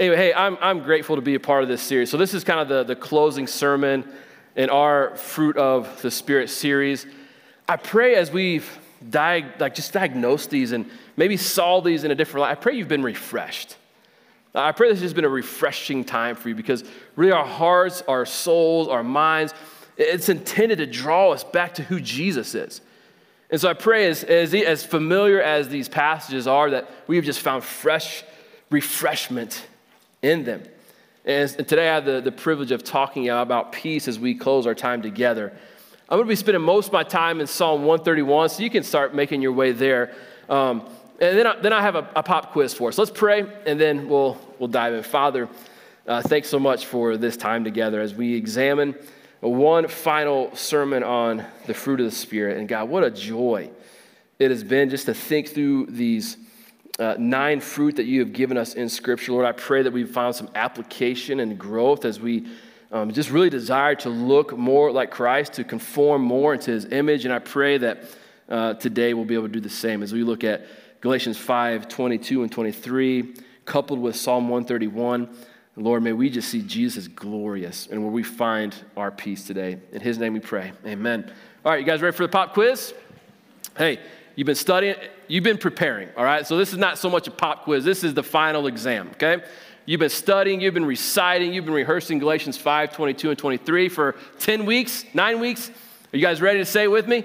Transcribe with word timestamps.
Anyway, 0.00 0.16
hey, 0.16 0.32
I'm, 0.32 0.56
I'm 0.62 0.78
grateful 0.80 1.16
to 1.16 1.22
be 1.22 1.34
a 1.34 1.40
part 1.40 1.62
of 1.62 1.68
this 1.68 1.82
series. 1.82 2.08
So, 2.08 2.16
this 2.16 2.32
is 2.32 2.42
kind 2.42 2.58
of 2.58 2.68
the, 2.68 2.84
the 2.84 2.96
closing 2.96 3.46
sermon 3.46 4.10
in 4.56 4.70
our 4.70 5.14
Fruit 5.14 5.58
of 5.58 6.00
the 6.00 6.10
Spirit 6.10 6.48
series. 6.48 7.04
I 7.68 7.76
pray 7.76 8.14
as 8.14 8.32
we've 8.32 8.78
diag- 9.10 9.60
like 9.60 9.74
just 9.74 9.92
diagnosed 9.92 10.48
these 10.48 10.72
and 10.72 10.88
maybe 11.18 11.36
saw 11.36 11.82
these 11.82 12.02
in 12.02 12.10
a 12.10 12.14
different 12.14 12.40
light, 12.40 12.52
I 12.52 12.54
pray 12.54 12.76
you've 12.76 12.88
been 12.88 13.02
refreshed. 13.02 13.76
I 14.54 14.72
pray 14.72 14.88
this 14.88 15.02
has 15.02 15.12
been 15.12 15.26
a 15.26 15.28
refreshing 15.28 16.02
time 16.02 16.34
for 16.34 16.48
you 16.48 16.54
because 16.54 16.82
really 17.14 17.32
our 17.32 17.44
hearts, 17.44 18.02
our 18.08 18.24
souls, 18.24 18.88
our 18.88 19.04
minds, 19.04 19.52
it's 19.98 20.30
intended 20.30 20.78
to 20.78 20.86
draw 20.86 21.32
us 21.32 21.44
back 21.44 21.74
to 21.74 21.82
who 21.82 22.00
Jesus 22.00 22.54
is. 22.54 22.80
And 23.50 23.60
so 23.60 23.68
I 23.68 23.74
pray 23.74 24.06
as, 24.06 24.24
as, 24.24 24.54
as 24.54 24.82
familiar 24.82 25.42
as 25.42 25.68
these 25.68 25.90
passages 25.90 26.46
are 26.46 26.70
that 26.70 26.88
we 27.06 27.16
have 27.16 27.24
just 27.26 27.40
found 27.40 27.64
fresh 27.64 28.24
refreshment 28.70 29.66
in 30.22 30.44
them. 30.44 30.62
And, 31.24 31.48
today 31.50 31.88
I 31.88 31.94
have 31.94 32.04
the, 32.04 32.20
the 32.20 32.32
privilege 32.32 32.70
of 32.70 32.82
talking 32.82 33.28
about 33.28 33.72
peace 33.72 34.08
as 34.08 34.18
we 34.18 34.34
close 34.34 34.66
our 34.66 34.74
time 34.74 35.02
together. 35.02 35.52
I'm 36.08 36.16
going 36.16 36.26
to 36.26 36.28
be 36.28 36.36
spending 36.36 36.62
most 36.62 36.88
of 36.88 36.92
my 36.92 37.04
time 37.04 37.40
in 37.40 37.46
Psalm 37.46 37.84
131, 37.84 38.48
so 38.48 38.62
you 38.62 38.70
can 38.70 38.82
start 38.82 39.14
making 39.14 39.42
your 39.42 39.52
way 39.52 39.72
there. 39.72 40.14
Um, 40.48 40.88
and 41.20 41.38
then 41.38 41.46
I, 41.46 41.60
then 41.60 41.72
I 41.72 41.82
have 41.82 41.94
a, 41.94 42.08
a, 42.16 42.22
pop 42.22 42.52
quiz 42.52 42.74
for 42.74 42.88
us. 42.88 42.98
Let's 42.98 43.10
pray, 43.10 43.46
and 43.66 43.78
then 43.78 44.08
we'll, 44.08 44.38
we'll 44.58 44.68
dive 44.68 44.94
in. 44.94 45.02
Father, 45.02 45.48
uh, 46.06 46.22
thanks 46.22 46.48
so 46.48 46.58
much 46.58 46.86
for 46.86 47.16
this 47.16 47.36
time 47.36 47.62
together 47.62 48.00
as 48.00 48.14
we 48.14 48.34
examine 48.34 48.96
one 49.40 49.88
final 49.88 50.54
sermon 50.56 51.02
on 51.02 51.44
the 51.66 51.74
fruit 51.74 52.00
of 52.00 52.06
the 52.06 52.12
Spirit. 52.12 52.58
And 52.58 52.68
God, 52.68 52.88
what 52.88 53.04
a 53.04 53.10
joy 53.10 53.70
it 54.38 54.50
has 54.50 54.64
been 54.64 54.90
just 54.90 55.06
to 55.06 55.14
think 55.14 55.48
through 55.48 55.86
these 55.86 56.36
uh, 57.00 57.16
nine 57.18 57.60
fruit 57.60 57.96
that 57.96 58.04
you 58.04 58.20
have 58.20 58.32
given 58.32 58.56
us 58.56 58.74
in 58.74 58.88
Scripture. 58.88 59.32
Lord, 59.32 59.46
I 59.46 59.52
pray 59.52 59.82
that 59.82 59.92
we've 59.92 60.10
found 60.10 60.36
some 60.36 60.50
application 60.54 61.40
and 61.40 61.58
growth 61.58 62.04
as 62.04 62.20
we 62.20 62.46
um, 62.92 63.10
just 63.12 63.30
really 63.30 63.50
desire 63.50 63.94
to 63.96 64.10
look 64.10 64.56
more 64.56 64.92
like 64.92 65.10
Christ, 65.10 65.54
to 65.54 65.64
conform 65.64 66.22
more 66.22 66.52
into 66.52 66.70
his 66.70 66.84
image. 66.86 67.24
And 67.24 67.32
I 67.32 67.38
pray 67.38 67.78
that 67.78 68.04
uh, 68.48 68.74
today 68.74 69.14
we'll 69.14 69.24
be 69.24 69.34
able 69.34 69.46
to 69.46 69.52
do 69.52 69.60
the 69.60 69.70
same 69.70 70.02
as 70.02 70.12
we 70.12 70.22
look 70.22 70.44
at 70.44 70.66
Galatians 71.00 71.38
5 71.38 71.88
22 71.88 72.42
and 72.42 72.52
23, 72.52 73.34
coupled 73.64 73.98
with 73.98 74.14
Psalm 74.14 74.48
131. 74.50 75.28
Lord, 75.76 76.02
may 76.02 76.12
we 76.12 76.28
just 76.28 76.50
see 76.50 76.60
Jesus 76.60 77.08
glorious 77.08 77.86
and 77.86 78.02
where 78.02 78.12
we 78.12 78.22
find 78.22 78.74
our 78.98 79.10
peace 79.10 79.46
today. 79.46 79.78
In 79.92 80.02
his 80.02 80.18
name 80.18 80.34
we 80.34 80.40
pray. 80.40 80.72
Amen. 80.84 81.32
All 81.64 81.72
right, 81.72 81.80
you 81.80 81.86
guys 81.86 82.02
ready 82.02 82.14
for 82.14 82.24
the 82.24 82.28
pop 82.28 82.52
quiz? 82.52 82.92
Hey, 83.78 84.00
You've 84.40 84.46
been 84.46 84.54
studying, 84.54 84.94
you've 85.28 85.44
been 85.44 85.58
preparing, 85.58 86.08
all 86.16 86.24
right? 86.24 86.46
So 86.46 86.56
this 86.56 86.72
is 86.72 86.78
not 86.78 86.96
so 86.96 87.10
much 87.10 87.28
a 87.28 87.30
pop 87.30 87.64
quiz, 87.64 87.84
this 87.84 88.02
is 88.02 88.14
the 88.14 88.22
final 88.22 88.68
exam, 88.68 89.10
okay? 89.10 89.44
You've 89.84 90.00
been 90.00 90.08
studying, 90.08 90.62
you've 90.62 90.72
been 90.72 90.86
reciting, 90.86 91.52
you've 91.52 91.66
been 91.66 91.74
rehearsing 91.74 92.18
Galatians 92.18 92.56
5, 92.56 92.96
22, 92.96 93.28
and 93.28 93.38
23 93.38 93.90
for 93.90 94.16
10 94.38 94.64
weeks, 94.64 95.04
nine 95.12 95.40
weeks. 95.40 95.68
Are 95.68 96.16
you 96.16 96.22
guys 96.22 96.40
ready 96.40 96.58
to 96.58 96.64
say 96.64 96.84
it 96.84 96.90
with 96.90 97.06
me? 97.06 97.22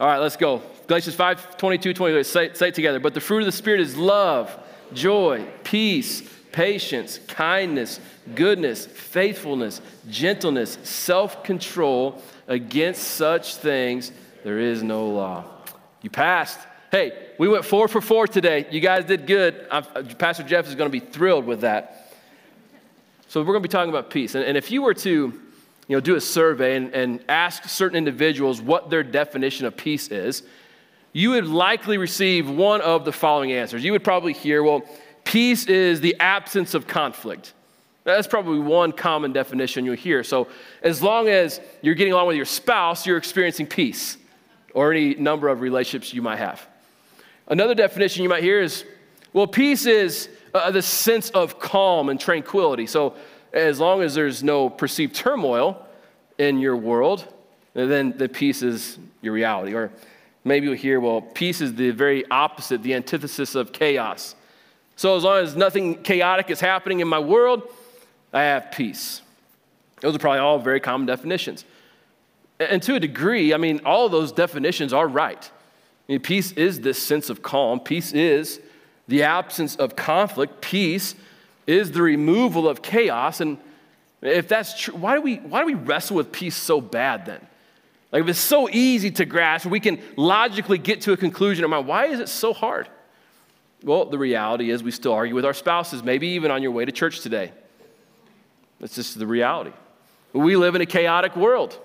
All 0.00 0.08
right, 0.08 0.18
let's 0.18 0.34
go. 0.36 0.60
Galatians 0.88 1.14
5, 1.14 1.56
22, 1.56 1.94
23. 1.94 2.24
Say, 2.24 2.52
say 2.52 2.68
it 2.70 2.74
together. 2.74 2.98
But 2.98 3.14
the 3.14 3.20
fruit 3.20 3.38
of 3.38 3.46
the 3.46 3.52
Spirit 3.52 3.80
is 3.80 3.96
love, 3.96 4.52
joy, 4.92 5.46
peace, 5.62 6.20
patience, 6.50 7.20
kindness, 7.28 8.00
goodness, 8.34 8.86
faithfulness, 8.86 9.80
gentleness, 10.08 10.78
self 10.82 11.44
control. 11.44 12.20
Against 12.48 13.02
such 13.04 13.54
things 13.54 14.10
there 14.42 14.58
is 14.58 14.82
no 14.82 15.06
law. 15.06 15.44
You 16.02 16.10
passed. 16.10 16.58
Hey, 16.90 17.12
we 17.38 17.46
went 17.48 17.64
four 17.64 17.88
for 17.88 18.00
four 18.00 18.26
today. 18.26 18.66
You 18.70 18.80
guys 18.80 19.04
did 19.04 19.26
good. 19.26 19.66
I'm, 19.70 19.84
uh, 19.94 20.02
Pastor 20.18 20.42
Jeff 20.42 20.66
is 20.66 20.74
going 20.74 20.90
to 20.90 20.92
be 20.92 21.04
thrilled 21.04 21.44
with 21.44 21.60
that. 21.60 22.12
So 23.28 23.40
we're 23.40 23.52
going 23.52 23.62
to 23.62 23.68
be 23.68 23.72
talking 23.72 23.90
about 23.90 24.10
peace. 24.10 24.34
And, 24.34 24.44
and 24.44 24.56
if 24.56 24.70
you 24.70 24.82
were 24.82 24.94
to 24.94 25.10
you 25.10 25.96
know, 25.96 26.00
do 26.00 26.16
a 26.16 26.20
survey 26.20 26.76
and, 26.76 26.92
and 26.94 27.24
ask 27.28 27.64
certain 27.64 27.96
individuals 27.96 28.60
what 28.60 28.90
their 28.90 29.02
definition 29.02 29.66
of 29.66 29.76
peace 29.76 30.08
is, 30.08 30.42
you 31.12 31.30
would 31.30 31.46
likely 31.46 31.98
receive 31.98 32.48
one 32.48 32.80
of 32.80 33.04
the 33.04 33.12
following 33.12 33.52
answers. 33.52 33.84
You 33.84 33.92
would 33.92 34.04
probably 34.04 34.32
hear, 34.32 34.62
well, 34.62 34.82
peace 35.24 35.66
is 35.66 36.00
the 36.00 36.16
absence 36.18 36.74
of 36.74 36.86
conflict. 36.86 37.52
That's 38.04 38.26
probably 38.26 38.60
one 38.60 38.92
common 38.92 39.32
definition 39.32 39.84
you'll 39.84 39.96
hear. 39.96 40.24
So, 40.24 40.48
as 40.82 41.02
long 41.02 41.28
as 41.28 41.60
you're 41.82 41.94
getting 41.94 42.12
along 42.12 42.28
with 42.28 42.36
your 42.36 42.46
spouse, 42.46 43.06
you're 43.06 43.18
experiencing 43.18 43.66
peace 43.66 44.16
or 44.74 44.92
any 44.92 45.14
number 45.14 45.48
of 45.48 45.60
relationships 45.60 46.14
you 46.14 46.22
might 46.22 46.38
have. 46.38 46.66
Another 47.48 47.74
definition 47.74 48.22
you 48.22 48.28
might 48.28 48.42
hear 48.42 48.60
is 48.60 48.84
well, 49.32 49.46
peace 49.46 49.86
is 49.86 50.28
uh, 50.54 50.70
the 50.70 50.82
sense 50.82 51.30
of 51.30 51.60
calm 51.60 52.08
and 52.08 52.18
tranquility. 52.18 52.86
So, 52.86 53.14
as 53.52 53.78
long 53.78 54.02
as 54.02 54.14
there's 54.14 54.42
no 54.42 54.68
perceived 54.68 55.14
turmoil 55.14 55.86
in 56.38 56.58
your 56.58 56.76
world, 56.76 57.26
then 57.74 58.16
the 58.16 58.28
peace 58.28 58.62
is 58.62 58.98
your 59.22 59.32
reality. 59.32 59.74
Or 59.74 59.92
maybe 60.44 60.66
you'll 60.66 60.76
hear, 60.76 61.00
well, 61.00 61.20
peace 61.20 61.60
is 61.60 61.74
the 61.74 61.90
very 61.90 62.28
opposite, 62.30 62.82
the 62.82 62.94
antithesis 62.94 63.54
of 63.54 63.72
chaos. 63.72 64.34
So, 64.96 65.16
as 65.16 65.22
long 65.22 65.38
as 65.38 65.56
nothing 65.56 66.02
chaotic 66.02 66.50
is 66.50 66.60
happening 66.60 67.00
in 67.00 67.08
my 67.08 67.20
world, 67.20 67.62
I 68.32 68.42
have 68.42 68.72
peace. 68.72 69.22
Those 70.00 70.16
are 70.16 70.18
probably 70.18 70.40
all 70.40 70.58
very 70.58 70.80
common 70.80 71.06
definitions. 71.06 71.64
And 72.60 72.82
to 72.82 72.94
a 72.94 73.00
degree, 73.00 73.54
I 73.54 73.56
mean, 73.56 73.80
all 73.86 74.10
those 74.10 74.32
definitions 74.32 74.92
are 74.92 75.08
right. 75.08 75.50
I 76.08 76.12
mean, 76.12 76.20
peace 76.20 76.52
is 76.52 76.80
this 76.80 77.02
sense 77.02 77.30
of 77.30 77.42
calm, 77.42 77.80
peace 77.80 78.12
is 78.12 78.60
the 79.08 79.22
absence 79.22 79.76
of 79.76 79.96
conflict, 79.96 80.60
peace 80.60 81.14
is 81.66 81.92
the 81.92 82.02
removal 82.02 82.68
of 82.68 82.82
chaos. 82.82 83.40
And 83.40 83.56
if 84.20 84.46
that's 84.46 84.78
true, 84.78 84.94
why 84.94 85.14
do 85.14 85.22
we, 85.22 85.36
why 85.36 85.60
do 85.60 85.66
we 85.66 85.74
wrestle 85.74 86.16
with 86.16 86.32
peace 86.32 86.54
so 86.54 86.82
bad 86.82 87.24
then? 87.24 87.46
Like, 88.12 88.24
if 88.24 88.28
it's 88.28 88.38
so 88.38 88.68
easy 88.68 89.10
to 89.12 89.24
grasp, 89.24 89.66
we 89.66 89.80
can 89.80 89.98
logically 90.16 90.78
get 90.78 91.00
to 91.02 91.12
a 91.12 91.16
conclusion 91.16 91.64
in 91.64 91.70
mind, 91.70 91.86
why 91.86 92.06
is 92.06 92.20
it 92.20 92.28
so 92.28 92.52
hard? 92.52 92.88
Well, 93.82 94.04
the 94.04 94.18
reality 94.18 94.70
is 94.70 94.82
we 94.82 94.90
still 94.90 95.14
argue 95.14 95.34
with 95.34 95.46
our 95.46 95.54
spouses, 95.54 96.02
maybe 96.02 96.28
even 96.28 96.50
on 96.50 96.62
your 96.62 96.72
way 96.72 96.84
to 96.84 96.92
church 96.92 97.20
today. 97.20 97.52
That's 98.80 98.96
just 98.96 99.18
the 99.18 99.26
reality. 99.26 99.72
We 100.34 100.56
live 100.56 100.74
in 100.74 100.82
a 100.82 100.86
chaotic 100.86 101.36
world 101.36 101.78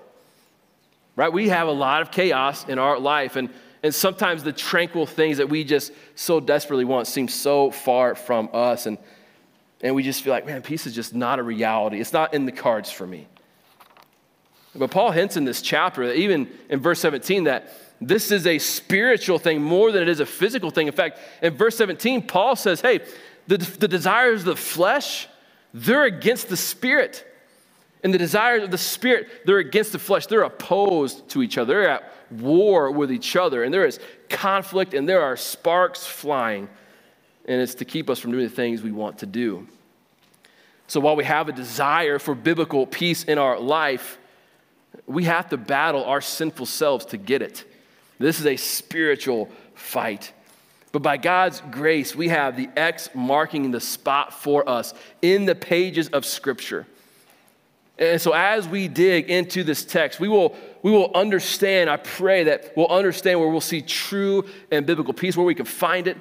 right? 1.15 1.31
We 1.31 1.49
have 1.49 1.67
a 1.67 1.71
lot 1.71 2.01
of 2.01 2.11
chaos 2.11 2.65
in 2.67 2.79
our 2.79 2.99
life, 2.99 3.35
and, 3.35 3.49
and 3.83 3.93
sometimes 3.93 4.43
the 4.43 4.53
tranquil 4.53 5.05
things 5.05 5.37
that 5.37 5.49
we 5.49 5.63
just 5.63 5.91
so 6.15 6.39
desperately 6.39 6.85
want 6.85 7.07
seem 7.07 7.27
so 7.27 7.71
far 7.71 8.15
from 8.15 8.49
us, 8.53 8.85
and, 8.85 8.97
and 9.81 9.95
we 9.95 10.03
just 10.03 10.21
feel 10.21 10.33
like, 10.33 10.45
man, 10.45 10.61
peace 10.61 10.85
is 10.85 10.93
just 10.93 11.13
not 11.13 11.39
a 11.39 11.43
reality. 11.43 11.99
It's 11.99 12.13
not 12.13 12.33
in 12.33 12.45
the 12.45 12.51
cards 12.51 12.91
for 12.91 13.05
me. 13.05 13.27
But 14.75 14.91
Paul 14.91 15.11
hints 15.11 15.37
in 15.37 15.45
this 15.45 15.61
chapter, 15.61 16.03
even 16.11 16.49
in 16.69 16.79
verse 16.79 16.99
17, 16.99 17.45
that 17.45 17.71
this 18.01 18.31
is 18.31 18.45
a 18.45 18.59
spiritual 18.59 19.39
thing 19.39 19.61
more 19.61 19.91
than 19.91 20.01
it 20.01 20.09
is 20.09 20.19
a 20.19 20.25
physical 20.25 20.69
thing. 20.69 20.87
In 20.87 20.93
fact, 20.93 21.19
in 21.41 21.55
verse 21.55 21.77
17, 21.77 22.23
Paul 22.23 22.57
says, 22.57 22.81
hey, 22.81 22.99
the, 23.47 23.57
the 23.57 23.87
desires 23.87 24.41
of 24.41 24.47
the 24.47 24.55
flesh, 24.55 25.27
they're 25.73 26.03
against 26.03 26.49
the 26.49 26.57
spirit 26.57 27.25
and 28.05 28.13
the 28.13 28.19
desires 28.19 28.61
of 28.61 28.69
the 28.69 28.77
spirit, 28.77 29.47
they're 29.47 29.57
against 29.57 29.91
the 29.91 29.97
flesh. 29.97 30.27
They're 30.27 30.43
opposed 30.43 31.27
to 31.29 31.41
each 31.41 31.57
other. 31.57 31.73
They're 31.73 31.89
at 31.89 32.13
war 32.29 32.91
with 32.91 33.11
each 33.11 33.35
other. 33.35 33.63
And 33.63 33.73
there 33.73 33.83
is 33.83 33.99
conflict 34.29 34.93
and 34.93 35.09
there 35.09 35.23
are 35.23 35.35
sparks 35.35 36.05
flying. 36.05 36.69
And 37.45 37.59
it's 37.59 37.73
to 37.75 37.85
keep 37.85 38.11
us 38.11 38.19
from 38.19 38.29
doing 38.29 38.44
the 38.44 38.53
things 38.53 38.83
we 38.83 38.91
want 38.91 39.17
to 39.19 39.25
do. 39.25 39.67
So 40.85 40.99
while 40.99 41.15
we 41.15 41.23
have 41.23 41.49
a 41.49 41.51
desire 41.51 42.19
for 42.19 42.35
biblical 42.35 42.85
peace 42.85 43.23
in 43.23 43.39
our 43.39 43.59
life, 43.59 44.19
we 45.07 45.23
have 45.23 45.49
to 45.49 45.57
battle 45.57 46.05
our 46.05 46.21
sinful 46.21 46.67
selves 46.67 47.05
to 47.07 47.17
get 47.17 47.41
it. 47.41 47.65
This 48.19 48.39
is 48.39 48.45
a 48.45 48.55
spiritual 48.55 49.49
fight. 49.73 50.31
But 50.91 51.01
by 51.01 51.17
God's 51.17 51.59
grace, 51.71 52.15
we 52.15 52.27
have 52.27 52.55
the 52.55 52.69
X 52.75 53.09
marking 53.15 53.71
the 53.71 53.81
spot 53.81 54.31
for 54.31 54.69
us 54.69 54.94
in 55.24 55.45
the 55.45 55.56
pages 55.56 56.09
of 56.09 56.24
Scripture. 56.24 56.85
And 57.97 58.21
so, 58.21 58.33
as 58.33 58.68
we 58.68 58.88
dig 58.88 59.30
into 59.30 59.63
this 59.63 59.86
text, 59.86 60.19
we 60.19 60.27
will, 60.27 60.56
we 60.81 60.92
will 60.92 61.12
understand, 61.15 61.89
I 61.89 61.97
pray 61.97 62.45
that 62.45 62.74
we'll 62.75 62.89
understand 62.89 63.39
where 63.39 63.47
we'll 63.47 63.62
see 63.62 63.81
true 63.81 64.45
and 64.69 64.86
biblical 64.86 65.13
peace, 65.13 65.38
where 65.38 65.45
we 65.45 65.56
can 65.56 65.65
find 65.65 66.07
it. 66.07 66.18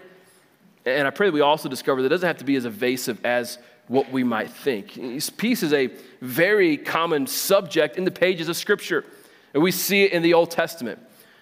And 0.86 1.06
I 1.06 1.10
pray 1.10 1.28
that 1.28 1.32
we 1.32 1.40
also 1.40 1.68
discover 1.68 2.02
that 2.02 2.06
it 2.06 2.10
doesn't 2.10 2.26
have 2.26 2.38
to 2.38 2.44
be 2.44 2.56
as 2.56 2.64
evasive 2.64 3.24
as 3.24 3.58
what 3.88 4.10
we 4.12 4.22
might 4.22 4.50
think. 4.50 4.98
Peace 5.36 5.62
is 5.62 5.72
a 5.72 5.90
very 6.20 6.76
common 6.76 7.26
subject 7.26 7.96
in 7.96 8.04
the 8.04 8.10
pages 8.10 8.48
of 8.48 8.56
Scripture. 8.56 9.04
And 9.52 9.62
we 9.62 9.70
see 9.70 10.04
it 10.04 10.12
in 10.12 10.22
the 10.22 10.34
Old 10.34 10.50
Testament. 10.50 11.00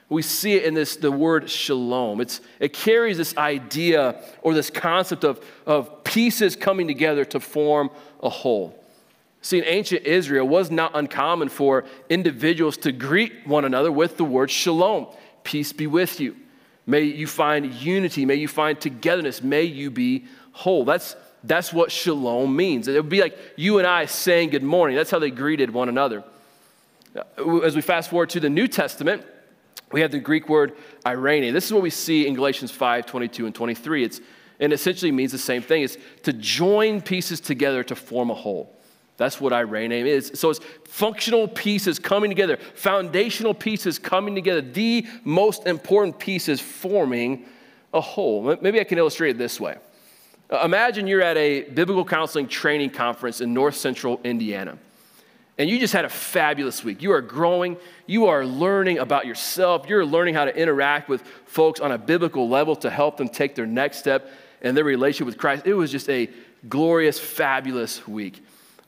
We 0.09 0.23
see 0.23 0.55
it 0.55 0.65
in 0.65 0.75
this, 0.75 0.97
the 0.97 1.11
word 1.11 1.49
shalom. 1.49 2.21
It's, 2.21 2.41
it 2.61 2.73
carries 2.73 3.17
this 3.17 3.37
idea 3.37 4.23
or 4.43 4.55
this 4.55 4.71
concept 4.71 5.25
of, 5.25 5.45
of 5.67 6.05
pieces 6.05 6.57
coming 6.57 6.87
together 6.87 7.25
to 7.27 7.41
form 7.41 7.91
a 8.23 8.29
whole. 8.29 8.82
See, 9.43 9.59
in 9.59 9.65
ancient 9.65 10.07
Israel, 10.07 10.49
was 10.49 10.71
not 10.71 10.93
uncommon 10.95 11.49
for 11.49 11.85
individuals 12.09 12.77
to 12.79 12.93
greet 12.93 13.47
one 13.47 13.65
another 13.65 13.93
with 13.93 14.17
the 14.17 14.25
word 14.25 14.51
shalom 14.51 15.09
peace 15.45 15.73
be 15.73 15.87
with 15.87 16.21
you. 16.21 16.37
May 16.87 17.03
you 17.03 17.27
find 17.27 17.73
unity. 17.75 18.25
May 18.27 18.37
you 18.37 18.49
find 18.49 18.81
togetherness. 18.81 19.43
May 19.43 19.65
you 19.65 19.91
be 19.91 20.27
whole. 20.53 20.85
That's 20.85 21.17
That's 21.45 21.73
what 21.73 21.91
shalom 21.93 22.55
means. 22.55 22.89
It 22.89 22.95
would 22.95 23.09
be 23.09 23.21
like 23.21 23.39
you 23.57 23.79
and 23.79 23.87
I 23.87 24.07
saying 24.07 24.51
good 24.51 24.63
morning. 24.63 24.97
That's 24.97 25.11
how 25.11 25.19
they 25.19 25.31
greeted 25.31 25.71
one 25.71 25.89
another. 25.89 26.25
Uh, 27.17 27.59
as 27.59 27.77
we 27.77 27.83
fast 27.83 28.11
forward 28.11 28.31
to 28.31 28.41
the 28.41 28.51
New 28.51 28.69
Testament, 28.69 29.25
we 29.93 30.01
have 30.01 30.11
the 30.11 30.19
Greek 30.19 30.49
word 30.49 30.75
eirene. 31.05 31.53
This 31.53 31.67
is 31.67 31.73
what 31.73 31.83
we 31.83 31.91
see 31.91 32.27
in 32.27 32.35
Galatians 32.35 32.71
5 32.71 33.07
22 33.07 33.47
and 33.47 33.55
23. 33.55 34.05
It's, 34.05 34.21
and 34.61 34.73
essentially 34.73 35.13
means 35.13 35.33
the 35.33 35.39
same 35.39 35.63
thing 35.63 35.83
it's 35.83 35.97
to 36.23 36.33
join 36.33 37.01
pieces 37.01 37.41
together 37.41 37.85
to 37.85 37.95
form 37.95 38.31
a 38.31 38.35
whole. 38.35 38.77
That's 39.17 39.41
what 39.41 39.53
eirene 39.53 40.07
is. 40.07 40.33
So 40.35 40.51
it's 40.51 40.61
functional 40.85 41.47
pieces 41.47 41.99
coming 41.99 42.31
together, 42.31 42.57
foundational 42.75 43.55
pieces 43.55 43.99
coming 43.99 44.35
together, 44.35 44.61
the 44.61 45.07
most 45.25 45.67
important 45.67 46.19
pieces 46.19 46.61
forming 46.61 47.47
a 47.93 48.01
whole. 48.01 48.57
Maybe 48.61 48.81
I 48.81 48.85
can 48.85 48.99
illustrate 48.99 49.31
it 49.31 49.39
this 49.39 49.61
way. 49.61 49.77
Uh, 50.51 50.63
imagine 50.65 51.07
you're 51.07 51.23
at 51.23 51.37
a 51.37 51.63
biblical 51.63 52.05
counseling 52.05 52.49
training 52.49 52.91
conference 52.91 53.41
in 53.41 53.55
north 53.55 53.77
central 53.77 54.21
Indiana 54.25 54.79
and 55.59 55.69
you 55.69 55.79
just 55.79 55.93
had 55.93 56.05
a 56.05 56.09
fabulous 56.09 56.83
week. 56.83 57.03
You 57.03 57.13
are 57.13 57.21
growing, 57.21 57.77
you 58.07 58.27
are 58.27 58.45
learning 58.45 58.99
about 58.99 59.27
yourself, 59.27 59.89
you're 59.89 60.05
learning 60.05 60.35
how 60.35 60.45
to 60.47 60.57
interact 60.57 61.09
with 61.09 61.23
folks 61.47 61.79
on 61.81 61.93
a 61.93 61.99
biblical 61.99 62.49
level 62.49 62.75
to 62.77 62.91
help 62.91 63.17
them 63.17 63.29
take 63.29 63.55
their 63.55 63.67
next 63.67 63.99
step 63.99 64.31
in 64.63 64.75
their 64.75 64.85
relationship 64.85 65.27
with 65.27 65.39
Christ. 65.39 65.67
It 65.67 65.75
was 65.75 65.91
just 65.91 66.09
a 66.09 66.31
glorious, 66.69 67.19
fabulous 67.19 68.07
week. 68.09 68.43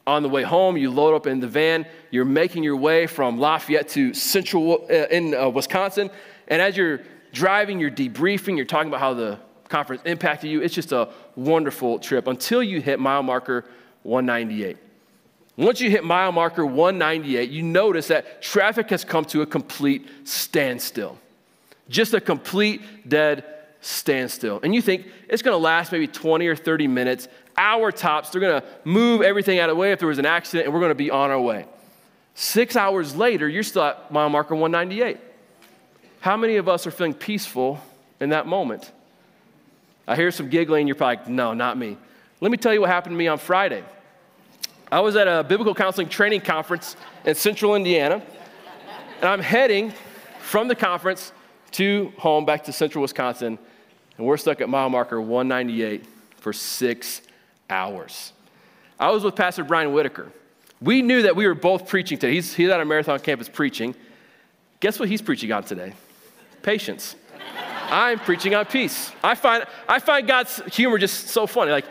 On 0.07 0.23
the 0.23 0.29
way 0.29 0.43
home, 0.43 0.77
you 0.77 0.91
load 0.91 1.15
up 1.15 1.27
in 1.27 1.41
the 1.41 1.49
van, 1.49 1.87
you're 2.11 2.27
making 2.27 2.63
your 2.63 2.77
way 2.77 3.07
from 3.07 3.39
Lafayette 3.39 3.89
to 3.91 4.13
central 4.13 4.87
uh, 4.91 5.07
in 5.11 5.35
uh, 5.35 5.49
Wisconsin, 5.49 6.11
and 6.49 6.61
as 6.61 6.77
you're 6.77 7.01
driving, 7.33 7.81
you're 7.81 7.91
debriefing, 7.91 8.57
you're 8.57 8.67
talking 8.67 8.89
about 8.89 9.01
how 9.01 9.15
the 9.15 9.39
conference 9.69 10.03
impacted 10.05 10.51
you. 10.51 10.63
It's 10.63 10.75
just 10.75 10.93
a 10.93 11.09
wonderful 11.37 11.99
trip 11.99 12.27
until 12.27 12.63
you 12.63 12.81
hit 12.81 13.01
mile 13.01 13.23
marker 13.23 13.65
198. 14.03 14.77
Once 15.57 15.81
you 15.81 15.91
hit 15.91 16.05
mile 16.05 16.33
marker 16.33 16.67
198, 16.67 17.51
you 17.51 17.63
notice 17.63 18.09
that 18.09 18.43
traffic 18.43 18.91
has 18.91 19.05
come 19.05 19.25
to 19.27 19.43
a 19.43 19.47
complete 19.47 20.09
standstill. 20.25 21.19
Just 21.89 22.15
a 22.15 22.21
complete 22.21 23.09
dead 23.09 23.45
standstill. 23.81 24.61
And 24.63 24.75
you 24.75 24.83
think 24.83 25.07
it's 25.29 25.43
going 25.43 25.55
to 25.55 25.63
last 25.63 25.93
maybe 25.93 26.09
20 26.09 26.47
or 26.47 26.57
30 26.57 26.89
minutes, 26.89 27.29
hour 27.57 27.93
tops. 27.93 28.31
They're 28.31 28.41
going 28.41 28.61
to 28.61 28.67
move 28.85 29.23
everything 29.23 29.59
out 29.59 29.71
of 29.71 29.77
the 29.77 29.81
way 29.81 29.93
if 29.93 29.99
there 29.99 30.09
was 30.09 30.19
an 30.19 30.27
accident, 30.27 30.67
and 30.67 30.75
we're 30.75 30.81
going 30.81 30.91
to 30.91 30.95
be 30.95 31.11
on 31.11 31.31
our 31.31 31.41
way. 31.41 31.67
Six 32.35 32.77
hours 32.77 33.15
later, 33.15 33.49
you're 33.49 33.63
still 33.63 33.85
at 33.85 34.11
mile 34.11 34.29
marker 34.29 34.55
198. 34.55 35.19
How 36.21 36.37
many 36.37 36.57
of 36.57 36.69
us 36.69 36.87
are 36.87 36.91
feeling 36.91 37.15
peaceful 37.15 37.81
in 38.21 38.31
that 38.31 38.47
moment? 38.47 38.91
I 40.07 40.17
hear 40.17 40.31
some 40.31 40.49
giggling, 40.49 40.87
you're 40.87 40.97
probably 40.97 41.17
like, 41.17 41.29
no, 41.29 41.55
not 41.55 41.79
me. 41.79 41.97
Let 42.41 42.51
me 42.51 42.57
tell 42.57 42.75
you 42.75 42.81
what 42.81 42.91
happened 42.91 43.15
to 43.15 43.19
me 43.19 43.29
on 43.29 43.39
Friday. 43.39 43.83
I 44.91 45.01
was 45.01 45.17
at 45.17 45.29
a 45.29 45.45
biblical 45.45 45.75
counseling 45.75 46.09
training 46.09 46.43
conference 46.43 46.97
in 47.25 47.35
central 47.35 47.75
Indiana, 47.75 48.23
and 49.21 49.29
I'm 49.29 49.41
heading 49.41 49.93
from 50.41 50.69
the 50.69 50.75
conference 50.75 51.33
to 51.73 52.13
home 52.19 52.45
back 52.45 52.65
to 52.65 52.73
central 52.73 53.03
Wisconsin, 53.03 53.59
and 54.19 54.27
we're 54.27 54.37
stuck 54.37 54.61
at 54.61 54.69
mile 54.69 54.91
marker 54.91 55.21
198 55.21 56.05
for 56.37 56.53
six 56.53 57.23
hours. 57.69 58.33
I 58.99 59.11
was 59.11 59.25
with 59.25 59.37
Pastor 59.37 59.65
Brian 59.65 59.93
Whitaker. 59.93 60.31
We 60.81 61.03
knew 61.03 61.23
that 61.23 61.37
we 61.37 61.47
were 61.47 61.55
both 61.55 61.89
preaching 61.89 62.19
today. 62.19 62.35
He's, 62.35 62.55
he's 62.55 62.69
at 62.69 62.79
our 62.79 62.85
marathon 62.85 63.19
campus 63.21 63.49
preaching. 63.49 63.95
Guess 64.81 64.99
what 64.99 65.09
he's 65.09 65.23
preaching 65.23 65.51
on 65.53 65.65
today? 65.65 65.95
Patience. 66.63 67.17
I'm 67.91 68.19
preaching 68.19 68.55
on 68.55 68.67
peace. 68.67 69.13
I 69.23 69.35
find, 69.35 69.65
I 69.89 69.99
find 69.99 70.27
God's 70.27 70.61
humor 70.75 70.99
just 70.99 71.29
so 71.29 71.47
funny. 71.47 71.71
Like, 71.71 71.87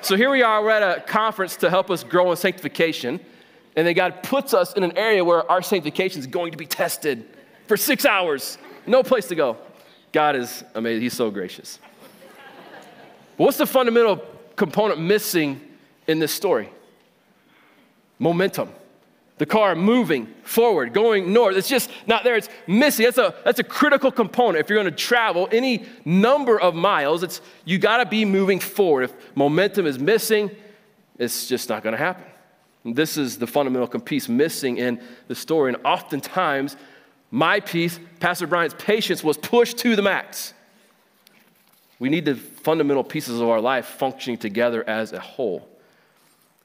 so 0.00 0.16
here 0.16 0.30
we 0.30 0.42
are, 0.42 0.62
we're 0.62 0.70
at 0.70 0.98
a 0.98 1.00
conference 1.02 1.56
to 1.56 1.70
help 1.70 1.90
us 1.90 2.04
grow 2.04 2.30
in 2.30 2.36
sanctification. 2.36 3.20
And 3.76 3.86
then 3.86 3.94
God 3.94 4.22
puts 4.22 4.54
us 4.54 4.72
in 4.74 4.82
an 4.82 4.96
area 4.96 5.24
where 5.24 5.48
our 5.50 5.62
sanctification 5.62 6.20
is 6.20 6.26
going 6.26 6.52
to 6.52 6.58
be 6.58 6.66
tested 6.66 7.28
for 7.66 7.76
six 7.76 8.04
hours. 8.04 8.58
No 8.86 9.02
place 9.02 9.26
to 9.28 9.34
go. 9.34 9.56
God 10.12 10.36
is 10.36 10.64
amazing. 10.74 11.02
He's 11.02 11.14
so 11.14 11.30
gracious. 11.30 11.78
But 13.36 13.44
what's 13.44 13.58
the 13.58 13.66
fundamental 13.66 14.22
component 14.58 15.00
missing 15.00 15.60
in 16.06 16.18
this 16.18 16.32
story? 16.32 16.68
Momentum 18.18 18.70
the 19.38 19.46
car 19.46 19.74
moving 19.74 20.26
forward, 20.42 20.92
going 20.92 21.32
north. 21.32 21.56
It's 21.56 21.68
just 21.68 21.90
not 22.06 22.24
there. 22.24 22.36
It's 22.36 22.48
missing. 22.66 23.04
That's 23.04 23.18
a, 23.18 23.34
that's 23.44 23.60
a 23.60 23.64
critical 23.64 24.10
component. 24.10 24.58
If 24.58 24.68
you're 24.68 24.80
going 24.80 24.92
to 24.92 24.96
travel 24.96 25.48
any 25.50 25.86
number 26.04 26.60
of 26.60 26.74
miles, 26.74 27.22
it's, 27.22 27.40
you 27.64 27.78
got 27.78 27.98
to 27.98 28.06
be 28.06 28.24
moving 28.24 28.58
forward. 28.58 29.04
If 29.04 29.36
momentum 29.36 29.86
is 29.86 29.98
missing, 29.98 30.50
it's 31.18 31.46
just 31.46 31.68
not 31.68 31.82
going 31.82 31.92
to 31.92 31.98
happen. 31.98 32.24
And 32.84 32.94
this 32.94 33.16
is 33.16 33.38
the 33.38 33.46
fundamental 33.46 33.88
piece 34.00 34.28
missing 34.28 34.78
in 34.78 35.00
the 35.28 35.34
story. 35.34 35.72
And 35.72 35.84
oftentimes, 35.84 36.76
my 37.30 37.60
peace, 37.60 37.98
Pastor 38.20 38.46
Brian's 38.46 38.74
patience, 38.74 39.22
was 39.22 39.36
pushed 39.36 39.78
to 39.78 39.94
the 39.94 40.02
max. 40.02 40.52
We 41.98 42.08
need 42.08 42.24
the 42.24 42.34
fundamental 42.34 43.04
pieces 43.04 43.40
of 43.40 43.48
our 43.48 43.60
life 43.60 43.86
functioning 43.86 44.38
together 44.38 44.88
as 44.88 45.12
a 45.12 45.20
whole. 45.20 45.68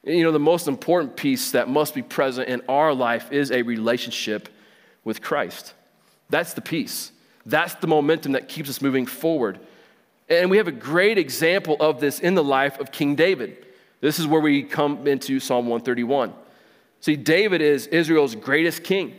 You 0.03 0.23
know, 0.23 0.31
the 0.31 0.39
most 0.39 0.67
important 0.67 1.15
piece 1.15 1.51
that 1.51 1.69
must 1.69 1.95
be 1.95 2.01
present 2.01 2.49
in 2.49 2.61
our 2.67 2.93
life 2.93 3.31
is 3.31 3.51
a 3.51 3.61
relationship 3.61 4.49
with 5.03 5.21
Christ. 5.21 5.73
That's 6.29 6.53
the 6.53 6.61
piece. 6.61 7.11
That's 7.45 7.75
the 7.75 7.87
momentum 7.87 8.33
that 8.33 8.47
keeps 8.47 8.69
us 8.69 8.81
moving 8.81 9.05
forward. 9.05 9.59
And 10.29 10.49
we 10.49 10.57
have 10.57 10.67
a 10.67 10.73
great 10.73 11.17
example 11.17 11.77
of 11.79 11.99
this 11.99 12.19
in 12.19 12.35
the 12.35 12.43
life 12.43 12.79
of 12.79 12.91
King 12.91 13.15
David. 13.15 13.65
This 14.01 14.19
is 14.19 14.27
where 14.27 14.41
we 14.41 14.63
come 14.63 15.07
into 15.07 15.39
Psalm 15.39 15.67
131. 15.67 16.33
See, 16.99 17.15
David 17.15 17.61
is 17.61 17.87
Israel's 17.87 18.35
greatest 18.35 18.83
king. 18.83 19.15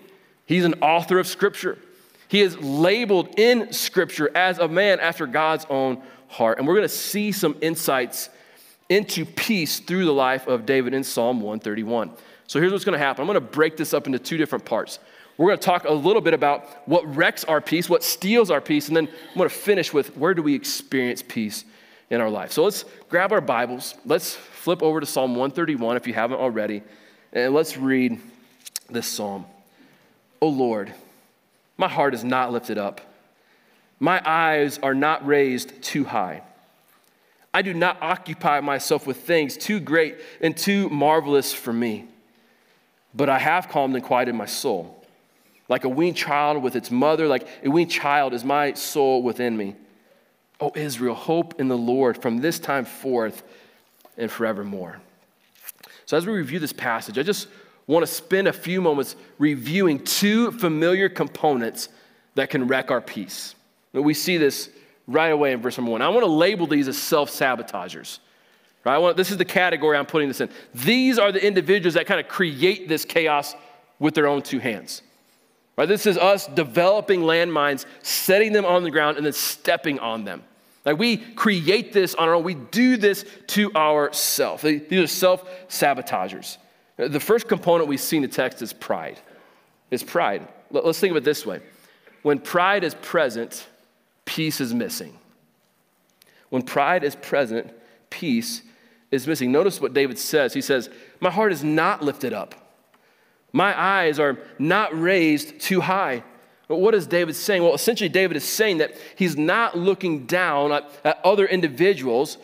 He's 0.47 0.65
an 0.65 0.75
author 0.83 1.19
of 1.19 1.27
Scripture. 1.27 1.79
He 2.29 2.41
is 2.41 2.59
labeled 2.59 3.39
in 3.39 3.73
Scripture 3.73 4.31
as 4.35 4.59
a 4.59 4.69
man 4.69 5.01
after 5.01 5.27
God's 5.27 5.67
own 5.71 6.03
heart. 6.29 6.59
And 6.59 6.67
we're 6.67 6.75
going 6.75 6.89
to 6.89 6.95
see 6.95 7.33
some 7.33 7.57
insights 7.61 8.29
into 8.89 9.25
peace 9.25 9.81
through 9.81 10.05
the 10.05 10.13
life 10.13 10.47
of 10.47 10.67
David 10.67 10.95
in 10.95 11.05
Psalm 11.05 11.41
131. 11.41 12.11
So 12.47 12.61
here's 12.61 12.73
what's 12.73 12.85
going 12.85 12.99
to 12.99 13.05
happen 13.05 13.23
I'm 13.23 13.27
going 13.27 13.35
to 13.35 13.41
break 13.41 13.77
this 13.77 13.95
up 13.95 14.07
into 14.07 14.19
two 14.19 14.37
different 14.37 14.65
parts. 14.65 14.99
We're 15.37 15.49
going 15.49 15.59
to 15.59 15.65
talk 15.65 15.85
a 15.85 15.93
little 15.93 16.23
bit 16.23 16.35
about 16.35 16.87
what 16.87 17.05
wrecks 17.17 17.43
our 17.45 17.61
peace, 17.61 17.89
what 17.89 18.05
steals 18.05 18.51
our 18.51 18.61
peace, 18.61 18.87
and 18.87 18.97
then 18.97 19.09
I'm 19.09 19.37
going 19.37 19.49
to 19.49 19.55
finish 19.55 19.93
with 19.93 20.17
where 20.17 20.33
do 20.33 20.43
we 20.43 20.55
experience 20.55 21.23
peace 21.27 21.65
in 22.11 22.21
our 22.21 22.31
life. 22.31 22.53
So 22.53 22.63
let's 22.63 22.85
grab 23.09 23.33
our 23.33 23.41
Bibles. 23.41 23.95
Let's 24.05 24.35
flip 24.35 24.83
over 24.83 25.01
to 25.01 25.07
Psalm 25.07 25.31
131 25.31 25.97
if 25.97 26.07
you 26.07 26.15
haven't 26.15 26.39
already, 26.39 26.83
and 27.33 27.53
let's 27.53 27.77
read 27.77 28.21
this 28.89 29.09
psalm. 29.09 29.45
O 30.41 30.49
Lord, 30.49 30.95
my 31.77 31.89
heart 31.89 32.15
is 32.15 32.25
not 32.25 32.53
lifted 32.53 32.79
up, 32.79 33.01
my 34.01 34.21
eyes 34.25 34.79
are 34.83 34.95
not 34.95 35.27
raised 35.27 35.83
too 35.83 36.05
high. 36.05 36.43
I 37.53 37.63
do 37.63 37.73
not 37.73 37.99
occupy 38.03 38.61
myself 38.61 39.07
with 39.07 39.19
things 39.19 39.57
too 39.57 39.79
great 39.79 40.17
and 40.41 40.57
too 40.57 40.89
marvelous 40.89 41.53
for 41.53 41.73
me, 41.73 42.07
but 43.15 43.29
I 43.29 43.39
have 43.39 43.69
calmed 43.69 43.95
and 43.95 44.05
quieted 44.05 44.35
my 44.35 44.47
soul. 44.47 45.01
Like 45.69 45.85
a 45.85 45.89
weaned 45.89 46.17
child 46.17 46.63
with 46.63 46.77
its 46.77 46.91
mother, 46.91 47.29
like 47.29 47.47
a 47.65 47.71
weaned 47.71 47.91
child 47.91 48.35
is 48.35 48.45
my 48.45 48.75
soul 48.75 49.23
within 49.23 49.57
me. 49.57 49.77
O 50.61 50.73
Israel, 50.75 51.15
hope 51.15 51.61
in 51.61 51.69
the 51.69 51.79
Lord 51.79 52.21
from 52.21 52.39
this 52.39 52.59
time 52.59 52.85
forth 52.85 53.43
and 54.19 54.31
forevermore. 54.31 55.01
So, 56.07 56.17
as 56.17 56.27
we 56.27 56.33
review 56.33 56.59
this 56.59 56.73
passage, 56.73 57.19
I 57.19 57.23
just 57.23 57.49
want 57.87 58.07
to 58.07 58.13
spend 58.13 58.49
a 58.49 58.53
few 58.53 58.81
moments 58.81 59.17
reviewing 59.39 60.03
two 60.03 60.51
familiar 60.53 61.09
components 61.09 61.89
that 62.35 62.51
can 62.51 62.67
wreck 62.67 62.91
our 62.91 63.01
peace. 63.01 63.55
We 63.93 64.15
see 64.15 64.39
this 64.39 64.71
right 65.07 65.29
away 65.29 65.53
in 65.53 65.61
verse 65.61 65.77
number 65.77 65.93
one. 65.93 66.03
I 66.03 66.09
want 66.09 66.23
to 66.23 66.31
label 66.31 66.67
these 66.67 66.89
as 66.89 66.97
self 66.97 67.31
sabotagers. 67.31 68.21
Right? 68.85 68.99
Want, 68.99 69.17
this 69.17 69.31
is 69.31 69.39
the 69.39 69.45
category 69.45 69.97
I'm 69.97 70.07
putting 70.07 70.29
this 70.29 70.41
in. 70.41 70.51
These 70.75 71.19
are 71.19 71.33
the 71.33 71.45
individuals 71.45 71.95
that 71.95 72.07
kind 72.07 72.21
of 72.21 72.29
create 72.29 72.89
this 72.89 73.05
chaos 73.05 73.55
with 73.99 74.15
their 74.15 74.27
own 74.27 74.43
two 74.43 74.59
hands. 74.59 75.03
Right? 75.77 75.89
This 75.89 76.07
is 76.07 76.19
us 76.19 76.47
developing 76.47 77.21
landmines, 77.23 77.87
setting 78.03 78.53
them 78.53 78.65
on 78.65 78.83
the 78.85 78.91
ground, 78.91 79.17
and 79.17 79.25
then 79.25 79.33
stepping 79.33 79.99
on 80.01 80.25
them. 80.25 80.43
Like 80.85 80.99
we 80.99 81.17
create 81.17 81.93
this 81.93 82.15
on 82.15 82.29
our 82.29 82.35
own. 82.35 82.45
We 82.45 82.55
do 82.55 82.97
this 82.97 83.25
to 83.49 83.73
ourselves. 83.75 84.63
These 84.63 84.93
are 84.93 85.07
self 85.07 85.49
sabotagers. 85.69 86.59
The 86.97 87.21
first 87.21 87.49
component 87.49 87.89
we 87.89 87.97
see 87.97 88.17
in 88.17 88.23
the 88.23 88.29
text 88.29 88.63
is 88.63 88.73
pride. 88.73 89.19
Is 89.91 90.03
pride. 90.03 90.47
Let's 90.71 91.01
think 91.01 91.11
of 91.11 91.17
it 91.17 91.25
this 91.25 91.45
way. 91.45 91.61
When 92.23 92.39
pride 92.39 92.85
is 92.85 92.95
present, 92.95 93.67
peace 94.25 94.61
is 94.61 94.73
missing. 94.73 95.19
When 96.51 96.63
pride 96.63 97.05
is 97.05 97.17
present, 97.17 97.73
peace 98.11 98.63
is 99.11 99.27
missing. 99.27 99.53
Notice 99.53 99.81
what 99.81 99.93
David 99.93 100.19
says. 100.19 100.55
He 100.55 100.61
says, 100.61 100.89
My 101.21 101.31
heart 101.31 101.53
is 101.53 101.65
not 101.65 102.03
lifted 102.03 102.33
up, 102.33 102.55
my 103.53 103.79
eyes 103.79 104.19
are 104.19 104.39
not 104.59 104.99
raised 104.99 105.61
too 105.61 105.81
high. 105.81 106.23
But 106.67 106.77
what 106.77 106.95
is 106.95 107.07
David 107.07 107.37
saying? 107.37 107.63
Well, 107.63 107.75
essentially, 107.75 108.09
David 108.09 108.39
is 108.39 108.45
saying 108.45 108.79
that 108.79 108.97
he's 109.17 109.37
not 109.37 109.77
looking 109.77 110.25
down 110.25 110.73
at, 110.73 110.91
at 111.05 111.21
other 111.23 111.47
individuals 111.47 112.39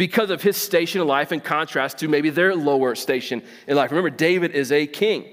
because 0.00 0.30
of 0.30 0.40
his 0.40 0.56
station 0.56 1.02
in 1.02 1.06
life 1.06 1.30
in 1.30 1.40
contrast 1.40 1.98
to 1.98 2.08
maybe 2.08 2.30
their 2.30 2.56
lower 2.56 2.94
station 2.94 3.42
in 3.66 3.76
life. 3.76 3.90
Remember, 3.90 4.08
David 4.08 4.52
is 4.52 4.72
a 4.72 4.86
king. 4.86 5.26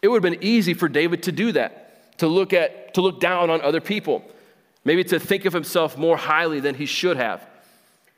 It 0.00 0.08
would 0.08 0.24
have 0.24 0.32
been 0.32 0.42
easy 0.42 0.72
for 0.72 0.88
David 0.88 1.24
to 1.24 1.32
do 1.32 1.52
that, 1.52 2.16
to 2.16 2.26
look 2.26 2.54
at, 2.54 2.94
to 2.94 3.02
look 3.02 3.20
down 3.20 3.50
on 3.50 3.60
other 3.60 3.82
people, 3.82 4.24
maybe 4.86 5.04
to 5.04 5.20
think 5.20 5.44
of 5.44 5.52
himself 5.52 5.98
more 5.98 6.16
highly 6.16 6.58
than 6.58 6.74
he 6.74 6.86
should 6.86 7.18
have. 7.18 7.46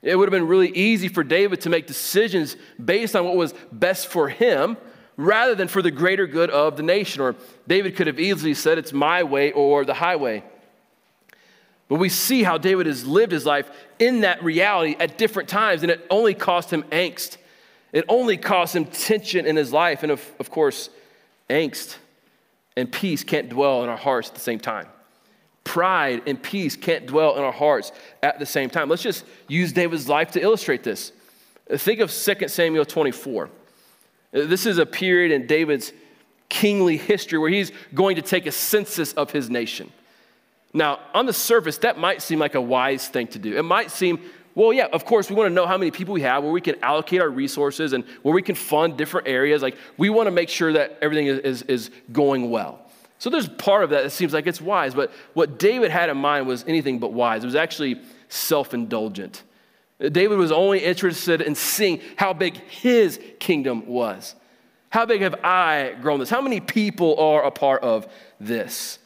It 0.00 0.14
would 0.14 0.28
have 0.28 0.38
been 0.38 0.46
really 0.46 0.70
easy 0.70 1.08
for 1.08 1.24
David 1.24 1.62
to 1.62 1.70
make 1.70 1.88
decisions 1.88 2.56
based 2.82 3.16
on 3.16 3.24
what 3.24 3.34
was 3.34 3.52
best 3.72 4.06
for 4.06 4.28
him 4.28 4.76
rather 5.16 5.56
than 5.56 5.66
for 5.66 5.82
the 5.82 5.90
greater 5.90 6.28
good 6.28 6.50
of 6.50 6.76
the 6.76 6.84
nation. 6.84 7.20
Or 7.20 7.34
David 7.66 7.96
could 7.96 8.06
have 8.06 8.20
easily 8.20 8.54
said, 8.54 8.78
It's 8.78 8.92
my 8.92 9.24
way 9.24 9.50
or 9.50 9.84
the 9.84 9.94
highway. 9.94 10.44
But 11.88 11.96
we 11.96 12.08
see 12.08 12.42
how 12.42 12.58
David 12.58 12.86
has 12.86 13.06
lived 13.06 13.32
his 13.32 13.44
life 13.44 13.70
in 13.98 14.22
that 14.22 14.42
reality 14.42 14.96
at 14.98 15.18
different 15.18 15.48
times, 15.48 15.82
and 15.82 15.90
it 15.90 16.06
only 16.10 16.34
cost 16.34 16.72
him 16.72 16.82
angst. 16.84 17.36
It 17.92 18.04
only 18.08 18.36
cost 18.36 18.74
him 18.74 18.86
tension 18.86 19.46
in 19.46 19.54
his 19.54 19.72
life. 19.72 20.02
And 20.02 20.10
of, 20.10 20.24
of 20.38 20.50
course, 20.50 20.90
angst 21.48 21.96
and 22.76 22.90
peace 22.90 23.22
can't 23.22 23.48
dwell 23.48 23.84
in 23.84 23.88
our 23.88 23.96
hearts 23.96 24.28
at 24.28 24.34
the 24.34 24.40
same 24.40 24.58
time. 24.58 24.88
Pride 25.62 26.22
and 26.26 26.42
peace 26.42 26.76
can't 26.76 27.06
dwell 27.06 27.36
in 27.36 27.44
our 27.44 27.52
hearts 27.52 27.92
at 28.22 28.38
the 28.38 28.46
same 28.46 28.68
time. 28.68 28.88
Let's 28.88 29.02
just 29.02 29.24
use 29.48 29.72
David's 29.72 30.08
life 30.08 30.32
to 30.32 30.40
illustrate 30.42 30.82
this. 30.82 31.12
Think 31.70 32.00
of 32.00 32.12
2 32.12 32.48
Samuel 32.48 32.84
24. 32.84 33.48
This 34.32 34.66
is 34.66 34.78
a 34.78 34.86
period 34.86 35.32
in 35.32 35.46
David's 35.46 35.92
kingly 36.48 36.96
history 36.96 37.38
where 37.38 37.50
he's 37.50 37.72
going 37.94 38.16
to 38.16 38.22
take 38.22 38.46
a 38.46 38.52
census 38.52 39.12
of 39.14 39.30
his 39.30 39.48
nation. 39.48 39.92
Now, 40.74 40.98
on 41.14 41.24
the 41.24 41.32
surface, 41.32 41.78
that 41.78 41.98
might 41.98 42.20
seem 42.20 42.40
like 42.40 42.56
a 42.56 42.60
wise 42.60 43.06
thing 43.06 43.28
to 43.28 43.38
do. 43.38 43.56
It 43.56 43.62
might 43.62 43.92
seem, 43.92 44.20
well, 44.56 44.72
yeah, 44.72 44.88
of 44.92 45.04
course, 45.04 45.30
we 45.30 45.36
want 45.36 45.48
to 45.48 45.54
know 45.54 45.66
how 45.66 45.78
many 45.78 45.92
people 45.92 46.12
we 46.14 46.22
have, 46.22 46.42
where 46.42 46.52
we 46.52 46.60
can 46.60 46.74
allocate 46.82 47.20
our 47.20 47.30
resources, 47.30 47.92
and 47.92 48.04
where 48.22 48.34
we 48.34 48.42
can 48.42 48.56
fund 48.56 48.96
different 48.96 49.28
areas. 49.28 49.62
Like, 49.62 49.76
we 49.96 50.10
want 50.10 50.26
to 50.26 50.32
make 50.32 50.48
sure 50.48 50.72
that 50.72 50.98
everything 51.00 51.28
is, 51.28 51.38
is, 51.38 51.62
is 51.62 51.90
going 52.10 52.50
well. 52.50 52.80
So 53.18 53.30
there's 53.30 53.48
part 53.48 53.84
of 53.84 53.90
that 53.90 54.02
that 54.02 54.10
seems 54.10 54.32
like 54.32 54.48
it's 54.48 54.60
wise, 54.60 54.94
but 54.94 55.12
what 55.32 55.58
David 55.58 55.92
had 55.92 56.10
in 56.10 56.16
mind 56.16 56.48
was 56.48 56.64
anything 56.66 56.98
but 56.98 57.12
wise. 57.12 57.44
It 57.44 57.46
was 57.46 57.54
actually 57.54 58.00
self 58.28 58.74
indulgent. 58.74 59.44
David 60.00 60.36
was 60.36 60.50
only 60.50 60.84
interested 60.84 61.40
in 61.40 61.54
seeing 61.54 62.00
how 62.16 62.32
big 62.32 62.56
his 62.68 63.20
kingdom 63.38 63.86
was. 63.86 64.34
How 64.90 65.06
big 65.06 65.22
have 65.22 65.36
I 65.44 65.94
grown 66.02 66.18
this? 66.18 66.30
How 66.30 66.40
many 66.40 66.60
people 66.60 67.18
are 67.18 67.44
a 67.44 67.50
part 67.50 67.82
of 67.82 68.08
this? 68.40 68.98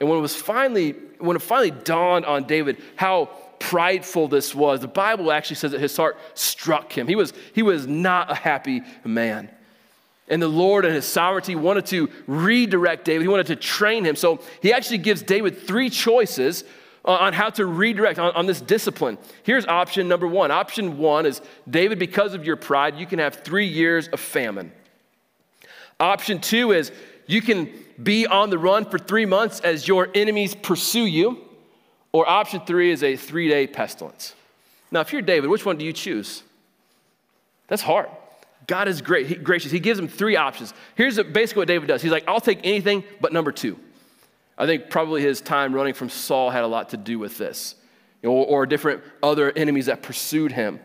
And 0.00 0.08
when 0.08 0.18
it 0.18 0.22
was 0.22 0.36
finally, 0.36 0.92
when 1.18 1.36
it 1.36 1.42
finally 1.42 1.70
dawned 1.70 2.26
on 2.26 2.44
David 2.44 2.82
how 2.96 3.30
prideful 3.58 4.28
this 4.28 4.54
was, 4.54 4.80
the 4.80 4.88
Bible 4.88 5.32
actually 5.32 5.56
says 5.56 5.72
that 5.72 5.80
his 5.80 5.96
heart 5.96 6.18
struck 6.34 6.92
him. 6.92 7.08
He 7.08 7.16
was, 7.16 7.32
he 7.54 7.62
was 7.62 7.86
not 7.86 8.30
a 8.30 8.34
happy 8.34 8.82
man. 9.04 9.50
And 10.28 10.42
the 10.42 10.48
Lord 10.48 10.84
and 10.84 10.94
his 10.94 11.06
sovereignty 11.06 11.54
wanted 11.54 11.86
to 11.86 12.10
redirect 12.26 13.04
David. 13.04 13.22
He 13.22 13.28
wanted 13.28 13.46
to 13.46 13.56
train 13.56 14.04
him. 14.04 14.16
So 14.16 14.40
he 14.60 14.72
actually 14.72 14.98
gives 14.98 15.22
David 15.22 15.56
three 15.56 15.88
choices 15.88 16.64
uh, 17.04 17.12
on 17.12 17.32
how 17.32 17.50
to 17.50 17.64
redirect 17.64 18.18
on, 18.18 18.34
on, 18.34 18.46
this 18.46 18.60
discipline. 18.60 19.18
Here's 19.44 19.64
option 19.66 20.08
number 20.08 20.26
one. 20.26 20.50
Option 20.50 20.98
one 20.98 21.24
is 21.24 21.40
David, 21.70 22.00
because 22.00 22.34
of 22.34 22.44
your 22.44 22.56
pride, 22.56 22.96
you 22.96 23.06
can 23.06 23.20
have 23.20 23.36
three 23.36 23.66
years 23.66 24.08
of 24.08 24.18
famine. 24.18 24.72
Option 26.00 26.40
two 26.40 26.72
is 26.72 26.90
you 27.26 27.42
can 27.42 27.70
be 28.02 28.26
on 28.26 28.50
the 28.50 28.58
run 28.58 28.84
for 28.84 28.98
three 28.98 29.26
months 29.26 29.60
as 29.60 29.88
your 29.88 30.08
enemies 30.14 30.54
pursue 30.54 31.06
you. 31.06 31.42
Or 32.12 32.28
option 32.28 32.60
three 32.60 32.90
is 32.90 33.02
a 33.02 33.16
three 33.16 33.48
day 33.48 33.66
pestilence. 33.66 34.34
Now, 34.90 35.00
if 35.00 35.12
you're 35.12 35.22
David, 35.22 35.50
which 35.50 35.66
one 35.66 35.76
do 35.76 35.84
you 35.84 35.92
choose? 35.92 36.42
That's 37.68 37.82
hard. 37.82 38.08
God 38.66 38.88
is 38.88 39.00
great, 39.00 39.26
he, 39.26 39.34
gracious. 39.34 39.70
He 39.70 39.80
gives 39.80 39.98
him 39.98 40.08
three 40.08 40.36
options. 40.36 40.72
Here's 40.94 41.16
basically 41.22 41.60
what 41.60 41.68
David 41.68 41.88
does. 41.88 42.02
He's 42.02 42.12
like, 42.12 42.24
I'll 42.26 42.40
take 42.40 42.60
anything 42.64 43.04
but 43.20 43.32
number 43.32 43.52
two. 43.52 43.78
I 44.58 44.66
think 44.66 44.88
probably 44.90 45.22
his 45.22 45.40
time 45.40 45.74
running 45.74 45.94
from 45.94 46.08
Saul 46.08 46.50
had 46.50 46.64
a 46.64 46.66
lot 46.66 46.90
to 46.90 46.96
do 46.96 47.18
with 47.18 47.36
this, 47.36 47.74
or, 48.22 48.46
or 48.46 48.66
different 48.66 49.02
other 49.22 49.52
enemies 49.52 49.86
that 49.86 50.02
pursued 50.02 50.52
him. 50.52 50.80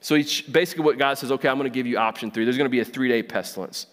So 0.00 0.16
he, 0.16 0.42
basically, 0.50 0.84
what 0.84 0.98
God 0.98 1.16
says, 1.16 1.30
okay, 1.30 1.48
I'm 1.48 1.58
going 1.58 1.70
to 1.70 1.74
give 1.74 1.86
you 1.86 1.96
option 1.96 2.30
three. 2.30 2.44
There's 2.44 2.56
going 2.56 2.66
to 2.66 2.70
be 2.70 2.80
a 2.80 2.84
three 2.84 3.08
day 3.08 3.22
pestilence. 3.22 3.86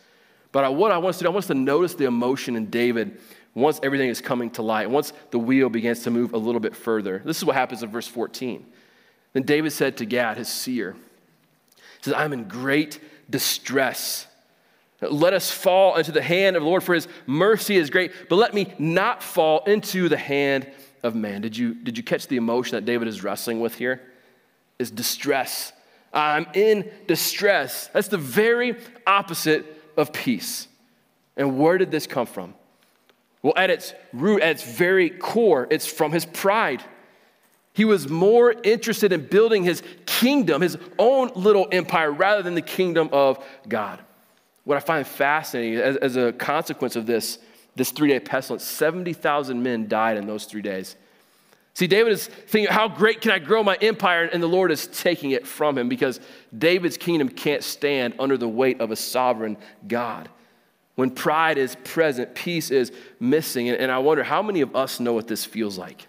But 0.52 0.76
what 0.76 0.92
I 0.92 0.98
want 0.98 1.10
us 1.10 1.18
to 1.20 1.24
do, 1.24 1.30
I 1.30 1.32
want 1.32 1.44
us 1.44 1.48
to 1.48 1.56
notice 1.56 1.94
the 1.94 2.06
emotion 2.06 2.56
in 2.56 2.68
David 2.68 3.20
once 3.54 3.80
everything 3.84 4.10
is 4.10 4.22
coming 4.22 4.50
to 4.52 4.62
light, 4.62 4.90
once 4.90 5.14
the 5.32 5.40
wheel 5.40 5.70
begins 5.70 6.04
to 6.04 6.12
move 6.12 6.34
a 6.34 6.38
little 6.38 6.62
bit 6.62 6.76
further. 6.76 7.22
This 7.26 7.38
is 7.38 7.46
what 7.46 7.56
happens 7.56 7.84
in 7.84 7.90
verse 7.90 8.08
14. 8.08 8.66
Then 9.34 9.44
David 9.44 9.72
said 9.72 9.98
to 9.98 10.06
Gad, 10.06 10.38
his 10.38 10.48
seer, 10.48 10.96
He 11.76 12.04
says, 12.04 12.14
I'm 12.14 12.34
in 12.34 12.48
great 12.48 13.00
distress. 13.30 14.28
Let 15.02 15.34
us 15.34 15.52
fall 15.52 15.96
into 15.96 16.12
the 16.12 16.22
hand 16.22 16.56
of 16.56 16.64
the 16.64 16.70
Lord, 16.70 16.84
for 16.84 16.94
his 16.94 17.08
mercy 17.26 17.78
is 17.78 17.90
great, 17.90 18.12
but 18.28 18.36
let 18.36 18.54
me 18.54 18.74
not 18.78 19.24
fall 19.24 19.64
into 19.66 20.10
the 20.10 20.18
hand 20.18 20.70
of 21.04 21.16
man. 21.16 21.42
Did 21.42 21.56
you, 21.56 21.74
did 21.74 21.98
you 21.98 22.04
catch 22.04 22.28
the 22.28 22.38
emotion 22.38 22.76
that 22.76 22.86
David 22.86 23.08
is 23.08 23.24
wrestling 23.24 23.62
with 23.62 23.76
here? 23.76 24.02
Is 24.78 24.92
distress. 24.92 25.72
I'm 26.12 26.48
in 26.54 26.90
distress. 27.08 27.88
That's 27.94 28.08
the 28.08 28.18
very 28.18 28.76
opposite 29.06 29.79
of 30.00 30.14
peace. 30.14 30.68
And 31.38 31.60
where 31.60 31.78
did 31.78 31.92
this 31.92 32.08
come 32.08 32.26
from? 32.26 32.56
Well, 33.42 33.54
at 33.56 33.70
its 33.70 33.94
root, 34.12 34.42
at 34.42 34.52
its 34.52 34.64
very 34.64 35.10
core, 35.10 35.68
it's 35.70 35.88
from 35.88 36.12
his 36.12 36.26
pride. 36.26 36.84
He 37.74 37.86
was 37.86 38.10
more 38.10 38.54
interested 38.64 39.14
in 39.14 39.28
building 39.28 39.64
his 39.64 39.82
kingdom, 40.06 40.62
his 40.62 40.78
own 40.98 41.32
little 41.36 41.68
empire, 41.72 42.12
rather 42.12 42.42
than 42.42 42.56
the 42.56 42.62
kingdom 42.62 43.10
of 43.14 43.44
God. 43.68 44.00
What 44.66 44.76
I 44.76 44.82
find 44.82 45.08
fascinating 45.08 45.80
as, 45.80 45.96
as 45.98 46.18
a 46.18 46.34
consequence 46.34 46.96
of 46.96 47.06
this, 47.06 47.40
this 47.76 47.92
three 47.92 48.10
day 48.10 48.20
pestilence, 48.20 48.66
70,000 48.66 49.64
men 49.64 49.88
died 49.88 50.18
in 50.18 50.28
those 50.28 50.46
three 50.46 50.62
days. 50.62 50.96
See, 51.80 51.88
David 51.88 52.12
is 52.12 52.28
thinking, 52.28 52.70
how 52.70 52.90
great 52.90 53.22
can 53.22 53.32
I 53.32 53.40
grow 53.40 53.64
my 53.64 53.76
empire? 53.76 54.26
And 54.26 54.44
the 54.44 54.48
Lord 54.48 54.70
is 54.70 54.88
taking 54.88 55.32
it 55.32 55.48
from 55.48 55.78
him 55.78 55.88
because 55.88 56.20
David's 56.58 56.98
kingdom 56.98 57.30
can't 57.30 57.64
stand 57.64 58.16
under 58.20 58.36
the 58.36 58.50
weight 58.50 58.82
of 58.82 58.92
a 58.92 58.98
sovereign 58.98 59.56
God. 59.88 60.28
When 60.96 61.10
pride 61.10 61.58
is 61.58 61.78
present, 61.86 62.36
peace 62.36 62.70
is 62.70 62.92
missing. 63.22 63.70
And 63.70 63.94
I 63.94 64.00
wonder 64.00 64.24
how 64.24 64.42
many 64.42 64.60
of 64.60 64.76
us 64.76 65.00
know 65.00 65.14
what 65.14 65.30
this 65.30 65.46
feels 65.46 65.78
like? 65.78 66.06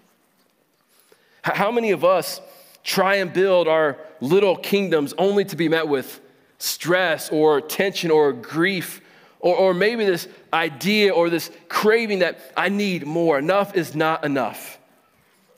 How 1.42 1.70
many 1.70 1.92
of 1.92 2.04
us 2.04 2.40
try 2.82 3.14
and 3.14 3.32
build 3.32 3.68
our 3.68 3.96
little 4.20 4.56
kingdoms 4.56 5.14
only 5.18 5.44
to 5.44 5.54
be 5.54 5.68
met 5.68 5.86
with 5.86 6.20
stress 6.58 7.30
or 7.30 7.60
tension 7.60 8.10
or 8.10 8.32
grief? 8.32 9.02
Or, 9.38 9.54
or 9.54 9.72
maybe 9.72 10.04
this 10.04 10.26
idea 10.52 11.14
or 11.14 11.30
this 11.30 11.48
craving 11.68 12.18
that 12.18 12.40
I 12.56 12.70
need 12.70 13.06
more. 13.06 13.38
Enough 13.38 13.76
is 13.76 13.94
not 13.94 14.24
enough. 14.24 14.79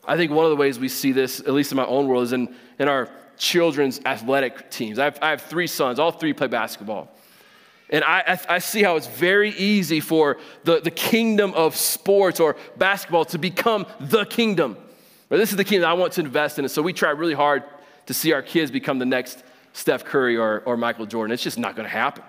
I 0.04 0.16
think 0.16 0.32
one 0.32 0.44
of 0.44 0.50
the 0.50 0.56
ways 0.56 0.78
we 0.78 0.88
see 0.88 1.12
this, 1.12 1.40
at 1.40 1.52
least 1.52 1.70
in 1.70 1.76
my 1.76 1.86
own 1.86 2.08
world, 2.08 2.24
is 2.24 2.32
in, 2.32 2.54
in 2.78 2.88
our 2.88 3.08
children's 3.38 4.00
athletic 4.04 4.70
teams. 4.70 4.98
I 4.98 5.04
have, 5.04 5.18
I 5.22 5.30
have 5.30 5.42
three 5.42 5.66
sons, 5.66 5.98
all 5.98 6.10
three 6.10 6.32
play 6.32 6.48
basketball. 6.48 7.08
And 7.90 8.02
I, 8.04 8.38
I, 8.48 8.58
see 8.58 8.82
how 8.82 8.96
it's 8.96 9.06
very 9.06 9.50
easy 9.50 10.00
for 10.00 10.38
the, 10.64 10.80
the 10.80 10.90
kingdom 10.90 11.52
of 11.52 11.76
sports 11.76 12.40
or 12.40 12.56
basketball 12.78 13.26
to 13.26 13.38
become 13.38 13.84
the 14.00 14.24
kingdom. 14.24 14.78
This 15.28 15.50
is 15.50 15.56
the 15.56 15.64
kingdom 15.64 15.90
I 15.90 15.92
want 15.92 16.14
to 16.14 16.22
invest 16.22 16.58
in. 16.58 16.64
And 16.64 16.72
so 16.72 16.80
we 16.80 16.94
try 16.94 17.10
really 17.10 17.34
hard 17.34 17.64
to 18.06 18.14
see 18.14 18.32
our 18.32 18.40
kids 18.40 18.70
become 18.70 18.98
the 18.98 19.06
next 19.06 19.42
Steph 19.74 20.04
Curry 20.04 20.38
or, 20.38 20.62
or 20.64 20.78
Michael 20.78 21.04
Jordan. 21.04 21.34
It's 21.34 21.42
just 21.42 21.58
not 21.58 21.76
going 21.76 21.84
to 21.84 21.94
happen. 21.94 22.24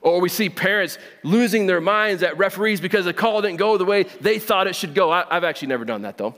Or 0.00 0.20
we 0.20 0.28
see 0.28 0.48
parents 0.48 0.98
losing 1.22 1.66
their 1.66 1.80
minds 1.80 2.22
at 2.22 2.38
referees 2.38 2.80
because 2.80 3.04
the 3.04 3.12
call 3.12 3.42
didn't 3.42 3.56
go 3.56 3.76
the 3.76 3.84
way 3.84 4.04
they 4.20 4.38
thought 4.38 4.66
it 4.66 4.76
should 4.76 4.94
go. 4.94 5.10
I, 5.10 5.24
have 5.30 5.44
actually 5.44 5.68
never 5.68 5.84
done 5.84 6.02
that 6.02 6.16
though. 6.16 6.34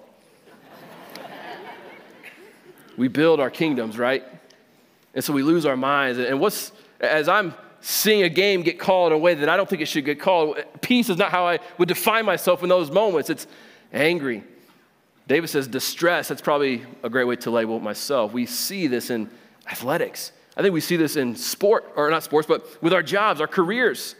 we 2.97 3.09
build 3.09 3.39
our 3.39 3.51
kingdoms, 3.51 3.99
right? 3.99 4.25
And 5.15 5.23
so 5.23 5.33
we 5.33 5.43
lose 5.43 5.67
our 5.67 5.77
minds. 5.77 6.19
And 6.19 6.41
what's, 6.41 6.73
as 7.01 7.29
I'm 7.29 7.55
seeing 7.83 8.23
a 8.23 8.29
game 8.29 8.63
get 8.63 8.79
called 8.79 9.13
in 9.13 9.17
a 9.17 9.21
way 9.21 9.35
that 9.35 9.49
I 9.49 9.57
don't 9.57 9.69
think 9.69 9.83
it 9.83 9.87
should 9.87 10.05
get 10.05 10.21
called, 10.21 10.59
peace 10.81 11.11
is 11.11 11.17
not 11.17 11.31
how 11.31 11.47
I 11.47 11.59
would 11.79 11.89
define 11.89 12.25
myself 12.25 12.63
in 12.63 12.69
those 12.69 12.91
moments. 12.91 13.29
It's 13.29 13.47
angry. 13.93 14.43
David 15.27 15.49
says 15.49 15.69
distress. 15.69 16.29
That's 16.29 16.41
probably 16.41 16.83
a 17.03 17.11
great 17.11 17.25
way 17.25 17.37
to 17.37 17.51
label 17.51 17.79
myself. 17.79 18.33
We 18.33 18.47
see 18.47 18.87
this 18.87 19.11
in 19.11 19.31
athletics. 19.71 20.33
I 20.57 20.63
think 20.63 20.75
we 20.75 20.81
see 20.81 20.97
this 20.97 21.17
in 21.17 21.37
sport, 21.37 21.93
or 21.97 22.11
not 22.11 22.23
sports, 22.23 22.47
but 22.47 22.67
with 22.83 22.93
our 22.93 23.03
jobs, 23.03 23.41
our 23.41 23.47
careers. 23.47 24.15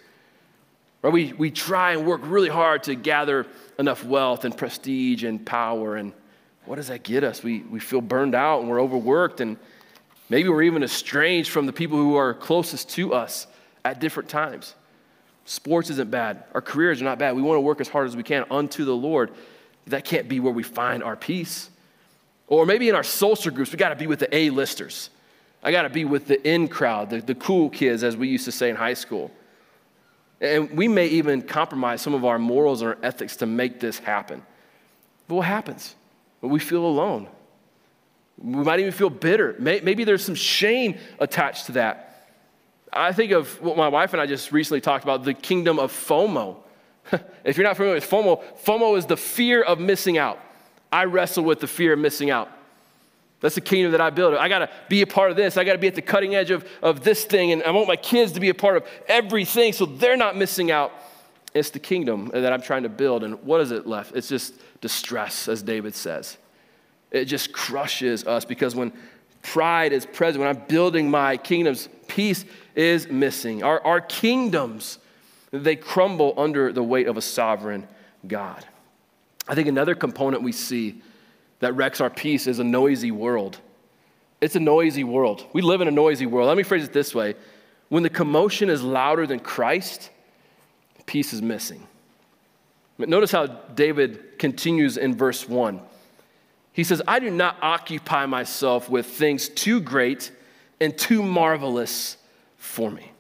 Right? 1.03 1.13
We, 1.13 1.33
we 1.33 1.51
try 1.51 1.93
and 1.93 2.07
work 2.07 2.21
really 2.25 2.49
hard 2.49 2.85
to 2.85 2.95
gather 2.95 3.47
enough 3.79 4.05
wealth 4.05 4.45
and 4.45 4.57
prestige 4.57 5.25
and 5.25 5.45
power. 5.45 5.97
And 5.97 6.13
what 6.67 6.77
does 6.77 6.89
that 6.89 7.03
get 7.03 7.25
us? 7.25 7.43
We, 7.43 7.61
we 7.61 7.81
feel 7.81 8.01
burned 8.01 8.35
out 8.35 8.61
and 8.61 8.69
we're 8.69 8.81
overworked, 8.81 9.41
and 9.41 9.57
maybe 10.29 10.49
we're 10.49 10.63
even 10.63 10.83
estranged 10.83 11.51
from 11.51 11.67
the 11.67 11.73
people 11.73 11.99
who 11.99 12.17
are 12.17 12.35
closest 12.35 12.91
to 12.91 13.15
us 13.15 13.47
at 13.85 13.99
different 13.99 14.29
times. 14.29 14.75
Sports 15.47 15.91
isn't 15.91 16.11
bad. 16.11 16.45
Our 16.55 16.61
careers 16.61 17.01
are 17.01 17.05
not 17.05 17.19
bad. 17.19 17.35
We 17.35 17.43
want 17.43 17.57
to 17.57 17.63
work 17.63 17.81
as 17.81 17.89
hard 17.89 18.07
as 18.07 18.15
we 18.15 18.23
can 18.23 18.45
unto 18.51 18.85
the 18.85 18.95
Lord. 18.95 19.33
That 19.87 20.05
can't 20.05 20.29
be 20.29 20.39
where 20.39 20.53
we 20.53 20.63
find 20.63 21.03
our 21.03 21.17
peace. 21.17 21.71
Or 22.47 22.67
maybe 22.67 22.89
in 22.89 22.95
our 22.95 23.03
social 23.03 23.51
groups, 23.51 23.73
we 23.73 23.79
got 23.79 23.89
to 23.89 23.97
be 23.97 24.07
with 24.07 24.21
the 24.21 24.33
A-listers. 24.37 25.11
I 25.63 25.73
got 25.73 25.83
to 25.83 25.91
be 25.91 26.05
with 26.05 26.27
the 26.27 26.49
in 26.49 26.69
crowd, 26.69 27.11
the, 27.11 27.21
the 27.21 27.35
cool 27.35 27.69
kids, 27.71 28.03
as 28.03 28.17
we 28.17 28.29
used 28.29 28.47
to 28.47 28.53
say 28.53 28.71
in 28.71 28.77
high 28.77 28.95
school. 28.95 29.31
And 30.41 30.71
we 30.71 30.89
may 30.89 31.07
even 31.09 31.43
compromise 31.43 32.01
some 32.01 32.15
of 32.15 32.25
our 32.25 32.39
morals 32.39 32.81
and 32.81 32.91
our 32.91 32.99
ethics 33.03 33.37
to 33.37 33.47
make 33.47 33.79
this 33.79 33.99
happen. 33.99 34.43
But 35.29 35.35
what 35.35 35.47
happens? 35.47 35.95
We 36.41 36.59
feel 36.59 36.85
alone. 36.87 37.29
We 38.39 38.65
might 38.65 38.81
even 38.81 38.93
feel 38.93 39.11
bitter. 39.11 39.55
Maybe 39.59 40.05
there's 40.05 40.25
some 40.25 40.35
shame 40.35 40.99
attached 41.19 41.67
to 41.67 41.73
that. 41.73 42.07
I 42.93 43.13
think 43.13 43.33
of 43.33 43.61
what 43.61 43.77
my 43.77 43.89
wife 43.89 44.15
and 44.15 44.21
I 44.21 44.27
just 44.27 44.51
recently 44.51 44.81
talked 44.81 45.05
about 45.05 45.25
the 45.25 45.35
kingdom 45.35 45.79
of 45.79 45.93
FOMO. 45.93 46.57
if 47.45 47.57
you're 47.57 47.67
not 47.67 47.77
familiar 47.77 47.97
with 47.97 48.09
FOMO, 48.09 48.43
FOMO 48.65 48.97
is 48.97 49.07
the 49.07 49.17
fear 49.17 49.63
of 49.63 49.79
missing 49.79 50.17
out. 50.17 50.41
I 50.91 51.05
wrestle 51.05 51.45
with 51.45 51.61
the 51.61 51.67
fear 51.67 51.93
of 51.93 51.99
missing 51.99 52.31
out. 52.31 52.51
That's 53.41 53.55
the 53.55 53.61
kingdom 53.61 53.93
that 53.93 54.01
I 54.01 54.11
build. 54.11 54.35
I 54.35 54.49
got 54.49 54.61
to 54.61 54.71
be 54.89 55.01
a 55.03 55.07
part 55.07 55.31
of 55.31 55.37
this. 55.37 55.57
I 55.57 55.65
got 55.65 55.73
to 55.73 55.79
be 55.79 55.87
at 55.87 55.95
the 55.95 56.03
cutting 56.03 56.35
edge 56.35 56.51
of, 56.51 56.67
of 56.83 57.03
this 57.03 57.25
thing. 57.25 57.53
And 57.53 57.63
I 57.63 57.71
want 57.71 57.89
my 57.89 57.97
kids 57.97 58.33
to 58.33 58.41
be 58.41 58.51
a 58.51 58.55
part 58.55 58.77
of 58.77 58.87
everything 59.09 59.73
so 59.73 59.87
they're 59.87 60.17
not 60.17 60.37
missing 60.37 60.71
out. 60.71 60.93
It's 61.55 61.71
the 61.71 61.79
kingdom 61.79 62.31
that 62.33 62.53
I'm 62.53 62.63
trying 62.63 62.83
to 62.83 62.89
build. 62.89 63.25
And 63.25 63.43
what 63.43 63.61
is 63.61 63.71
it 63.71 63.87
left? 63.87 64.15
It's 64.15 64.29
just 64.29 64.55
distress, 64.81 65.49
as 65.49 65.63
David 65.63 65.95
says. 65.95 66.37
It 67.11 67.25
just 67.25 67.53
crushes 67.53 68.27
us 68.27 68.45
because 68.45 68.75
when 68.75 68.93
pride 69.43 69.93
is 69.93 70.05
present, 70.05 70.41
when 70.45 70.55
I'm 70.55 70.63
building 70.69 71.11
my 71.11 71.37
kingdoms, 71.39 71.89
peace 72.09 72.45
is 72.75 73.09
missing. 73.09 73.63
Our, 73.63 73.85
our 73.85 74.01
kingdoms, 74.01 74.99
they 75.51 75.77
crumble 75.77 76.35
under 76.37 76.73
the 76.73 76.83
weight 76.83 77.09
of 77.09 77.17
a 77.17 77.23
sovereign 77.23 77.89
God. 78.27 78.65
I 79.49 79.55
think 79.55 79.67
another 79.67 79.95
component 79.95 80.43
we 80.43 80.53
see 80.53 81.03
that 81.61 81.75
wrecks 81.75 82.01
our 82.01 82.11
peace 82.11 82.47
is 82.47 82.59
a 82.59 82.65
noisy 82.65 83.11
world. 83.11 83.59
It's 84.41 84.57
a 84.57 84.61
noisy 84.61 85.05
world. 85.05 85.47
We 85.53 85.63
live 85.63 85.81
in 85.81 85.89
a 85.89 85.93
noisy 85.93 86.27
world. 86.27 86.49
Let 86.49 86.57
me 86.57 86.63
phrase 86.63 86.85
it 86.85 86.93
this 86.93 87.15
way 87.15 87.35
when 87.89 88.03
the 88.03 88.11
commotion 88.11 88.71
is 88.71 88.83
louder 88.83 89.27
than 89.27 89.41
Christ, 89.41 90.11
peace 91.07 91.33
is 91.33 91.43
missing. 91.43 91.87
Notice 92.99 93.33
how 93.33 93.47
David 93.47 94.39
continues 94.39 94.97
in 94.97 95.17
verse 95.17 95.49
1. 95.49 95.81
He 96.73 96.85
says, 96.85 97.03
I 97.09 97.19
do 97.19 97.31
not 97.31 97.57
occupy 97.63 98.27
myself 98.27 98.89
with 98.89 99.07
things 99.07 99.49
too 99.49 99.81
great 99.81 100.31
and 100.81 100.97
too 100.97 101.23
marvelous 101.23 102.17
for 102.57 102.91
me. 102.91 103.11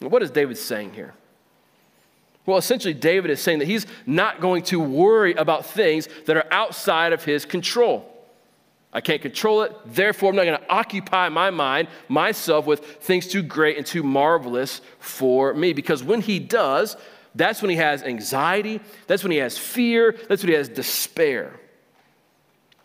What 0.00 0.22
is 0.22 0.30
David 0.30 0.58
saying 0.58 0.92
here? 0.92 1.14
Well, 2.44 2.58
essentially, 2.58 2.94
David 2.94 3.30
is 3.30 3.40
saying 3.40 3.60
that 3.60 3.66
he's 3.66 3.86
not 4.04 4.40
going 4.40 4.64
to 4.64 4.80
worry 4.80 5.34
about 5.34 5.64
things 5.64 6.08
that 6.26 6.36
are 6.36 6.46
outside 6.50 7.12
of 7.12 7.24
his 7.24 7.44
control. 7.44 8.08
I 8.92 9.00
can't 9.00 9.22
control 9.22 9.62
it, 9.62 9.74
therefore, 9.86 10.30
I'm 10.30 10.36
not 10.36 10.44
going 10.44 10.58
to 10.58 10.70
occupy 10.70 11.30
my 11.30 11.50
mind, 11.50 11.88
myself, 12.08 12.66
with 12.66 12.80
things 12.80 13.26
too 13.26 13.42
great 13.42 13.78
and 13.78 13.86
too 13.86 14.02
marvelous 14.02 14.82
for 14.98 15.54
me. 15.54 15.72
Because 15.72 16.02
when 16.04 16.20
he 16.20 16.38
does, 16.38 16.96
that's 17.34 17.62
when 17.62 17.70
he 17.70 17.76
has 17.76 18.02
anxiety, 18.02 18.80
that's 19.06 19.22
when 19.22 19.30
he 19.32 19.38
has 19.38 19.56
fear, 19.56 20.14
that's 20.28 20.42
when 20.42 20.50
he 20.50 20.58
has 20.58 20.68
despair. 20.68 21.58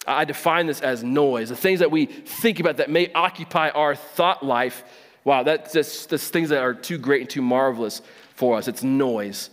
I 0.08 0.24
define 0.24 0.68
this 0.68 0.80
as 0.80 1.04
noise, 1.04 1.50
the 1.50 1.58
things 1.58 1.80
that 1.80 1.92
we 1.92 2.06
think 2.06 2.62
about 2.62 2.78
that 2.78 2.90
may 2.90 3.12
occupy 3.12 3.70
our 3.72 3.94
thought 3.94 4.46
life. 4.46 4.86
Wow, 5.26 5.44
that's 5.44 5.74
just 5.74 6.10
that's 6.10 6.30
things 6.30 6.48
that 6.50 6.64
are 6.64 6.74
too 6.74 6.98
great 6.98 7.22
and 7.22 7.30
too 7.30 7.42
marvelous 7.42 8.02
for 8.38 8.56
us. 8.56 8.68
It's 8.68 8.84
noise. 8.84 9.50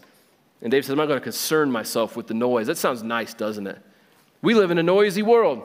And 0.61 0.71
David 0.71 0.85
says, 0.85 0.91
I'm 0.91 0.99
not 0.99 1.07
going 1.07 1.19
to 1.19 1.25
concern 1.25 1.71
myself 1.71 2.17
with 2.17 2.27
the 2.27 2.35
noise. 2.35 2.67
That 2.67 2.79
sounds 2.79 3.03
nice, 3.03 3.35
doesn't 3.35 3.67
it? 3.67 3.79
We 4.43 4.55
live 4.55 4.71
in 4.71 4.79
a 4.79 4.83
noisy 4.83 5.23
world. 5.23 5.63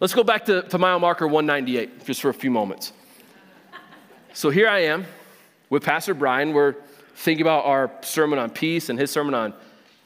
Let's 0.00 0.14
go 0.14 0.24
back 0.24 0.46
to, 0.46 0.62
to 0.62 0.78
mile 0.78 0.98
marker 0.98 1.26
198 1.26 2.04
just 2.04 2.22
for 2.22 2.30
a 2.30 2.34
few 2.34 2.50
moments. 2.50 2.92
So 4.32 4.48
here 4.48 4.66
I 4.66 4.80
am 4.84 5.04
with 5.68 5.82
Pastor 5.82 6.14
Brian. 6.14 6.54
We're 6.54 6.76
thinking 7.16 7.42
about 7.42 7.66
our 7.66 7.90
sermon 8.00 8.38
on 8.38 8.50
peace 8.50 8.88
and 8.88 8.98
his 8.98 9.10
sermon 9.10 9.34
on 9.34 9.52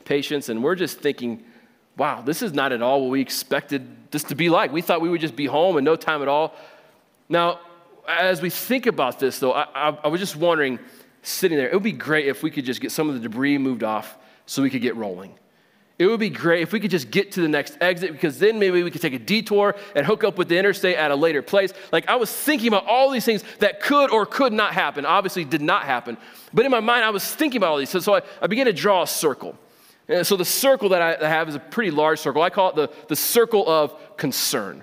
patience, 0.05 0.49
and 0.49 0.65
we're 0.65 0.75
just 0.75 1.01
thinking, 1.01 1.45
wow, 1.97 2.23
this 2.23 2.43
is 2.43 2.53
not 2.53 2.73
at 2.73 2.83
all 2.83 3.03
what 3.03 3.11
we 3.11 3.21
expected 3.21 3.87
this 4.11 4.25
to 4.25 4.35
be 4.35 4.49
like. 4.49 4.73
We 4.73 4.83
thought 4.83 5.01
we 5.01 5.09
would 5.09 5.21
just 5.21 5.37
be 5.37 5.47
home 5.47 5.77
and 5.77 5.85
no 5.85 5.95
time 5.95 6.23
at 6.23 6.29
all. 6.29 6.55
Now, 7.29 7.61
as 8.09 8.43
we 8.43 8.51
think 8.51 8.87
about 8.87 9.21
this, 9.21 9.39
though, 9.39 9.53
I, 9.53 9.67
I, 9.75 9.99
I 10.05 10.09
was 10.09 10.21
just 10.21 10.35
wondering, 10.35 10.81
sitting 11.23 11.59
there, 11.59 11.69
it 11.69 11.75
would 11.75 11.83
be 11.83 11.93
great 11.93 12.27
if 12.27 12.43
we 12.43 12.51
could 12.51 12.65
just 12.65 12.81
get 12.81 12.93
some 12.93 13.09
of 13.09 13.15
the 13.15 13.21
debris 13.21 13.59
moved 13.59 13.83
off 13.83 14.19
so 14.47 14.63
we 14.63 14.71
could 14.71 14.83
get 14.83 14.97
rolling. 14.97 15.35
It 15.99 16.07
would 16.07 16.19
be 16.19 16.31
great 16.31 16.63
if 16.63 16.73
we 16.73 16.81
could 16.81 16.91
just 16.91 17.11
get 17.11 17.33
to 17.33 17.43
the 17.43 17.49
next 17.49 17.77
exit 17.83 18.13
because 18.13 18.39
then 18.39 18.59
maybe 18.59 18.83
we 18.83 18.91
could 18.91 19.03
take 19.03 19.13
a 19.13 19.19
detour 19.19 19.77
and 19.95 20.07
hook 20.07 20.25
up 20.25 20.39
with 20.39 20.49
the 20.49 20.57
interstate 20.57 20.97
at 20.97 21.11
a 21.11 21.15
later 21.15 21.43
place. 21.43 21.75
Like 21.93 22.09
I 22.09 22.17
was 22.17 22.33
thinking 22.33 22.69
about 22.69 22.87
all 22.87 23.11
these 23.11 23.27
things 23.27 23.45
that 23.59 23.83
could 23.83 24.11
or 24.11 24.25
could 24.25 24.55
not 24.55 24.73
happen. 24.73 25.05
Obviously, 25.05 25.45
did 25.45 25.61
not 25.61 25.85
happen. 25.85 26.17
But 26.55 26.65
in 26.65 26.71
my 26.71 26.81
mind, 26.81 27.05
I 27.05 27.11
was 27.11 27.31
thinking 27.31 27.59
about 27.59 27.73
all 27.73 27.77
these. 27.77 27.91
So, 27.91 28.01
so 28.01 28.15
I, 28.15 28.23
I 28.41 28.47
began 28.47 28.65
to 28.65 28.73
draw 28.73 29.03
a 29.03 29.07
circle. 29.07 29.59
And 30.09 30.27
so 30.27 30.37
the 30.37 30.45
circle 30.45 30.89
that 30.89 31.23
I 31.23 31.29
have 31.29 31.51
is 31.51 31.55
a 31.55 31.61
pretty 31.61 31.91
large 31.91 32.19
circle. 32.19 32.41
I 32.41 32.49
call 32.49 32.71
it 32.71 32.77
the, 32.77 32.91
the 33.09 33.17
circle 33.17 33.69
of 33.69 34.17
concern. 34.17 34.83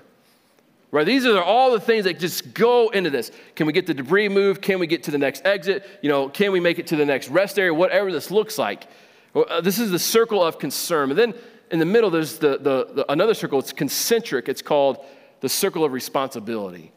Right? 0.90 1.04
These 1.04 1.26
are 1.26 1.42
all 1.42 1.72
the 1.72 1.80
things 1.80 2.04
that 2.04 2.18
just 2.18 2.54
go 2.54 2.88
into 2.88 3.10
this. 3.10 3.30
Can 3.54 3.66
we 3.66 3.74
get 3.74 3.86
the 3.86 3.92
debris 3.92 4.30
moved? 4.30 4.62
Can 4.62 4.78
we 4.78 4.86
get 4.86 5.02
to 5.02 5.10
the 5.10 5.18
next 5.18 5.44
exit? 5.44 5.86
You 6.00 6.08
know, 6.08 6.30
can 6.30 6.50
we 6.50 6.60
make 6.60 6.78
it 6.78 6.86
to 6.88 6.96
the 6.96 7.04
next 7.04 7.28
rest 7.28 7.58
area? 7.58 7.74
Whatever 7.74 8.10
this 8.10 8.30
looks 8.30 8.56
like. 8.56 8.86
Uh, 9.34 9.60
this 9.60 9.78
is 9.78 9.90
the 9.90 9.98
circle 9.98 10.42
of 10.42 10.58
concern. 10.58 11.10
And 11.10 11.18
then 11.18 11.34
in 11.70 11.78
the 11.78 11.84
middle, 11.84 12.08
there's 12.08 12.38
the, 12.38 12.58
the, 12.58 12.88
the, 12.94 13.12
another 13.12 13.34
circle. 13.34 13.58
It's 13.58 13.72
concentric. 13.72 14.48
It's 14.48 14.62
called 14.62 15.04
the 15.40 15.48
circle 15.48 15.84
of 15.84 15.92
responsibility. 15.92 16.90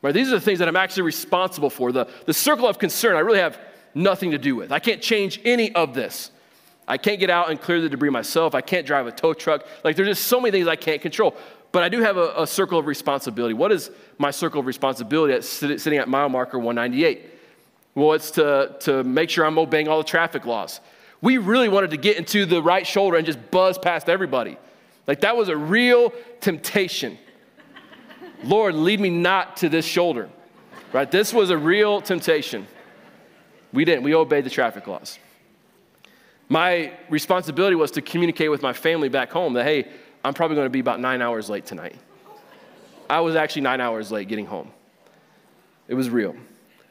Right? 0.00 0.14
These 0.14 0.28
are 0.28 0.32
the 0.32 0.40
things 0.40 0.60
that 0.60 0.68
I'm 0.68 0.76
actually 0.76 1.02
responsible 1.02 1.68
for. 1.68 1.92
The, 1.92 2.08
the 2.24 2.34
circle 2.34 2.66
of 2.66 2.78
concern, 2.78 3.16
I 3.16 3.20
really 3.20 3.40
have 3.40 3.58
nothing 3.94 4.30
to 4.30 4.38
do 4.38 4.56
with. 4.56 4.72
I 4.72 4.78
can't 4.78 5.02
change 5.02 5.40
any 5.44 5.74
of 5.74 5.94
this. 5.94 6.30
I 6.88 6.98
can't 6.98 7.18
get 7.18 7.30
out 7.30 7.50
and 7.50 7.60
clear 7.60 7.80
the 7.80 7.88
debris 7.88 8.10
myself. 8.10 8.54
I 8.54 8.60
can't 8.60 8.86
drive 8.86 9.06
a 9.06 9.12
tow 9.12 9.34
truck. 9.34 9.66
Like, 9.82 9.96
there's 9.96 10.08
just 10.08 10.24
so 10.28 10.40
many 10.40 10.52
things 10.52 10.68
I 10.68 10.76
can't 10.76 11.02
control. 11.02 11.34
But 11.72 11.82
I 11.82 11.88
do 11.88 12.00
have 12.00 12.16
a, 12.16 12.32
a 12.38 12.46
circle 12.46 12.78
of 12.78 12.86
responsibility. 12.86 13.54
What 13.54 13.72
is 13.72 13.90
my 14.18 14.30
circle 14.30 14.60
of 14.60 14.66
responsibility 14.66 15.34
at, 15.34 15.44
sitting 15.44 15.98
at 15.98 16.08
mile 16.08 16.28
marker 16.28 16.58
198? 16.58 17.30
Well, 17.94 18.12
it's 18.12 18.30
to, 18.32 18.76
to 18.80 19.04
make 19.04 19.30
sure 19.30 19.44
I'm 19.44 19.58
obeying 19.58 19.88
all 19.88 19.98
the 19.98 20.04
traffic 20.04 20.44
laws. 20.44 20.80
We 21.22 21.38
really 21.38 21.68
wanted 21.68 21.90
to 21.90 21.96
get 21.96 22.18
into 22.18 22.44
the 22.44 22.62
right 22.62 22.86
shoulder 22.86 23.16
and 23.16 23.26
just 23.26 23.50
buzz 23.50 23.78
past 23.78 24.08
everybody. 24.08 24.58
Like, 25.06 25.20
that 25.20 25.36
was 25.36 25.48
a 25.48 25.56
real 25.56 26.12
temptation. 26.40 27.18
Lord, 28.44 28.74
lead 28.74 29.00
me 29.00 29.10
not 29.10 29.56
to 29.58 29.68
this 29.68 29.84
shoulder. 29.84 30.28
Right? 30.92 31.10
This 31.10 31.32
was 31.32 31.50
a 31.50 31.58
real 31.58 32.00
temptation. 32.00 32.66
We 33.72 33.84
didn't. 33.84 34.02
We 34.02 34.14
obeyed 34.14 34.44
the 34.44 34.50
traffic 34.50 34.86
laws. 34.86 35.18
My 36.48 36.92
responsibility 37.10 37.74
was 37.76 37.90
to 37.92 38.02
communicate 38.02 38.50
with 38.50 38.62
my 38.62 38.72
family 38.72 39.08
back 39.08 39.32
home 39.32 39.54
that, 39.54 39.64
hey, 39.64 39.88
I'm 40.26 40.34
probably 40.34 40.56
going 40.56 40.66
to 40.66 40.70
be 40.70 40.80
about 40.80 40.98
nine 40.98 41.22
hours 41.22 41.48
late 41.48 41.66
tonight. 41.66 41.94
I 43.08 43.20
was 43.20 43.36
actually 43.36 43.62
nine 43.62 43.80
hours 43.80 44.10
late 44.10 44.26
getting 44.26 44.46
home. 44.46 44.72
It 45.86 45.94
was 45.94 46.10
real. 46.10 46.34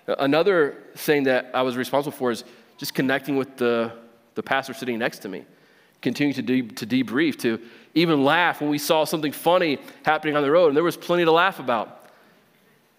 Another 0.07 0.77
thing 0.95 1.23
that 1.23 1.51
I 1.53 1.61
was 1.61 1.75
responsible 1.75 2.15
for 2.15 2.31
is 2.31 2.45
just 2.77 2.93
connecting 2.93 3.35
with 3.35 3.57
the, 3.57 3.91
the 4.35 4.43
pastor 4.43 4.73
sitting 4.73 4.97
next 4.97 5.19
to 5.19 5.27
me, 5.27 5.43
continue 6.01 6.33
to, 6.33 6.41
de- 6.41 6.61
to 6.61 6.87
debrief, 6.87 7.37
to 7.39 7.59
even 7.93 8.23
laugh 8.23 8.61
when 8.61 8.69
we 8.69 8.77
saw 8.77 9.03
something 9.03 9.33
funny 9.33 9.79
happening 10.05 10.37
on 10.37 10.41
the 10.41 10.51
road, 10.51 10.67
and 10.67 10.77
there 10.77 10.83
was 10.85 10.95
plenty 10.95 11.25
to 11.25 11.31
laugh 11.31 11.59
about. 11.59 12.05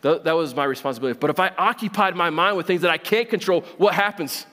Th- 0.02 0.20
that 0.22 0.32
was 0.32 0.54
my 0.54 0.64
responsibility. 0.64 1.18
But 1.18 1.30
if 1.30 1.40
I 1.40 1.48
occupied 1.56 2.14
my 2.14 2.28
mind 2.28 2.58
with 2.58 2.66
things 2.66 2.82
that 2.82 2.90
I 2.90 2.98
can't 2.98 3.30
control, 3.30 3.62
what 3.78 3.94
happens? 3.94 4.44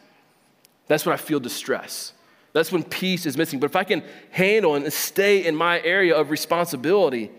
That's 0.88 1.06
when 1.06 1.12
I 1.12 1.17
feel 1.17 1.41
distress. 1.41 2.13
That's 2.54 2.72
when 2.72 2.84
peace 2.84 3.26
is 3.26 3.36
missing. 3.36 3.60
But 3.60 3.70
if 3.70 3.76
I 3.76 3.84
can 3.84 4.04
handle 4.30 4.76
and 4.76 4.92
stay 4.94 5.46
in 5.46 5.56
my 5.56 5.82
area 5.82 6.16
of 6.16 6.30
responsibility, 6.30 7.32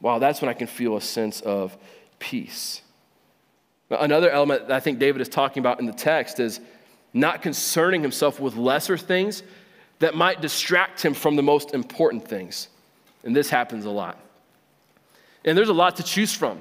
wow, 0.00 0.18
that's 0.18 0.42
when 0.42 0.48
I 0.48 0.54
can 0.54 0.66
feel 0.66 0.96
a 0.96 1.00
sense 1.00 1.40
of 1.40 1.76
peace. 2.18 2.82
Another 3.90 4.30
element 4.30 4.68
that 4.68 4.76
I 4.76 4.80
think 4.80 4.98
David 4.98 5.22
is 5.22 5.28
talking 5.28 5.60
about 5.60 5.80
in 5.80 5.86
the 5.86 5.92
text 5.92 6.38
is 6.40 6.60
not 7.12 7.42
concerning 7.42 8.02
himself 8.02 8.38
with 8.38 8.56
lesser 8.56 8.96
things 8.96 9.42
that 9.98 10.14
might 10.14 10.40
distract 10.40 11.02
him 11.02 11.14
from 11.14 11.36
the 11.36 11.42
most 11.42 11.74
important 11.74 12.26
things. 12.26 12.68
And 13.24 13.34
this 13.34 13.50
happens 13.50 13.84
a 13.84 13.90
lot. 13.90 14.18
And 15.44 15.56
there's 15.56 15.68
a 15.68 15.74
lot 15.74 15.96
to 15.96 16.02
choose 16.02 16.34
from. 16.34 16.60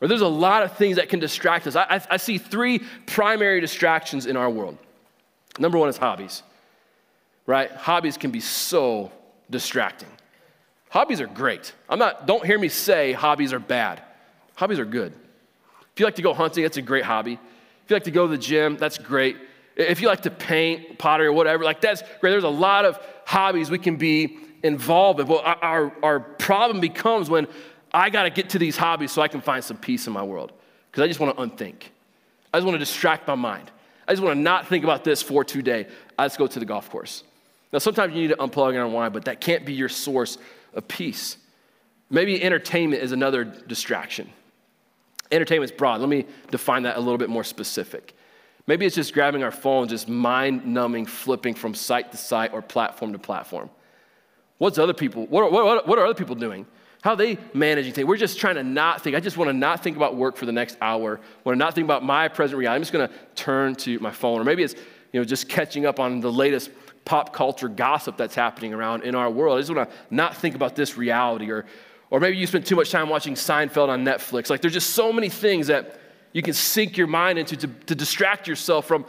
Or 0.00 0.08
there's 0.08 0.20
a 0.20 0.28
lot 0.28 0.62
of 0.62 0.76
things 0.76 0.96
that 0.96 1.08
can 1.08 1.20
distract 1.20 1.66
us. 1.66 1.76
I, 1.76 1.84
I, 1.84 2.00
I 2.12 2.16
see 2.16 2.38
three 2.38 2.80
primary 3.06 3.60
distractions 3.60 4.26
in 4.26 4.36
our 4.36 4.50
world. 4.50 4.76
Number 5.58 5.78
one 5.78 5.88
is 5.88 5.96
hobbies, 5.96 6.42
right? 7.46 7.70
Hobbies 7.70 8.16
can 8.16 8.30
be 8.30 8.40
so 8.40 9.10
distracting. 9.50 10.08
Hobbies 10.90 11.20
are 11.20 11.26
great. 11.26 11.72
I'm 11.88 11.98
not, 11.98 12.26
don't 12.26 12.44
hear 12.44 12.58
me 12.58 12.68
say 12.68 13.12
hobbies 13.12 13.52
are 13.52 13.58
bad. 13.58 14.02
Hobbies 14.56 14.78
are 14.78 14.84
good. 14.84 15.12
If 15.92 16.00
you 16.00 16.06
like 16.06 16.16
to 16.16 16.22
go 16.22 16.34
hunting, 16.34 16.62
that's 16.62 16.76
a 16.76 16.82
great 16.82 17.04
hobby. 17.04 17.34
If 17.84 17.90
you 17.90 17.96
like 17.96 18.04
to 18.04 18.10
go 18.10 18.26
to 18.26 18.30
the 18.30 18.38
gym, 18.38 18.76
that's 18.76 18.98
great. 18.98 19.36
If 19.76 20.00
you 20.00 20.08
like 20.08 20.22
to 20.22 20.30
paint, 20.30 20.98
pottery, 20.98 21.26
or 21.26 21.32
whatever, 21.32 21.64
like 21.64 21.80
that's 21.80 22.02
great. 22.20 22.30
There's 22.30 22.44
a 22.44 22.48
lot 22.48 22.84
of 22.84 22.98
hobbies 23.24 23.70
we 23.70 23.78
can 23.78 23.96
be 23.96 24.38
involved 24.62 25.20
in. 25.20 25.26
Well, 25.26 25.42
our, 25.44 25.92
our 26.02 26.20
problem 26.20 26.80
becomes 26.80 27.30
when 27.30 27.46
I 27.92 28.10
got 28.10 28.24
to 28.24 28.30
get 28.30 28.50
to 28.50 28.58
these 28.58 28.76
hobbies 28.76 29.12
so 29.12 29.22
I 29.22 29.28
can 29.28 29.40
find 29.40 29.62
some 29.62 29.76
peace 29.76 30.06
in 30.06 30.12
my 30.12 30.22
world 30.22 30.52
because 30.90 31.02
I 31.02 31.08
just 31.08 31.20
want 31.20 31.36
to 31.36 31.42
unthink. 31.42 31.92
I 32.52 32.58
just 32.58 32.66
want 32.66 32.74
to 32.74 32.78
distract 32.78 33.26
my 33.28 33.34
mind. 33.34 33.70
I 34.08 34.12
just 34.12 34.22
want 34.22 34.36
to 34.36 34.40
not 34.40 34.66
think 34.66 34.84
about 34.84 35.04
this 35.04 35.22
for 35.22 35.44
today. 35.44 35.86
I 36.18 36.26
just 36.26 36.38
go 36.38 36.46
to 36.46 36.58
the 36.58 36.64
golf 36.64 36.90
course. 36.90 37.22
Now, 37.76 37.80
sometimes 37.80 38.14
you 38.14 38.22
need 38.22 38.28
to 38.28 38.36
unplug 38.36 38.70
and 38.70 38.78
unwind, 38.78 39.12
but 39.12 39.26
that 39.26 39.38
can't 39.38 39.66
be 39.66 39.74
your 39.74 39.90
source 39.90 40.38
of 40.72 40.88
peace. 40.88 41.36
Maybe 42.08 42.42
entertainment 42.42 43.02
is 43.02 43.12
another 43.12 43.44
distraction. 43.44 44.30
Entertainment's 45.30 45.72
broad. 45.76 46.00
Let 46.00 46.08
me 46.08 46.24
define 46.50 46.84
that 46.84 46.96
a 46.96 47.00
little 47.00 47.18
bit 47.18 47.28
more 47.28 47.44
specific. 47.44 48.16
Maybe 48.66 48.86
it's 48.86 48.94
just 48.94 49.12
grabbing 49.12 49.42
our 49.42 49.50
phone, 49.50 49.88
just 49.88 50.08
mind 50.08 50.64
numbing, 50.64 51.04
flipping 51.04 51.52
from 51.52 51.74
site 51.74 52.12
to 52.12 52.16
site 52.16 52.54
or 52.54 52.62
platform 52.62 53.12
to 53.12 53.18
platform. 53.18 53.68
What's 54.56 54.78
other 54.78 54.94
people, 54.94 55.26
what, 55.26 55.52
what, 55.52 55.86
what 55.86 55.98
are 55.98 56.06
other 56.06 56.14
people 56.14 56.34
doing? 56.34 56.64
How 57.02 57.10
are 57.10 57.16
they 57.16 57.36
managing 57.52 57.92
things? 57.92 58.08
We're 58.08 58.16
just 58.16 58.40
trying 58.40 58.54
to 58.54 58.64
not 58.64 59.02
think. 59.02 59.16
I 59.16 59.20
just 59.20 59.36
want 59.36 59.50
to 59.50 59.52
not 59.52 59.82
think 59.82 59.98
about 59.98 60.16
work 60.16 60.38
for 60.38 60.46
the 60.46 60.52
next 60.52 60.78
hour. 60.80 61.20
I 61.20 61.40
want 61.44 61.56
to 61.56 61.58
not 61.58 61.74
think 61.74 61.84
about 61.84 62.02
my 62.02 62.28
present 62.28 62.58
reality. 62.58 62.74
I'm 62.74 62.80
just 62.80 62.94
going 62.94 63.06
to 63.06 63.14
turn 63.34 63.74
to 63.74 63.98
my 63.98 64.12
phone. 64.12 64.40
Or 64.40 64.44
maybe 64.44 64.62
it's 64.62 64.76
you 65.12 65.20
know, 65.20 65.24
just 65.24 65.46
catching 65.48 65.84
up 65.84 66.00
on 66.00 66.20
the 66.20 66.32
latest 66.32 66.70
pop 67.06 67.32
culture 67.32 67.68
gossip 67.68 68.18
that's 68.18 68.34
happening 68.34 68.74
around 68.74 69.04
in 69.04 69.14
our 69.14 69.30
world. 69.30 69.56
I 69.56 69.60
just 69.62 69.74
want 69.74 69.88
to 69.88 69.96
not 70.10 70.36
think 70.36 70.54
about 70.54 70.76
this 70.76 70.98
reality. 70.98 71.50
Or, 71.50 71.64
or 72.10 72.20
maybe 72.20 72.36
you 72.36 72.46
spend 72.46 72.66
too 72.66 72.76
much 72.76 72.90
time 72.90 73.08
watching 73.08 73.34
Seinfeld 73.34 73.88
on 73.88 74.04
Netflix. 74.04 74.50
Like 74.50 74.60
there's 74.60 74.74
just 74.74 74.90
so 74.90 75.12
many 75.12 75.30
things 75.30 75.68
that 75.68 75.98
you 76.34 76.42
can 76.42 76.52
sink 76.52 76.98
your 76.98 77.06
mind 77.06 77.38
into 77.38 77.56
to, 77.56 77.68
to 77.86 77.94
distract 77.94 78.46
yourself 78.46 78.86
from 78.86 79.06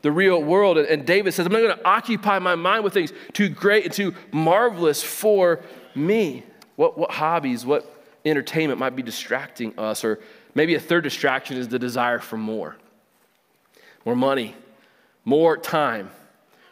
the 0.00 0.10
real 0.10 0.42
world. 0.42 0.78
And, 0.78 0.88
and 0.88 1.06
David 1.06 1.34
says, 1.34 1.44
I'm 1.44 1.52
not 1.52 1.60
going 1.60 1.76
to 1.76 1.84
occupy 1.84 2.38
my 2.38 2.54
mind 2.54 2.84
with 2.84 2.94
things 2.94 3.12
too 3.34 3.50
great 3.50 3.84
and 3.84 3.92
too 3.92 4.14
marvelous 4.32 5.02
for 5.02 5.60
me. 5.94 6.44
What, 6.76 6.96
what 6.96 7.10
hobbies, 7.10 7.66
what 7.66 7.84
entertainment 8.24 8.80
might 8.80 8.96
be 8.96 9.02
distracting 9.02 9.78
us? 9.78 10.04
Or 10.04 10.20
maybe 10.54 10.74
a 10.74 10.80
third 10.80 11.04
distraction 11.04 11.58
is 11.58 11.68
the 11.68 11.78
desire 11.78 12.20
for 12.20 12.38
more 12.38 12.76
more 14.04 14.16
money, 14.16 14.54
more 15.24 15.56
time, 15.56 16.10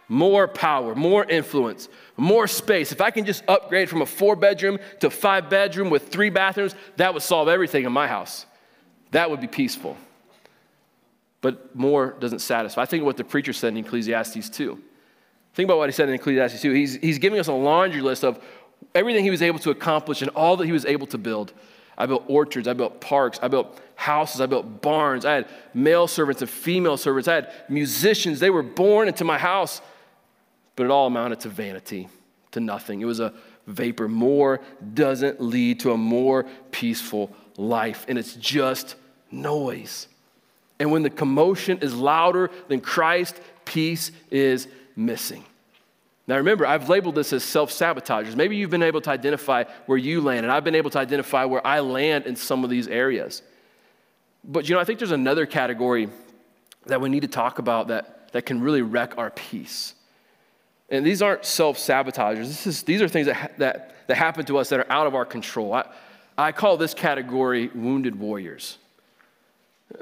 more 0.09 0.49
power, 0.49 0.95
more 0.95 1.25
influence, 1.25 1.89
more 2.17 2.47
space. 2.47 2.93
If 2.93 3.01
I 3.01 3.11
can 3.11 3.25
just 3.25 3.45
upgrade 3.47 3.89
from 3.89 4.03
a 4.03 4.07
four 4.07 4.37
bedroom 4.37 4.79
to 5.01 5.11
five 5.11 5.51
bedroom 5.51 5.91
with 5.91 6.09
three 6.09 6.31
bathrooms, 6.31 6.75
that 6.97 7.13
would 7.13 7.23
solve 7.23 7.49
everything 7.49 7.85
in 7.85 7.93
my 7.93 8.09
house. 8.09 8.47
That 9.11 9.31
would 9.31 9.41
be 9.41 9.47
peaceful. 9.47 9.97
But 11.41 11.77
more 11.77 12.17
doesn't 12.19 12.41
satisfy. 12.41 12.83
I 12.83 12.87
think 12.87 13.03
of 13.03 13.07
what 13.07 13.17
the 13.17 13.25
preacher 13.25 13.53
said 13.53 13.69
in 13.69 13.77
Ecclesiastes 13.79 14.49
2. 14.51 14.83
Think 15.55 15.67
about 15.67 15.79
what 15.79 15.89
he 15.89 15.93
said 15.93 16.09
in 16.09 16.15
Ecclesiastes 16.15 16.61
2. 16.63 16.73
He's, 16.73 16.97
he's 16.97 17.19
giving 17.19 17.39
us 17.39 17.49
a 17.49 17.53
laundry 17.53 18.01
list 18.01 18.25
of 18.25 18.43
everything 18.95 19.25
he 19.25 19.31
was 19.31 19.43
able 19.43 19.59
to 19.61 19.71
accomplish 19.71 20.23
and 20.23 20.31
all 20.31 20.57
that 20.57 20.67
he 20.67 20.73
was 20.73 20.87
able 20.87 21.07
to 21.09 21.19
build. 21.19 21.53
I 21.97 22.07
built 22.07 22.25
orchards, 22.29 22.69
I 22.69 22.75
built 22.75 23.01
parks, 23.01 23.41
I 23.43 23.49
built 23.49 23.81
houses, 23.97 24.41
I 24.41 24.47
built 24.47 24.81
barns, 24.81 25.25
I 25.25 25.35
had 25.35 25.49
male 25.75 26.07
servants 26.07 26.41
and 26.41 26.51
female 26.51 26.97
servants, 26.97 27.27
I 27.27 27.35
had 27.35 27.53
musicians. 27.69 28.39
They 28.39 28.51
were 28.51 28.63
born 28.63 29.09
into 29.09 29.25
my 29.25 29.37
house, 29.37 29.83
but 30.79 30.85
it 30.85 30.91
all 30.93 31.09
amounted 31.09 31.41
to 31.41 31.49
vanity, 31.49 32.09
to 32.53 32.61
nothing. 32.61 33.01
It 33.01 33.05
was 33.05 33.19
a 33.19 33.35
vapor. 33.67 34.07
More 34.07 34.61
doesn't 34.95 35.41
lead 35.41 35.81
to 35.81 35.91
a 35.91 35.97
more 35.97 36.47
peaceful 36.71 37.35
life, 37.57 38.07
and 38.07 38.17
it's 38.17 38.35
just 38.37 38.95
noise. 39.33 40.07
And 40.79 40.93
when 40.93 41.03
the 41.03 41.11
commotion 41.11 41.79
is 41.81 41.97
louder 41.97 42.53
than 42.69 42.81
Christ, 42.81 43.41
peace 43.65 44.13
is 44.31 44.69
missing. 44.95 45.45
Now, 46.29 46.37
remember, 46.37 46.65
I've 46.65 46.89
labeled 46.89 47.17
this 47.17 47.33
as 47.33 47.43
self 47.43 47.73
sabotagers. 47.73 48.37
Maybe 48.37 48.55
you've 48.55 48.71
been 48.71 48.85
able 48.85 49.01
to 49.01 49.11
identify 49.11 49.65
where 49.87 49.99
you 49.99 50.21
land, 50.21 50.47
and 50.47 50.53
I've 50.53 50.63
been 50.63 50.77
able 50.77 50.91
to 50.91 51.01
identify 51.01 51.45
where 51.45 51.67
I 51.67 51.81
land 51.81 52.27
in 52.27 52.37
some 52.37 52.63
of 52.63 52.71
these 52.71 52.87
areas. 52.87 53.43
But, 54.45 54.69
you 54.69 54.77
know, 54.77 54.81
I 54.81 54.85
think 54.85 55.01
there's 55.01 55.11
another 55.11 55.45
category 55.45 56.09
that 56.87 57.01
we 57.01 57.09
need 57.09 57.23
to 57.23 57.29
talk 57.29 57.59
about 57.59 57.89
that, 57.89 58.31
that 58.31 58.47
can 58.47 58.61
really 58.61 58.83
wreck 58.83 59.19
our 59.19 59.31
peace. 59.31 59.95
And 60.89 61.05
these 61.05 61.21
aren't 61.21 61.45
self 61.45 61.79
sabotagers. 61.79 62.83
these 62.83 63.03
are 63.03 63.09
things 63.09 63.27
that, 63.27 63.59
that, 63.59 63.95
that 64.07 64.17
happen 64.17 64.45
to 64.47 64.59
us 64.59 64.71
that 64.71 64.81
are 64.81 64.91
out 64.91 65.07
of 65.07 65.15
our 65.15 65.25
control. 65.25 65.75
I, 65.75 65.87
I 66.37 66.53
call 66.53 66.77
this 66.77 66.95
category 66.95 67.69
wounded 67.75 68.19
warriors. 68.19 68.79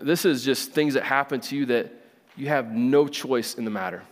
This 0.00 0.24
is 0.24 0.44
just 0.44 0.72
things 0.72 0.94
that 0.94 1.04
happen 1.04 1.40
to 1.42 1.56
you 1.56 1.66
that 1.66 1.92
you 2.36 2.48
have 2.48 2.72
no 2.72 3.08
choice 3.08 3.54
in 3.54 3.64
the 3.64 3.70
matter. 3.70 4.02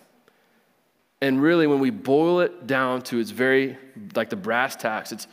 And 1.20 1.40
really, 1.40 1.66
when 1.66 1.80
we 1.80 1.90
boil 1.90 2.40
it 2.40 2.66
down 2.66 3.02
to 3.02 3.18
its 3.18 3.30
very, 3.30 3.78
like 4.14 4.30
the 4.30 4.36
brass 4.36 4.76
tacks, 4.76 5.12
it's, 5.12 5.26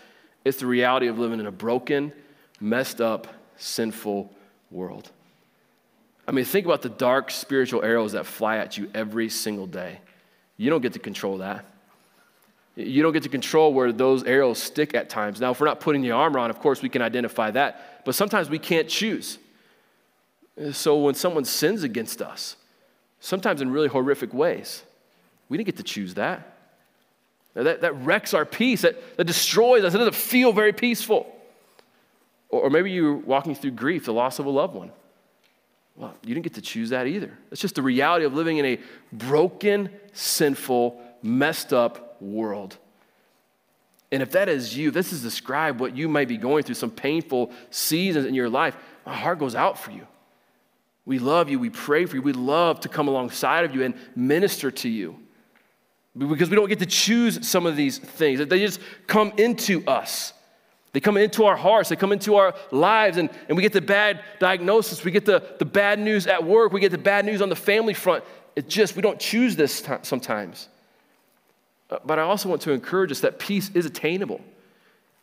it's 0.45 0.59
the 0.59 0.65
reality 0.65 1.07
of 1.07 1.19
living 1.19 1.39
in 1.39 1.47
a 1.47 1.51
broken, 1.51 2.13
messed 2.59 3.01
up, 3.01 3.27
sinful 3.57 4.31
world. 4.69 5.11
I 6.27 6.31
mean, 6.31 6.45
think 6.45 6.65
about 6.65 6.81
the 6.81 6.89
dark 6.89 7.31
spiritual 7.31 7.83
arrows 7.83 8.13
that 8.13 8.25
fly 8.25 8.57
at 8.57 8.77
you 8.77 8.89
every 8.93 9.29
single 9.29 9.67
day. 9.67 9.99
You 10.61 10.69
don't 10.69 10.81
get 10.81 10.93
to 10.93 10.99
control 10.99 11.39
that. 11.39 11.65
You 12.75 13.01
don't 13.01 13.13
get 13.13 13.23
to 13.23 13.29
control 13.29 13.73
where 13.73 13.91
those 13.91 14.23
arrows 14.23 14.61
stick 14.61 14.93
at 14.93 15.09
times. 15.09 15.41
Now, 15.41 15.49
if 15.49 15.59
we're 15.59 15.65
not 15.65 15.79
putting 15.79 16.03
the 16.03 16.11
armor 16.11 16.37
on, 16.37 16.51
of 16.51 16.59
course, 16.59 16.83
we 16.83 16.89
can 16.89 17.01
identify 17.01 17.49
that. 17.49 18.05
But 18.05 18.13
sometimes 18.13 18.47
we 18.47 18.59
can't 18.59 18.87
choose. 18.87 19.39
So 20.71 20.99
when 20.99 21.15
someone 21.15 21.45
sins 21.45 21.81
against 21.81 22.21
us, 22.21 22.57
sometimes 23.19 23.63
in 23.63 23.71
really 23.71 23.87
horrific 23.87 24.35
ways, 24.35 24.83
we 25.49 25.57
didn't 25.57 25.65
get 25.65 25.77
to 25.77 25.83
choose 25.83 26.13
that. 26.13 26.55
That, 27.55 27.81
that 27.81 27.95
wrecks 28.05 28.35
our 28.35 28.45
peace, 28.45 28.83
that, 28.83 29.17
that 29.17 29.23
destroys 29.23 29.83
us. 29.83 29.95
It 29.95 29.97
doesn't 29.97 30.13
feel 30.13 30.53
very 30.53 30.73
peaceful. 30.73 31.25
Or, 32.49 32.61
or 32.61 32.69
maybe 32.69 32.91
you're 32.91 33.15
walking 33.15 33.55
through 33.55 33.71
grief, 33.71 34.05
the 34.05 34.13
loss 34.13 34.37
of 34.37 34.45
a 34.45 34.51
loved 34.51 34.75
one. 34.75 34.91
Well, 35.95 36.13
you 36.23 36.33
didn't 36.33 36.43
get 36.43 36.55
to 36.55 36.61
choose 36.61 36.89
that 36.89 37.07
either. 37.07 37.37
It's 37.51 37.61
just 37.61 37.75
the 37.75 37.81
reality 37.81 38.25
of 38.25 38.33
living 38.33 38.57
in 38.57 38.65
a 38.65 38.79
broken, 39.11 39.89
sinful, 40.13 41.01
messed 41.21 41.73
up 41.73 42.21
world. 42.21 42.77
And 44.11 44.21
if 44.21 44.31
that 44.31 44.49
is 44.49 44.75
you, 44.75 44.91
this 44.91 45.13
is 45.13 45.21
describe 45.21 45.79
what 45.79 45.95
you 45.95 46.09
might 46.09 46.27
be 46.27 46.37
going 46.37 46.63
through, 46.63 46.75
some 46.75 46.91
painful 46.91 47.51
seasons 47.69 48.25
in 48.25 48.33
your 48.33 48.49
life, 48.49 48.75
my 49.05 49.15
heart 49.15 49.39
goes 49.39 49.55
out 49.55 49.79
for 49.79 49.91
you. 49.91 50.05
We 51.05 51.19
love 51.19 51.49
you. 51.49 51.59
We 51.59 51.69
pray 51.69 52.05
for 52.05 52.15
you. 52.15 52.21
We 52.21 52.33
love 52.33 52.81
to 52.81 52.89
come 52.89 53.07
alongside 53.07 53.65
of 53.65 53.73
you 53.73 53.83
and 53.83 53.95
minister 54.15 54.69
to 54.69 54.89
you 54.89 55.17
because 56.17 56.49
we 56.49 56.55
don't 56.55 56.67
get 56.67 56.79
to 56.79 56.85
choose 56.85 57.47
some 57.47 57.65
of 57.65 57.75
these 57.75 57.97
things. 57.97 58.45
They 58.45 58.59
just 58.59 58.79
come 59.07 59.33
into 59.37 59.83
us. 59.87 60.33
They 60.93 60.99
come 60.99 61.15
into 61.17 61.45
our 61.45 61.55
hearts, 61.55 61.89
they 61.89 61.95
come 61.95 62.11
into 62.11 62.35
our 62.35 62.53
lives, 62.71 63.17
and, 63.17 63.29
and 63.47 63.55
we 63.55 63.63
get 63.63 63.73
the 63.73 63.81
bad 63.81 64.23
diagnosis. 64.39 65.03
We 65.03 65.11
get 65.11 65.25
the, 65.25 65.43
the 65.57 65.65
bad 65.65 65.99
news 65.99 66.27
at 66.27 66.43
work, 66.43 66.73
we 66.73 66.81
get 66.81 66.91
the 66.91 66.97
bad 66.97 67.25
news 67.25 67.41
on 67.41 67.49
the 67.49 67.55
family 67.55 67.93
front. 67.93 68.23
It 68.55 68.67
just, 68.67 68.95
we 68.95 69.01
don't 69.01 69.19
choose 69.19 69.55
this 69.55 69.81
t- 69.81 69.93
sometimes. 70.01 70.67
Uh, 71.89 71.99
but 72.05 72.19
I 72.19 72.23
also 72.23 72.49
want 72.49 72.61
to 72.63 72.71
encourage 72.71 73.11
us 73.11 73.21
that 73.21 73.39
peace 73.39 73.71
is 73.73 73.85
attainable. 73.85 74.41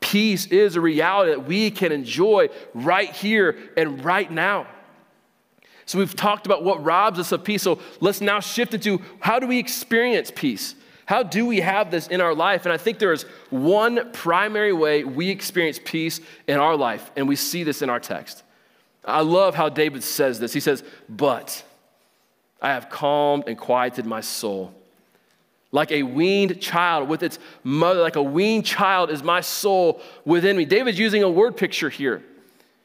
Peace 0.01 0.47
is 0.47 0.77
a 0.77 0.81
reality 0.81 1.33
that 1.33 1.45
we 1.47 1.71
can 1.71 1.93
enjoy 1.93 2.49
right 2.73 3.11
here 3.11 3.59
and 3.77 4.05
right 4.05 4.31
now. 4.31 4.67
So 5.85 5.99
we've 5.99 6.15
talked 6.15 6.47
about 6.47 6.65
what 6.65 6.85
robs 6.85 7.19
us 7.19 7.33
of 7.33 7.45
peace. 7.45 7.63
So 7.63 7.81
let's 8.01 8.21
now 8.21 8.41
shift 8.41 8.75
into 8.75 9.03
how 9.21 9.39
do 9.39 9.47
we 9.47 9.59
experience 9.59 10.31
peace? 10.35 10.75
How 11.09 11.23
do 11.23 11.47
we 11.47 11.61
have 11.61 11.90
this 11.90 12.07
in 12.09 12.21
our 12.21 12.35
life? 12.35 12.66
And 12.66 12.73
I 12.73 12.77
think 12.77 12.99
there 12.99 13.14
is 13.14 13.23
one 13.49 14.12
primary 14.12 14.75
way 14.75 15.05
we 15.05 15.31
experience 15.31 15.81
peace 15.83 16.21
in 16.47 16.59
our 16.59 16.77
life, 16.77 17.11
and 17.16 17.27
we 17.27 17.35
see 17.35 17.64
this 17.64 17.81
in 17.81 17.88
our 17.88 17.99
text. 17.99 18.42
I 19.07 19.23
love 19.23 19.55
how 19.55 19.71
David 19.71 20.05
says 20.05 20.38
this. 20.38 20.53
He 20.53 20.61
says, 20.61 20.85
But 21.09 21.64
I 22.61 22.75
have 22.75 22.90
calmed 22.90 23.44
and 23.47 23.57
quieted 23.57 24.05
my 24.05 24.21
soul. 24.21 24.75
Like 25.73 25.92
a 25.92 26.03
weaned 26.03 26.61
child 26.61 27.09
with 27.09 27.23
its 27.23 27.38
mother, 27.64 28.03
like 28.03 28.16
a 28.16 28.23
weaned 28.23 28.66
child 28.66 29.11
is 29.11 29.23
my 29.23 29.40
soul 29.40 30.03
within 30.27 30.59
me. 30.59 30.66
David's 30.66 30.99
using 30.99 31.23
a 31.23 31.31
word 31.31 31.57
picture 31.57 31.88
here. 31.88 32.23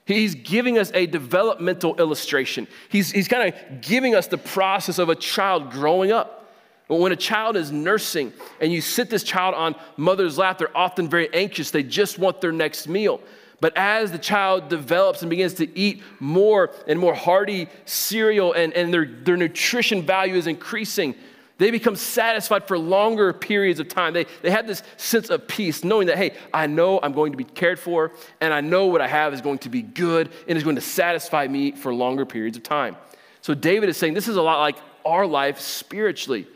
He's 0.05 0.33
giving 0.33 0.77
us 0.77 0.93
a 0.93 1.07
developmental 1.07 1.97
illustration. 1.97 2.69
He's, 2.87 3.11
he's 3.11 3.27
kind 3.27 3.53
of 3.53 3.81
giving 3.81 4.15
us 4.15 4.27
the 4.27 4.37
process 4.37 4.97
of 4.97 5.09
a 5.09 5.15
child 5.15 5.71
growing 5.71 6.13
up. 6.13 6.42
When 6.87 7.11
a 7.11 7.17
child 7.17 7.55
is 7.55 7.71
nursing 7.71 8.33
and 8.59 8.71
you 8.71 8.81
sit 8.81 9.09
this 9.09 9.23
child 9.23 9.55
on 9.55 9.75
mother's 9.97 10.37
lap, 10.37 10.57
they're 10.57 10.75
often 10.77 11.09
very 11.09 11.33
anxious. 11.33 11.71
They 11.71 11.83
just 11.83 12.19
want 12.19 12.41
their 12.41 12.51
next 12.51 12.87
meal. 12.87 13.21
But 13.61 13.77
as 13.77 14.11
the 14.11 14.17
child 14.17 14.67
develops 14.67 15.21
and 15.21 15.29
begins 15.29 15.53
to 15.55 15.79
eat 15.79 16.03
more 16.19 16.71
and 16.85 16.99
more 16.99 17.13
hearty 17.13 17.69
cereal 17.85 18.51
and, 18.51 18.73
and 18.73 18.93
their, 18.93 19.05
their 19.05 19.37
nutrition 19.37 20.01
value 20.01 20.35
is 20.35 20.47
increasing, 20.47 21.15
they 21.59 21.71
become 21.71 21.95
satisfied 21.95 22.67
for 22.67 22.77
longer 22.77 23.31
periods 23.31 23.79
of 23.79 23.87
time. 23.87 24.11
They, 24.11 24.25
they 24.41 24.51
have 24.51 24.67
this 24.67 24.83
sense 24.97 25.29
of 25.29 25.47
peace, 25.47 25.85
knowing 25.85 26.07
that, 26.07 26.17
hey, 26.17 26.33
I 26.53 26.67
know 26.67 26.99
I'm 27.01 27.13
going 27.13 27.31
to 27.31 27.37
be 27.37 27.45
cared 27.45 27.79
for, 27.79 28.11
and 28.41 28.53
I 28.53 28.59
know 28.59 28.87
what 28.87 28.99
I 28.99 29.07
have 29.07 29.33
is 29.33 29.39
going 29.39 29.59
to 29.59 29.69
be 29.69 29.81
good 29.81 30.29
and 30.45 30.57
is 30.57 30.63
going 30.65 30.75
to 30.75 30.81
satisfy 30.81 31.47
me 31.47 31.71
for 31.71 31.93
longer 31.93 32.25
periods 32.25 32.57
of 32.57 32.63
time. 32.63 32.97
So 33.39 33.53
David 33.53 33.87
is 33.87 33.95
saying 33.95 34.13
this 34.13 34.27
is 34.27 34.35
a 34.35 34.41
lot 34.41 34.59
like 34.59 34.77
our 35.05 35.25
life 35.25 35.59
spiritually. 35.59 36.47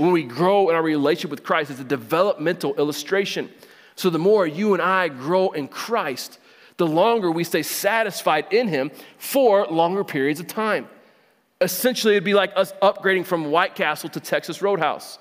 When 0.00 0.12
we 0.12 0.22
grow 0.22 0.70
in 0.70 0.74
our 0.74 0.82
relationship 0.82 1.30
with 1.30 1.44
Christ, 1.44 1.70
it's 1.70 1.78
a 1.78 1.84
developmental 1.84 2.74
illustration. 2.76 3.50
So 3.96 4.08
the 4.08 4.18
more 4.18 4.46
you 4.46 4.72
and 4.72 4.80
I 4.80 5.08
grow 5.08 5.50
in 5.50 5.68
Christ, 5.68 6.38
the 6.78 6.86
longer 6.86 7.30
we 7.30 7.44
stay 7.44 7.62
satisfied 7.62 8.50
in 8.50 8.66
Him 8.66 8.92
for 9.18 9.66
longer 9.66 10.02
periods 10.02 10.40
of 10.40 10.46
time. 10.46 10.88
Essentially, 11.60 12.14
it'd 12.14 12.24
be 12.24 12.32
like 12.32 12.50
us 12.56 12.72
upgrading 12.80 13.26
from 13.26 13.50
White 13.50 13.74
Castle 13.74 14.08
to 14.08 14.20
Texas 14.20 14.62
Roadhouse, 14.62 15.18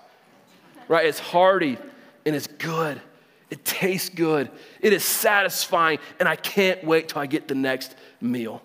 right? 0.88 1.06
It's 1.06 1.20
hearty 1.20 1.78
and 2.26 2.34
it's 2.34 2.48
good. 2.48 3.02
It 3.50 3.66
tastes 3.66 4.08
good. 4.08 4.50
It 4.80 4.94
is 4.94 5.04
satisfying, 5.04 6.00
and 6.22 6.30
I 6.30 6.38
can't 6.38 6.82
wait 6.86 7.10
till 7.10 7.22
I 7.22 7.26
get 7.26 7.50
the 7.50 7.56
next 7.56 7.98
meal. 8.22 8.62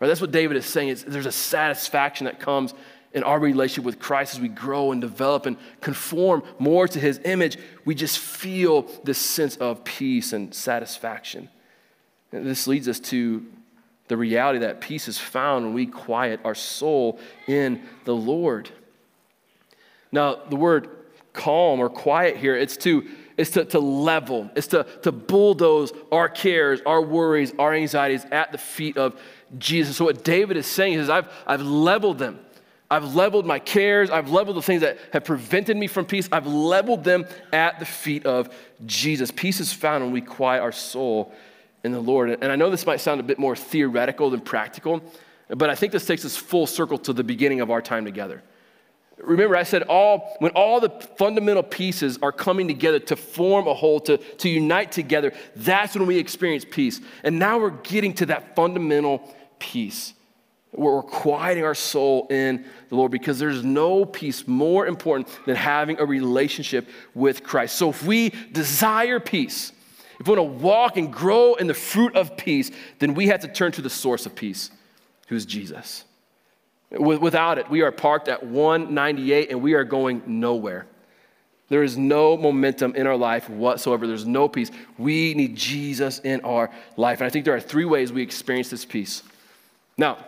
Right? 0.00 0.08
That's 0.08 0.20
what 0.20 0.32
David 0.32 0.58
is 0.58 0.66
saying. 0.66 0.88
Is 0.88 1.04
there's 1.04 1.24
a 1.24 1.32
satisfaction 1.32 2.26
that 2.26 2.40
comes 2.40 2.74
in 3.12 3.22
our 3.24 3.38
relationship 3.38 3.84
with 3.84 3.98
Christ 3.98 4.34
as 4.34 4.40
we 4.40 4.48
grow 4.48 4.92
and 4.92 5.00
develop 5.00 5.46
and 5.46 5.56
conform 5.80 6.42
more 6.58 6.86
to 6.86 7.00
his 7.00 7.20
image. 7.24 7.58
We 7.84 7.94
just 7.94 8.18
feel 8.18 8.82
this 9.04 9.18
sense 9.18 9.56
of 9.56 9.84
peace 9.84 10.32
and 10.32 10.54
satisfaction. 10.54 11.48
And 12.32 12.46
this 12.46 12.66
leads 12.66 12.88
us 12.88 13.00
to 13.00 13.44
the 14.08 14.16
reality 14.16 14.60
that 14.60 14.80
peace 14.80 15.08
is 15.08 15.18
found 15.18 15.64
when 15.64 15.74
we 15.74 15.86
quiet 15.86 16.40
our 16.44 16.54
soul 16.54 17.18
in 17.46 17.82
the 18.04 18.14
Lord. 18.14 18.70
Now, 20.12 20.36
the 20.48 20.56
word 20.56 20.88
calm 21.32 21.80
or 21.80 21.88
quiet 21.88 22.36
here, 22.36 22.56
it's 22.56 22.76
to 22.78 23.08
it's 23.36 23.50
to, 23.52 23.64
to 23.64 23.78
level, 23.80 24.50
it's 24.54 24.66
to, 24.68 24.84
to 25.02 25.10
bulldoze 25.10 25.92
our 26.12 26.28
cares, 26.28 26.82
our 26.84 27.00
worries, 27.00 27.54
our 27.58 27.72
anxieties 27.72 28.26
at 28.30 28.52
the 28.52 28.58
feet 28.58 28.98
of 28.98 29.18
Jesus. 29.56 29.96
So, 29.96 30.04
what 30.04 30.22
David 30.22 30.58
is 30.58 30.66
saying 30.66 30.98
is, 30.98 31.08
I've, 31.08 31.32
I've 31.46 31.62
leveled 31.62 32.18
them. 32.18 32.38
I've 32.90 33.14
leveled 33.14 33.46
my 33.46 33.60
cares. 33.60 34.10
I've 34.10 34.30
leveled 34.30 34.56
the 34.56 34.62
things 34.62 34.80
that 34.80 34.98
have 35.12 35.24
prevented 35.24 35.76
me 35.76 35.86
from 35.86 36.06
peace. 36.06 36.28
I've 36.32 36.46
leveled 36.46 37.04
them 37.04 37.24
at 37.52 37.78
the 37.78 37.84
feet 37.84 38.26
of 38.26 38.52
Jesus. 38.84 39.30
Peace 39.30 39.60
is 39.60 39.72
found 39.72 40.02
when 40.02 40.12
we 40.12 40.20
quiet 40.20 40.60
our 40.60 40.72
soul 40.72 41.32
in 41.84 41.92
the 41.92 42.00
Lord. 42.00 42.30
And 42.30 42.50
I 42.50 42.56
know 42.56 42.68
this 42.68 42.86
might 42.86 43.00
sound 43.00 43.20
a 43.20 43.22
bit 43.22 43.38
more 43.38 43.54
theoretical 43.54 44.30
than 44.30 44.40
practical, 44.40 45.02
but 45.48 45.70
I 45.70 45.76
think 45.76 45.92
this 45.92 46.04
takes 46.04 46.24
us 46.24 46.36
full 46.36 46.66
circle 46.66 46.98
to 46.98 47.12
the 47.12 47.22
beginning 47.24 47.60
of 47.60 47.70
our 47.70 47.80
time 47.80 48.04
together. 48.04 48.42
Remember, 49.18 49.54
I 49.56 49.64
said 49.64 49.82
all 49.82 50.34
when 50.38 50.50
all 50.52 50.80
the 50.80 50.90
fundamental 51.16 51.62
pieces 51.62 52.18
are 52.22 52.32
coming 52.32 52.66
together 52.66 52.98
to 53.00 53.16
form 53.16 53.68
a 53.68 53.74
whole, 53.74 54.00
to, 54.00 54.16
to 54.16 54.48
unite 54.48 54.92
together, 54.92 55.32
that's 55.54 55.94
when 55.94 56.06
we 56.06 56.18
experience 56.18 56.64
peace. 56.68 57.00
And 57.22 57.38
now 57.38 57.58
we're 57.58 57.70
getting 57.70 58.14
to 58.14 58.26
that 58.26 58.56
fundamental 58.56 59.32
peace. 59.58 60.14
We're 60.72 61.02
quieting 61.02 61.64
our 61.64 61.74
soul 61.74 62.28
in 62.30 62.64
the 62.88 62.94
Lord 62.94 63.10
because 63.10 63.38
there's 63.38 63.64
no 63.64 64.04
peace 64.04 64.46
more 64.46 64.86
important 64.86 65.28
than 65.44 65.56
having 65.56 65.98
a 65.98 66.04
relationship 66.04 66.88
with 67.14 67.42
Christ. 67.42 67.76
So 67.76 67.90
if 67.90 68.04
we 68.04 68.30
desire 68.52 69.18
peace, 69.18 69.72
if 70.20 70.28
we 70.28 70.36
want 70.36 70.58
to 70.58 70.64
walk 70.64 70.96
and 70.96 71.12
grow 71.12 71.54
in 71.54 71.66
the 71.66 71.74
fruit 71.74 72.14
of 72.14 72.36
peace, 72.36 72.70
then 73.00 73.14
we 73.14 73.26
have 73.28 73.40
to 73.40 73.48
turn 73.48 73.72
to 73.72 73.82
the 73.82 73.90
source 73.90 74.26
of 74.26 74.34
peace, 74.36 74.70
who 75.26 75.34
is 75.34 75.44
Jesus. 75.44 76.04
Without 76.90 77.58
it, 77.58 77.68
we 77.70 77.82
are 77.82 77.90
parked 77.90 78.28
at 78.28 78.44
198 78.44 79.50
and 79.50 79.62
we 79.62 79.74
are 79.74 79.84
going 79.84 80.22
nowhere. 80.26 80.86
There 81.68 81.84
is 81.84 81.96
no 81.96 82.36
momentum 82.36 82.96
in 82.96 83.06
our 83.06 83.16
life 83.16 83.48
whatsoever. 83.48 84.06
There's 84.06 84.26
no 84.26 84.48
peace. 84.48 84.70
We 84.98 85.34
need 85.34 85.56
Jesus 85.56 86.18
in 86.18 86.40
our 86.40 86.70
life. 86.96 87.20
And 87.20 87.26
I 87.26 87.30
think 87.30 87.44
there 87.44 87.54
are 87.54 87.60
three 87.60 87.84
ways 87.84 88.12
we 88.12 88.22
experience 88.22 88.70
this 88.70 88.84
peace. 88.84 89.22
Now, 89.96 90.18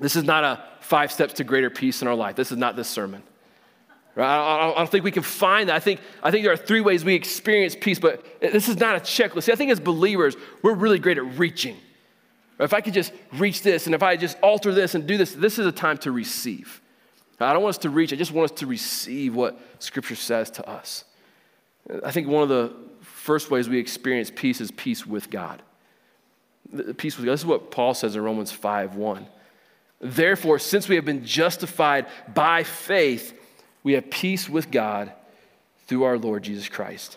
this 0.00 0.16
is 0.16 0.24
not 0.24 0.44
a 0.44 0.62
five 0.80 1.12
steps 1.12 1.34
to 1.34 1.44
greater 1.44 1.70
peace 1.70 2.02
in 2.02 2.08
our 2.08 2.14
life. 2.14 2.36
This 2.36 2.50
is 2.52 2.58
not 2.58 2.76
this 2.76 2.88
sermon. 2.88 3.22
I 4.16 4.74
don't 4.76 4.90
think 4.90 5.04
we 5.04 5.12
can 5.12 5.22
find 5.22 5.68
that. 5.68 5.76
I 5.76 5.80
think, 5.80 6.00
I 6.22 6.30
think 6.30 6.44
there 6.44 6.52
are 6.52 6.56
three 6.56 6.80
ways 6.80 7.04
we 7.04 7.14
experience 7.14 7.76
peace, 7.80 8.00
but 8.00 8.24
this 8.40 8.68
is 8.68 8.76
not 8.76 8.96
a 8.96 9.00
checklist. 9.00 9.44
See, 9.44 9.52
I 9.52 9.54
think 9.54 9.70
as 9.70 9.78
believers, 9.78 10.36
we're 10.62 10.74
really 10.74 10.98
great 10.98 11.18
at 11.18 11.38
reaching. 11.38 11.76
If 12.58 12.74
I 12.74 12.80
could 12.80 12.94
just 12.94 13.12
reach 13.34 13.62
this, 13.62 13.86
and 13.86 13.94
if 13.94 14.02
I 14.02 14.16
just 14.16 14.36
alter 14.42 14.74
this 14.74 14.96
and 14.96 15.06
do 15.06 15.16
this, 15.16 15.34
this 15.34 15.58
is 15.58 15.66
a 15.66 15.72
time 15.72 15.98
to 15.98 16.10
receive. 16.10 16.80
I 17.38 17.52
don't 17.52 17.62
want 17.62 17.76
us 17.76 17.82
to 17.82 17.90
reach, 17.90 18.12
I 18.12 18.16
just 18.16 18.32
want 18.32 18.50
us 18.50 18.58
to 18.58 18.66
receive 18.66 19.36
what 19.36 19.60
Scripture 19.78 20.16
says 20.16 20.50
to 20.52 20.68
us. 20.68 21.04
I 22.04 22.10
think 22.10 22.26
one 22.26 22.42
of 22.42 22.48
the 22.48 22.74
first 23.00 23.50
ways 23.50 23.68
we 23.68 23.78
experience 23.78 24.32
peace 24.34 24.60
is 24.60 24.72
peace 24.72 25.06
with 25.06 25.30
God. 25.30 25.62
Peace 26.96 27.16
with 27.16 27.26
God. 27.26 27.32
This 27.32 27.40
is 27.40 27.46
what 27.46 27.70
Paul 27.70 27.94
says 27.94 28.16
in 28.16 28.22
Romans 28.22 28.50
5 28.50 28.96
1. 28.96 29.26
Therefore, 30.00 30.58
since 30.58 30.88
we 30.88 30.96
have 30.96 31.04
been 31.04 31.24
justified 31.24 32.06
by 32.32 32.62
faith, 32.62 33.34
we 33.82 33.94
have 33.94 34.10
peace 34.10 34.48
with 34.48 34.70
God 34.70 35.12
through 35.86 36.04
our 36.04 36.18
Lord 36.18 36.44
Jesus 36.44 36.68
Christ. 36.68 37.16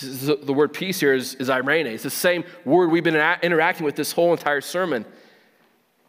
The 0.00 0.52
word 0.52 0.72
peace 0.72 1.00
here 1.00 1.14
is, 1.14 1.34
is 1.34 1.48
eirene. 1.48 1.86
It's 1.86 2.02
the 2.02 2.10
same 2.10 2.44
word 2.64 2.90
we've 2.90 3.04
been 3.04 3.16
interacting 3.42 3.84
with 3.84 3.96
this 3.96 4.12
whole 4.12 4.32
entire 4.32 4.60
sermon. 4.60 5.04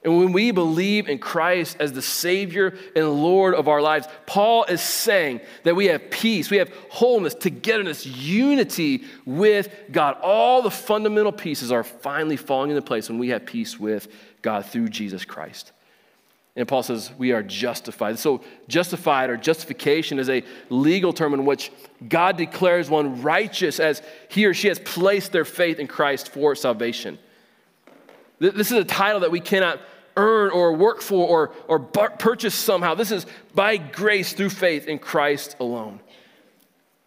And 0.03 0.17
when 0.17 0.33
we 0.33 0.49
believe 0.49 1.07
in 1.07 1.19
Christ 1.19 1.77
as 1.79 1.93
the 1.93 2.01
Savior 2.01 2.75
and 2.95 3.07
Lord 3.21 3.53
of 3.53 3.67
our 3.67 3.81
lives, 3.81 4.07
Paul 4.25 4.63
is 4.63 4.81
saying 4.81 5.41
that 5.63 5.75
we 5.75 5.87
have 5.87 6.09
peace, 6.09 6.49
we 6.49 6.57
have 6.57 6.73
wholeness, 6.89 7.35
togetherness, 7.35 8.05
unity 8.05 9.03
with 9.25 9.69
God. 9.91 10.17
All 10.23 10.63
the 10.63 10.71
fundamental 10.71 11.31
pieces 11.31 11.71
are 11.71 11.83
finally 11.83 12.37
falling 12.37 12.71
into 12.71 12.81
place 12.81 13.09
when 13.09 13.19
we 13.19 13.29
have 13.29 13.45
peace 13.45 13.79
with 13.79 14.07
God 14.41 14.65
through 14.65 14.89
Jesus 14.89 15.25
Christ. 15.25 15.71
And 16.55 16.67
Paul 16.67 16.83
says 16.83 17.11
we 17.17 17.31
are 17.31 17.43
justified. 17.43 18.19
So, 18.19 18.41
justified 18.67 19.29
or 19.29 19.37
justification 19.37 20.19
is 20.19 20.29
a 20.29 20.43
legal 20.69 21.13
term 21.13 21.33
in 21.33 21.45
which 21.45 21.71
God 22.07 22.35
declares 22.35 22.89
one 22.89 23.21
righteous 23.21 23.79
as 23.79 24.01
he 24.27 24.45
or 24.45 24.53
she 24.53 24.67
has 24.67 24.79
placed 24.79 25.31
their 25.31 25.45
faith 25.45 25.79
in 25.79 25.87
Christ 25.87 26.29
for 26.29 26.55
salvation. 26.55 27.17
This 28.39 28.71
is 28.71 28.77
a 28.77 28.83
title 28.83 29.21
that 29.21 29.31
we 29.31 29.39
cannot 29.39 29.79
earn 30.17 30.51
or 30.51 30.73
work 30.73 31.01
for 31.01 31.27
or, 31.27 31.53
or 31.67 31.79
purchase 31.79 32.55
somehow. 32.55 32.95
This 32.95 33.11
is 33.11 33.25
by 33.53 33.77
grace 33.77 34.33
through 34.33 34.49
faith 34.49 34.87
in 34.87 34.99
Christ 34.99 35.55
alone. 35.59 35.99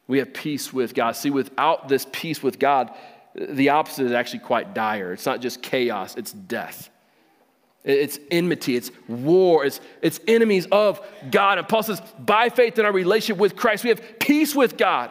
We 0.06 0.18
have 0.18 0.32
peace 0.32 0.72
with 0.72 0.94
God. 0.94 1.16
See, 1.16 1.30
without 1.30 1.88
this 1.88 2.06
peace 2.12 2.42
with 2.42 2.58
God, 2.58 2.94
the 3.34 3.70
opposite 3.70 4.06
is 4.06 4.12
actually 4.12 4.40
quite 4.40 4.74
dire. 4.74 5.12
It's 5.12 5.26
not 5.26 5.40
just 5.40 5.60
chaos, 5.60 6.14
it's 6.16 6.32
death. 6.32 6.88
It's 7.84 8.18
enmity, 8.30 8.76
it's 8.76 8.90
war, 9.08 9.66
it's, 9.66 9.78
it's 10.00 10.18
enemies 10.26 10.66
of 10.72 11.06
God. 11.30 11.58
And 11.58 11.68
Paul 11.68 11.82
says, 11.82 12.00
by 12.18 12.48
faith 12.48 12.78
in 12.78 12.86
our 12.86 12.92
relationship 12.92 13.38
with 13.38 13.56
Christ, 13.56 13.84
we 13.84 13.90
have 13.90 14.18
peace 14.18 14.54
with 14.54 14.78
God. 14.78 15.10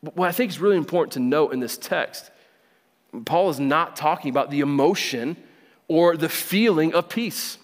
What 0.00 0.28
I 0.28 0.32
think 0.32 0.50
is 0.50 0.60
really 0.60 0.76
important 0.76 1.14
to 1.14 1.20
note 1.20 1.52
in 1.52 1.58
this 1.58 1.76
text, 1.76 2.30
Paul 3.24 3.50
is 3.50 3.58
not 3.58 3.96
talking 3.96 4.30
about 4.30 4.50
the 4.50 4.60
emotion 4.60 5.36
or 5.88 6.16
the 6.16 6.28
feeling 6.28 6.94
of 6.94 7.08
peace. 7.08 7.58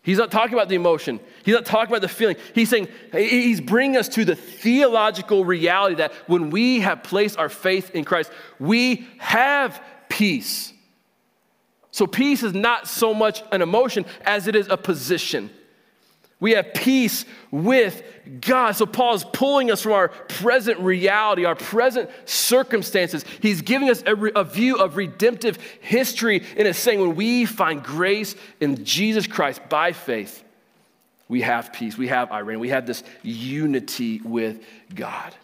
He's 0.00 0.16
not 0.16 0.30
talking 0.30 0.54
about 0.54 0.70
the 0.70 0.74
emotion. 0.74 1.20
He's 1.44 1.54
not 1.54 1.66
talking 1.66 1.92
about 1.92 2.00
the 2.00 2.08
feeling. 2.08 2.36
He's 2.54 2.70
saying, 2.70 2.88
he's 3.12 3.60
bringing 3.60 3.98
us 3.98 4.08
to 4.10 4.24
the 4.24 4.34
theological 4.34 5.44
reality 5.44 5.96
that 5.96 6.14
when 6.26 6.48
we 6.48 6.80
have 6.80 7.02
placed 7.02 7.38
our 7.38 7.50
faith 7.50 7.90
in 7.90 8.04
Christ, 8.06 8.32
we 8.58 9.06
have 9.18 9.82
peace. 10.08 10.72
So, 11.98 12.06
peace 12.06 12.44
is 12.44 12.54
not 12.54 12.86
so 12.86 13.12
much 13.12 13.42
an 13.50 13.60
emotion 13.60 14.06
as 14.24 14.46
it 14.46 14.54
is 14.54 14.68
a 14.68 14.76
position. 14.76 15.50
We 16.38 16.52
have 16.52 16.72
peace 16.72 17.24
with 17.50 18.04
God. 18.40 18.76
So, 18.76 18.86
Paul 18.86 19.14
is 19.14 19.24
pulling 19.24 19.72
us 19.72 19.82
from 19.82 19.94
our 19.94 20.06
present 20.06 20.78
reality, 20.78 21.44
our 21.44 21.56
present 21.56 22.08
circumstances. 22.24 23.24
He's 23.42 23.62
giving 23.62 23.90
us 23.90 24.04
a, 24.06 24.14
a 24.14 24.44
view 24.44 24.76
of 24.76 24.96
redemptive 24.96 25.58
history 25.80 26.44
and 26.56 26.68
is 26.68 26.78
saying 26.78 27.00
when 27.00 27.16
we 27.16 27.44
find 27.46 27.82
grace 27.82 28.36
in 28.60 28.84
Jesus 28.84 29.26
Christ 29.26 29.60
by 29.68 29.90
faith, 29.90 30.44
we 31.26 31.40
have 31.40 31.72
peace, 31.72 31.98
we 31.98 32.06
have 32.06 32.28
eirene, 32.28 32.60
we 32.60 32.68
have 32.68 32.86
this 32.86 33.02
unity 33.24 34.20
with 34.20 34.64
God. 34.94 35.34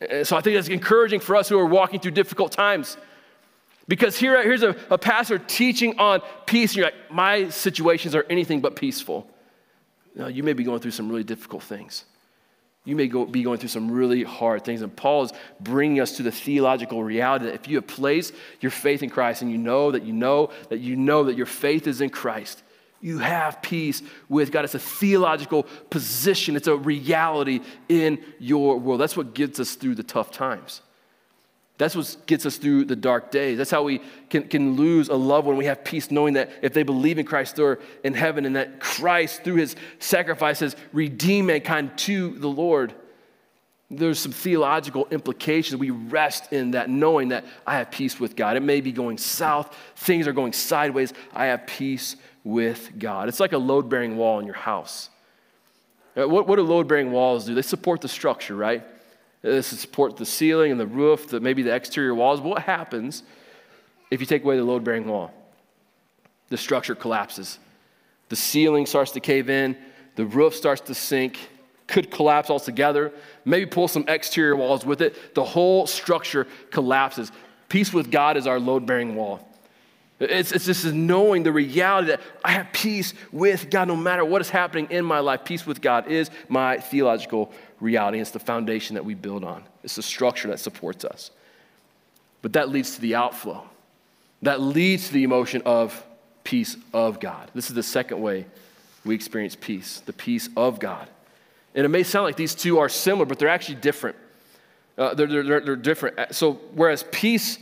And 0.00 0.26
so, 0.26 0.34
I 0.34 0.40
think 0.40 0.56
that's 0.56 0.68
encouraging 0.68 1.20
for 1.20 1.36
us 1.36 1.50
who 1.50 1.58
are 1.58 1.66
walking 1.66 2.00
through 2.00 2.12
difficult 2.12 2.52
times. 2.52 2.96
Because 3.88 4.16
here, 4.16 4.40
here's 4.42 4.62
a, 4.62 4.76
a 4.90 4.98
pastor 4.98 5.38
teaching 5.38 5.98
on 5.98 6.22
peace, 6.46 6.70
and 6.70 6.76
you're 6.78 6.86
like, 6.86 7.10
my 7.10 7.48
situations 7.48 8.14
are 8.14 8.24
anything 8.30 8.60
but 8.60 8.76
peaceful. 8.76 9.28
You 10.14 10.42
may 10.42 10.52
be 10.52 10.64
going 10.64 10.80
through 10.80 10.90
some 10.92 11.08
really 11.08 11.24
difficult 11.24 11.62
things. 11.62 12.04
You 12.84 12.96
may 12.96 13.06
go, 13.06 13.24
be 13.24 13.42
going 13.42 13.58
through 13.58 13.68
some 13.68 13.90
really 13.90 14.24
hard 14.24 14.64
things. 14.64 14.82
And 14.82 14.94
Paul 14.94 15.24
is 15.24 15.32
bringing 15.60 16.00
us 16.00 16.16
to 16.16 16.22
the 16.22 16.32
theological 16.32 17.02
reality 17.02 17.46
that 17.46 17.54
if 17.54 17.68
you 17.68 17.76
have 17.76 17.86
placed 17.86 18.34
your 18.60 18.70
faith 18.70 19.02
in 19.02 19.10
Christ 19.10 19.42
and 19.42 19.50
you 19.50 19.58
know 19.58 19.92
that 19.92 20.02
you 20.02 20.12
know 20.12 20.50
that 20.68 20.80
you 20.80 20.96
know 20.96 21.24
that 21.24 21.36
your 21.36 21.46
faith 21.46 21.86
is 21.86 22.00
in 22.00 22.10
Christ, 22.10 22.62
you 23.00 23.18
have 23.18 23.62
peace 23.62 24.02
with 24.28 24.50
God. 24.50 24.64
It's 24.64 24.74
a 24.74 24.80
theological 24.80 25.64
position, 25.90 26.56
it's 26.56 26.66
a 26.68 26.76
reality 26.76 27.60
in 27.88 28.22
your 28.38 28.78
world. 28.78 29.00
That's 29.00 29.16
what 29.16 29.34
gets 29.34 29.60
us 29.60 29.74
through 29.74 29.94
the 29.94 30.02
tough 30.02 30.32
times. 30.32 30.82
That's 31.78 31.96
what 31.96 32.16
gets 32.26 32.46
us 32.46 32.58
through 32.58 32.84
the 32.84 32.94
dark 32.94 33.30
days. 33.30 33.58
That's 33.58 33.70
how 33.70 33.82
we 33.82 34.02
can, 34.30 34.44
can 34.44 34.76
lose 34.76 35.08
a 35.08 35.14
loved 35.14 35.46
one. 35.46 35.56
We 35.56 35.64
have 35.64 35.82
peace 35.82 36.10
knowing 36.10 36.34
that 36.34 36.50
if 36.62 36.74
they 36.74 36.82
believe 36.82 37.18
in 37.18 37.26
Christ, 37.26 37.56
they're 37.56 37.80
in 38.04 38.14
heaven 38.14 38.44
and 38.44 38.56
that 38.56 38.78
Christ, 38.78 39.42
through 39.42 39.56
his 39.56 39.74
sacrifices, 39.98 40.76
redeemed 40.92 41.48
mankind 41.48 41.96
to 41.98 42.38
the 42.38 42.48
Lord. 42.48 42.94
there's 43.90 44.18
some 44.18 44.32
theological 44.32 45.06
implications. 45.10 45.78
We 45.78 45.90
rest 45.90 46.52
in 46.52 46.72
that, 46.72 46.88
knowing 46.88 47.28
that 47.28 47.44
I 47.66 47.78
have 47.78 47.90
peace 47.90 48.20
with 48.20 48.36
God. 48.36 48.56
It 48.56 48.62
may 48.62 48.80
be 48.80 48.92
going 48.92 49.18
south, 49.18 49.76
things 49.96 50.26
are 50.26 50.32
going 50.32 50.52
sideways. 50.52 51.12
I 51.32 51.46
have 51.46 51.66
peace 51.66 52.16
with 52.44 52.98
God. 52.98 53.28
It's 53.28 53.40
like 53.40 53.52
a 53.52 53.58
load 53.58 53.88
bearing 53.88 54.16
wall 54.16 54.38
in 54.38 54.46
your 54.46 54.54
house. 54.54 55.10
Uh, 56.16 56.28
what, 56.28 56.46
what 56.46 56.56
do 56.56 56.62
load 56.62 56.88
bearing 56.88 57.12
walls 57.12 57.46
do? 57.46 57.54
They 57.54 57.62
support 57.62 58.00
the 58.00 58.08
structure, 58.08 58.54
right? 58.54 58.84
They 59.42 59.60
support 59.60 60.16
the 60.16 60.26
ceiling 60.26 60.70
and 60.70 60.80
the 60.80 60.86
roof, 60.86 61.28
the, 61.28 61.40
maybe 61.40 61.62
the 61.62 61.74
exterior 61.74 62.14
walls. 62.14 62.40
But 62.40 62.48
what 62.48 62.62
happens 62.62 63.24
if 64.10 64.20
you 64.20 64.26
take 64.26 64.44
away 64.44 64.56
the 64.56 64.64
load 64.64 64.84
bearing 64.84 65.06
wall? 65.06 65.32
The 66.48 66.56
structure 66.56 66.94
collapses. 66.94 67.58
The 68.28 68.36
ceiling 68.36 68.86
starts 68.86 69.10
to 69.12 69.20
cave 69.20 69.50
in, 69.50 69.76
the 70.14 70.24
roof 70.24 70.54
starts 70.54 70.80
to 70.82 70.94
sink, 70.94 71.38
could 71.86 72.10
collapse 72.10 72.48
altogether, 72.48 73.12
maybe 73.44 73.66
pull 73.66 73.88
some 73.88 74.04
exterior 74.08 74.56
walls 74.56 74.86
with 74.86 75.02
it. 75.02 75.34
The 75.34 75.44
whole 75.44 75.86
structure 75.86 76.46
collapses. 76.70 77.32
Peace 77.68 77.92
with 77.92 78.10
God 78.10 78.36
is 78.36 78.46
our 78.46 78.60
load 78.60 78.86
bearing 78.86 79.16
wall. 79.16 79.46
It's, 80.20 80.52
it's 80.52 80.66
just 80.66 80.84
knowing 80.84 81.42
the 81.42 81.52
reality 81.52 82.08
that 82.08 82.20
I 82.44 82.52
have 82.52 82.72
peace 82.72 83.12
with 83.32 83.70
God 83.70 83.88
no 83.88 83.96
matter 83.96 84.24
what 84.24 84.40
is 84.40 84.50
happening 84.50 84.86
in 84.90 85.04
my 85.04 85.18
life. 85.18 85.44
Peace 85.44 85.66
with 85.66 85.80
God 85.80 86.06
is 86.06 86.30
my 86.48 86.78
theological 86.78 87.52
reality. 87.82 88.20
It's 88.20 88.30
the 88.30 88.38
foundation 88.38 88.94
that 88.94 89.04
we 89.04 89.14
build 89.14 89.44
on, 89.44 89.64
it's 89.82 89.96
the 89.96 90.02
structure 90.02 90.48
that 90.48 90.60
supports 90.60 91.04
us. 91.04 91.30
But 92.40 92.54
that 92.54 92.70
leads 92.70 92.96
to 92.96 93.00
the 93.00 93.14
outflow, 93.14 93.64
that 94.42 94.60
leads 94.60 95.08
to 95.08 95.12
the 95.12 95.24
emotion 95.24 95.62
of 95.64 96.04
peace 96.44 96.76
of 96.92 97.20
God. 97.20 97.50
This 97.54 97.68
is 97.68 97.74
the 97.74 97.82
second 97.82 98.20
way 98.20 98.46
we 99.04 99.14
experience 99.14 99.56
peace 99.60 100.00
the 100.00 100.12
peace 100.12 100.48
of 100.56 100.78
God. 100.78 101.08
And 101.74 101.84
it 101.84 101.88
may 101.88 102.02
sound 102.02 102.24
like 102.24 102.36
these 102.36 102.54
two 102.54 102.78
are 102.78 102.88
similar, 102.88 103.26
but 103.26 103.38
they're 103.38 103.48
actually 103.48 103.76
different. 103.76 104.16
Uh, 104.98 105.14
they're, 105.14 105.42
they're, 105.42 105.60
they're 105.60 105.76
different. 105.76 106.34
So, 106.34 106.54
whereas 106.74 107.04
peace 107.10 107.58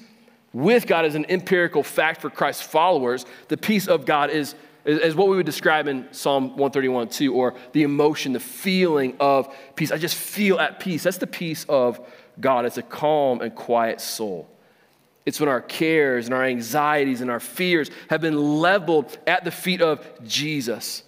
with 0.52 0.86
God 0.86 1.04
is 1.04 1.14
an 1.14 1.26
empirical 1.28 1.82
fact 1.82 2.20
for 2.20 2.28
Christ's 2.28 2.62
followers, 2.62 3.24
the 3.48 3.56
peace 3.56 3.86
of 3.86 4.04
God 4.04 4.30
is, 4.30 4.54
is, 4.84 4.98
is 4.98 5.14
what 5.14 5.28
we 5.28 5.36
would 5.36 5.46
describe 5.46 5.86
in 5.86 6.08
Psalm 6.12 6.50
131 6.50 7.08
2, 7.08 7.34
or 7.34 7.54
the 7.72 7.82
emotion, 7.82 8.32
the 8.32 8.40
feeling 8.40 9.16
of 9.20 9.54
peace. 9.76 9.92
I 9.92 9.98
just 9.98 10.14
feel 10.14 10.58
at 10.58 10.80
peace. 10.80 11.02
That's 11.02 11.18
the 11.18 11.26
peace 11.26 11.64
of 11.68 12.00
God. 12.40 12.64
It's 12.64 12.78
a 12.78 12.82
calm 12.82 13.40
and 13.40 13.54
quiet 13.54 14.00
soul. 14.00 14.48
It's 15.26 15.38
when 15.38 15.48
our 15.48 15.60
cares 15.60 16.26
and 16.26 16.34
our 16.34 16.44
anxieties 16.44 17.20
and 17.20 17.30
our 17.30 17.40
fears 17.40 17.90
have 18.08 18.20
been 18.20 18.60
leveled 18.60 19.16
at 19.26 19.44
the 19.44 19.50
feet 19.50 19.82
of 19.82 20.06
Jesus. 20.24 21.04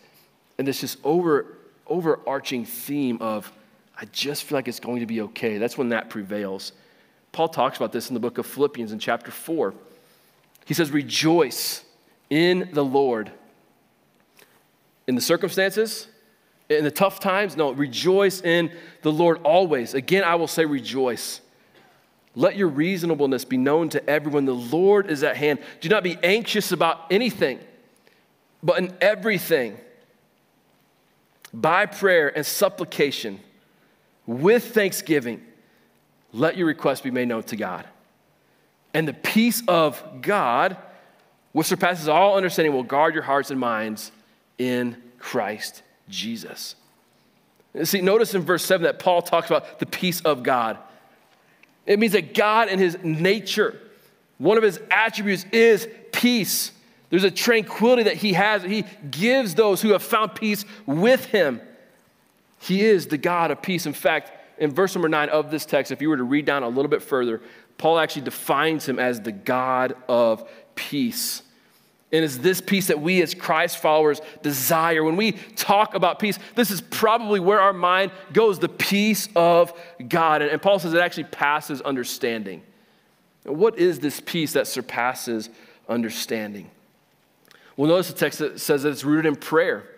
And 0.58 0.68
this 0.68 0.80
just 0.80 0.98
over 1.02 1.58
overarching 1.86 2.64
theme 2.64 3.18
of, 3.20 3.50
I 3.98 4.04
just 4.06 4.44
feel 4.44 4.56
like 4.56 4.68
it's 4.68 4.80
going 4.80 5.00
to 5.00 5.06
be 5.06 5.22
okay. 5.22 5.58
That's 5.58 5.76
when 5.76 5.90
that 5.90 6.08
prevails. 6.10 6.72
Paul 7.32 7.48
talks 7.48 7.76
about 7.76 7.92
this 7.92 8.08
in 8.08 8.14
the 8.14 8.20
book 8.20 8.38
of 8.38 8.46
Philippians 8.46 8.92
in 8.92 8.98
chapter 8.98 9.30
4. 9.30 9.74
He 10.66 10.74
says, 10.74 10.90
Rejoice 10.90 11.84
in 12.30 12.70
the 12.72 12.84
Lord. 12.84 13.30
In 15.06 15.14
the 15.14 15.20
circumstances, 15.20 16.06
in 16.68 16.84
the 16.84 16.90
tough 16.90 17.20
times, 17.20 17.56
no, 17.56 17.72
rejoice 17.72 18.40
in 18.40 18.70
the 19.02 19.12
Lord 19.12 19.40
always. 19.42 19.94
Again, 19.94 20.24
I 20.24 20.36
will 20.36 20.46
say 20.46 20.64
rejoice. 20.64 21.40
Let 22.34 22.56
your 22.56 22.68
reasonableness 22.68 23.44
be 23.44 23.58
known 23.58 23.88
to 23.90 24.08
everyone. 24.08 24.46
The 24.46 24.54
Lord 24.54 25.10
is 25.10 25.22
at 25.22 25.36
hand. 25.36 25.58
Do 25.80 25.88
not 25.88 26.02
be 26.02 26.16
anxious 26.22 26.72
about 26.72 27.06
anything, 27.10 27.58
but 28.62 28.78
in 28.78 28.94
everything 29.00 29.76
by 31.52 31.86
prayer 31.86 32.34
and 32.34 32.46
supplication 32.46 33.40
with 34.26 34.72
thanksgiving, 34.72 35.42
let 36.32 36.56
your 36.56 36.66
requests 36.66 37.02
be 37.02 37.10
made 37.10 37.28
known 37.28 37.42
to 37.44 37.56
God. 37.56 37.86
And 38.94 39.06
the 39.06 39.12
peace 39.12 39.62
of 39.68 40.22
God, 40.22 40.76
which 41.52 41.66
surpasses 41.66 42.08
all 42.08 42.36
understanding, 42.36 42.72
will 42.72 42.82
guard 42.82 43.14
your 43.14 43.24
hearts 43.24 43.50
and 43.50 43.60
minds 43.60 44.12
in 44.58 44.96
Christ 45.18 45.82
Jesus. 46.08 46.76
See, 47.84 48.00
notice 48.00 48.34
in 48.34 48.42
verse 48.42 48.64
7 48.64 48.84
that 48.84 48.98
Paul 48.98 49.22
talks 49.22 49.48
about 49.48 49.78
the 49.78 49.86
peace 49.86 50.20
of 50.20 50.42
God. 50.42 50.78
It 51.86 51.98
means 51.98 52.12
that 52.12 52.34
God 52.34 52.68
in 52.68 52.78
his 52.78 52.98
nature, 53.02 53.80
one 54.38 54.56
of 54.56 54.62
his 54.62 54.78
attributes 54.90 55.46
is 55.52 55.88
peace. 56.12 56.72
There's 57.10 57.24
a 57.24 57.30
tranquility 57.30 58.04
that 58.04 58.16
he 58.16 58.34
has. 58.34 58.62
He 58.62 58.84
gives 59.10 59.54
those 59.54 59.82
who 59.82 59.90
have 59.92 60.02
found 60.02 60.34
peace 60.34 60.64
with 60.86 61.26
him. 61.26 61.60
He 62.60 62.82
is 62.82 63.06
the 63.06 63.18
God 63.18 63.50
of 63.50 63.60
peace. 63.60 63.86
In 63.86 63.92
fact, 63.92 64.32
in 64.58 64.70
verse 64.70 64.94
number 64.94 65.08
nine 65.08 65.28
of 65.28 65.50
this 65.50 65.66
text, 65.66 65.90
if 65.90 66.00
you 66.00 66.08
were 66.08 66.16
to 66.16 66.22
read 66.22 66.44
down 66.44 66.62
a 66.62 66.68
little 66.68 66.88
bit 66.88 67.02
further, 67.02 67.40
Paul 67.78 67.98
actually 67.98 68.22
defines 68.22 68.88
him 68.88 68.98
as 68.98 69.20
the 69.20 69.32
God 69.32 69.96
of 70.08 70.48
peace. 70.74 71.42
And 72.12 72.22
it's 72.22 72.36
this 72.36 72.60
peace 72.60 72.88
that 72.88 73.00
we 73.00 73.22
as 73.22 73.34
Christ 73.34 73.78
followers 73.78 74.20
desire. 74.42 75.02
When 75.02 75.16
we 75.16 75.32
talk 75.32 75.94
about 75.94 76.18
peace, 76.18 76.38
this 76.54 76.70
is 76.70 76.82
probably 76.82 77.40
where 77.40 77.58
our 77.58 77.72
mind 77.72 78.12
goes 78.34 78.58
the 78.58 78.68
peace 78.68 79.30
of 79.34 79.72
God. 80.08 80.42
And 80.42 80.60
Paul 80.60 80.78
says 80.78 80.92
it 80.92 81.00
actually 81.00 81.24
passes 81.24 81.80
understanding. 81.80 82.62
What 83.44 83.78
is 83.78 83.98
this 83.98 84.20
peace 84.20 84.52
that 84.52 84.66
surpasses 84.66 85.48
understanding? 85.88 86.70
Well, 87.76 87.88
notice 87.88 88.08
the 88.08 88.18
text 88.18 88.40
that 88.40 88.60
says 88.60 88.82
that 88.82 88.90
it's 88.90 89.04
rooted 89.04 89.24
in 89.24 89.36
prayer. 89.36 89.88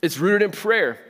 It's 0.00 0.18
rooted 0.18 0.42
in 0.42 0.52
prayer. 0.52 1.00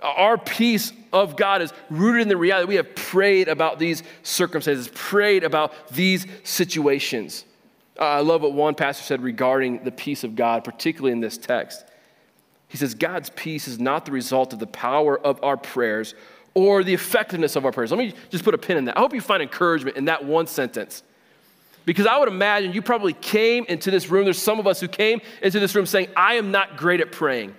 Our 0.00 0.38
peace 0.38 0.92
of 1.12 1.36
God 1.36 1.62
is 1.62 1.72
rooted 1.90 2.22
in 2.22 2.28
the 2.28 2.36
reality 2.36 2.68
we 2.68 2.76
have 2.76 2.94
prayed 2.94 3.48
about 3.48 3.80
these 3.80 4.04
circumstances, 4.22 4.88
prayed 4.94 5.42
about 5.42 5.72
these 5.90 6.26
situations. 6.44 7.44
Uh, 7.98 8.04
I 8.04 8.20
love 8.20 8.42
what 8.42 8.52
one 8.52 8.74
pastor 8.74 9.02
said 9.02 9.22
regarding 9.22 9.84
the 9.84 9.90
peace 9.90 10.22
of 10.24 10.36
God, 10.36 10.64
particularly 10.64 11.12
in 11.12 11.20
this 11.20 11.36
text. 11.36 11.84
He 12.68 12.76
says, 12.76 12.94
God's 12.94 13.30
peace 13.30 13.66
is 13.66 13.80
not 13.80 14.04
the 14.04 14.12
result 14.12 14.52
of 14.52 14.58
the 14.58 14.66
power 14.66 15.18
of 15.18 15.42
our 15.42 15.56
prayers 15.56 16.14
or 16.54 16.84
the 16.84 16.94
effectiveness 16.94 17.56
of 17.56 17.64
our 17.64 17.72
prayers. 17.72 17.90
Let 17.90 17.98
me 17.98 18.14
just 18.30 18.44
put 18.44 18.54
a 18.54 18.58
pin 18.58 18.76
in 18.76 18.84
that. 18.86 18.96
I 18.96 19.00
hope 19.00 19.14
you 19.14 19.20
find 19.20 19.42
encouragement 19.42 19.96
in 19.96 20.04
that 20.06 20.24
one 20.24 20.46
sentence. 20.46 21.02
Because 21.84 22.06
I 22.06 22.18
would 22.18 22.28
imagine 22.28 22.72
you 22.72 22.82
probably 22.82 23.14
came 23.14 23.64
into 23.66 23.90
this 23.90 24.10
room. 24.10 24.24
There's 24.24 24.40
some 24.40 24.58
of 24.58 24.66
us 24.66 24.78
who 24.78 24.88
came 24.88 25.20
into 25.42 25.58
this 25.58 25.74
room 25.74 25.86
saying, 25.86 26.08
I 26.14 26.34
am 26.34 26.50
not 26.50 26.76
great 26.76 27.00
at 27.00 27.10
praying. 27.10 27.54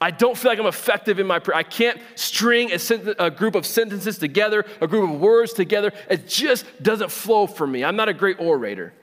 I 0.00 0.10
don't 0.12 0.38
feel 0.38 0.50
like 0.50 0.58
I'm 0.58 0.66
effective 0.66 1.18
in 1.18 1.26
my 1.26 1.38
prayer. 1.38 1.56
I 1.56 1.64
can't 1.64 2.00
string 2.14 2.70
a, 2.72 2.78
a, 3.18 3.30
group 3.30 3.56
of 3.56 3.66
sentences 3.66 4.16
together, 4.16 4.64
a 4.80 4.86
group 4.86 5.10
of 5.10 5.20
words 5.20 5.52
together. 5.52 5.92
It 6.08 6.28
just 6.28 6.64
doesn't 6.82 7.10
flow 7.10 7.46
for 7.46 7.66
me. 7.66 7.84
I'm 7.84 7.96
not 7.96 8.08
a 8.08 8.14
great 8.14 8.38
orator. 8.38 8.94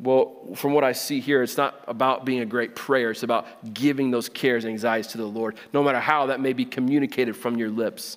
Well, 0.00 0.54
from 0.54 0.74
what 0.74 0.84
I 0.84 0.92
see 0.92 1.20
here, 1.20 1.42
it's 1.42 1.56
not 1.56 1.82
about 1.88 2.24
being 2.24 2.40
a 2.40 2.46
great 2.46 2.76
prayer. 2.76 3.10
It's 3.10 3.24
about 3.24 3.74
giving 3.74 4.10
those 4.10 4.28
cares 4.28 4.64
and 4.64 4.72
anxieties 4.72 5.08
to 5.08 5.18
the 5.18 5.26
Lord, 5.26 5.56
no 5.72 5.82
matter 5.82 5.98
how 5.98 6.26
that 6.26 6.40
may 6.40 6.52
be 6.52 6.64
communicated 6.64 7.36
from 7.36 7.56
your 7.56 7.68
lips. 7.68 8.16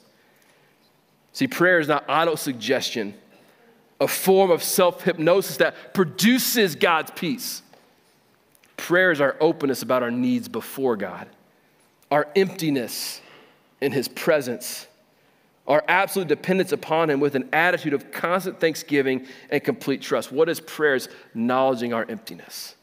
See, 1.33 1.47
prayer 1.47 1.79
is 1.79 1.87
not 1.87 2.05
auto 2.07 2.35
suggestion 2.35 3.15
a 4.01 4.07
form 4.07 4.49
of 4.49 4.63
self 4.63 5.03
hypnosis 5.03 5.57
that 5.57 5.93
produces 5.93 6.75
God's 6.75 7.11
peace. 7.11 7.61
Prayer 8.75 9.11
is 9.11 9.21
our 9.21 9.37
openness 9.39 9.83
about 9.83 10.01
our 10.01 10.09
needs 10.09 10.49
before 10.49 10.97
God, 10.97 11.29
our 12.09 12.27
emptiness 12.35 13.21
in 13.79 13.91
His 13.91 14.07
presence, 14.07 14.87
our 15.71 15.83
absolute 15.87 16.27
dependence 16.27 16.73
upon 16.73 17.09
Him 17.09 17.21
with 17.21 17.33
an 17.33 17.47
attitude 17.53 17.93
of 17.93 18.11
constant 18.11 18.59
thanksgiving 18.59 19.25
and 19.49 19.63
complete 19.63 20.01
trust. 20.01 20.29
What 20.29 20.49
is 20.49 20.59
prayer? 20.59 20.95
Is 20.95 21.07
acknowledging 21.29 21.93
our 21.93 22.05
emptiness, 22.09 22.75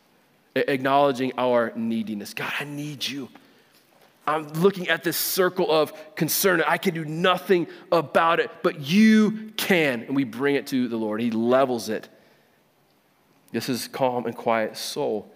acknowledging 0.56 1.32
our 1.36 1.70
neediness. 1.76 2.32
God, 2.32 2.50
I 2.58 2.64
need 2.64 3.06
you. 3.06 3.28
I'm 4.26 4.48
looking 4.54 4.88
at 4.88 5.04
this 5.04 5.18
circle 5.18 5.70
of 5.70 5.92
concern. 6.14 6.62
I 6.66 6.78
can 6.78 6.94
do 6.94 7.04
nothing 7.04 7.66
about 7.92 8.40
it, 8.40 8.50
but 8.62 8.80
you 8.80 9.52
can. 9.58 10.04
And 10.04 10.16
we 10.16 10.24
bring 10.24 10.54
it 10.54 10.66
to 10.68 10.88
the 10.88 10.96
Lord. 10.96 11.20
He 11.20 11.30
levels 11.30 11.90
it. 11.90 12.08
This 13.52 13.68
is 13.68 13.86
calm 13.86 14.24
and 14.24 14.34
quiet 14.34 14.78
soul. 14.78 15.30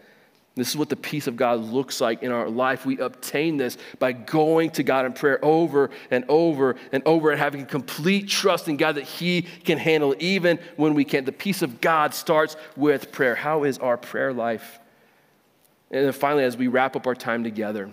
This 0.54 0.68
is 0.68 0.76
what 0.76 0.90
the 0.90 0.96
peace 0.96 1.26
of 1.26 1.36
God 1.36 1.60
looks 1.60 2.00
like 2.00 2.22
in 2.22 2.30
our 2.30 2.48
life. 2.48 2.84
We 2.84 2.98
obtain 2.98 3.56
this 3.56 3.78
by 3.98 4.12
going 4.12 4.70
to 4.72 4.82
God 4.82 5.06
in 5.06 5.14
prayer 5.14 5.42
over 5.42 5.88
and 6.10 6.26
over 6.28 6.76
and 6.92 7.02
over 7.06 7.30
and 7.30 7.40
having 7.40 7.64
complete 7.64 8.28
trust 8.28 8.68
in 8.68 8.76
God 8.76 8.96
that 8.96 9.04
He 9.04 9.42
can 9.64 9.78
handle 9.78 10.14
even 10.18 10.58
when 10.76 10.92
we 10.92 11.04
can't. 11.04 11.24
The 11.24 11.32
peace 11.32 11.62
of 11.62 11.80
God 11.80 12.12
starts 12.12 12.56
with 12.76 13.12
prayer. 13.12 13.34
How 13.34 13.64
is 13.64 13.78
our 13.78 13.96
prayer 13.96 14.34
life? 14.34 14.78
And 15.90 16.04
then 16.04 16.12
finally, 16.12 16.44
as 16.44 16.56
we 16.56 16.68
wrap 16.68 16.96
up 16.96 17.06
our 17.06 17.14
time 17.14 17.44
together, 17.44 17.90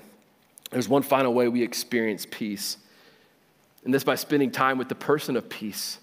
there's 0.72 0.89
one 0.89 1.01
final 1.01 1.34
way 1.34 1.47
we 1.47 1.64
experience 1.64 2.28
peace, 2.30 2.78
and 3.84 3.93
this 3.93 4.03
by 4.03 4.16
spending 4.16 4.51
time 4.51 4.78
with 4.78 4.88
the 4.88 4.95
person 4.95 5.36
of 5.36 5.49
peace, 5.49 5.99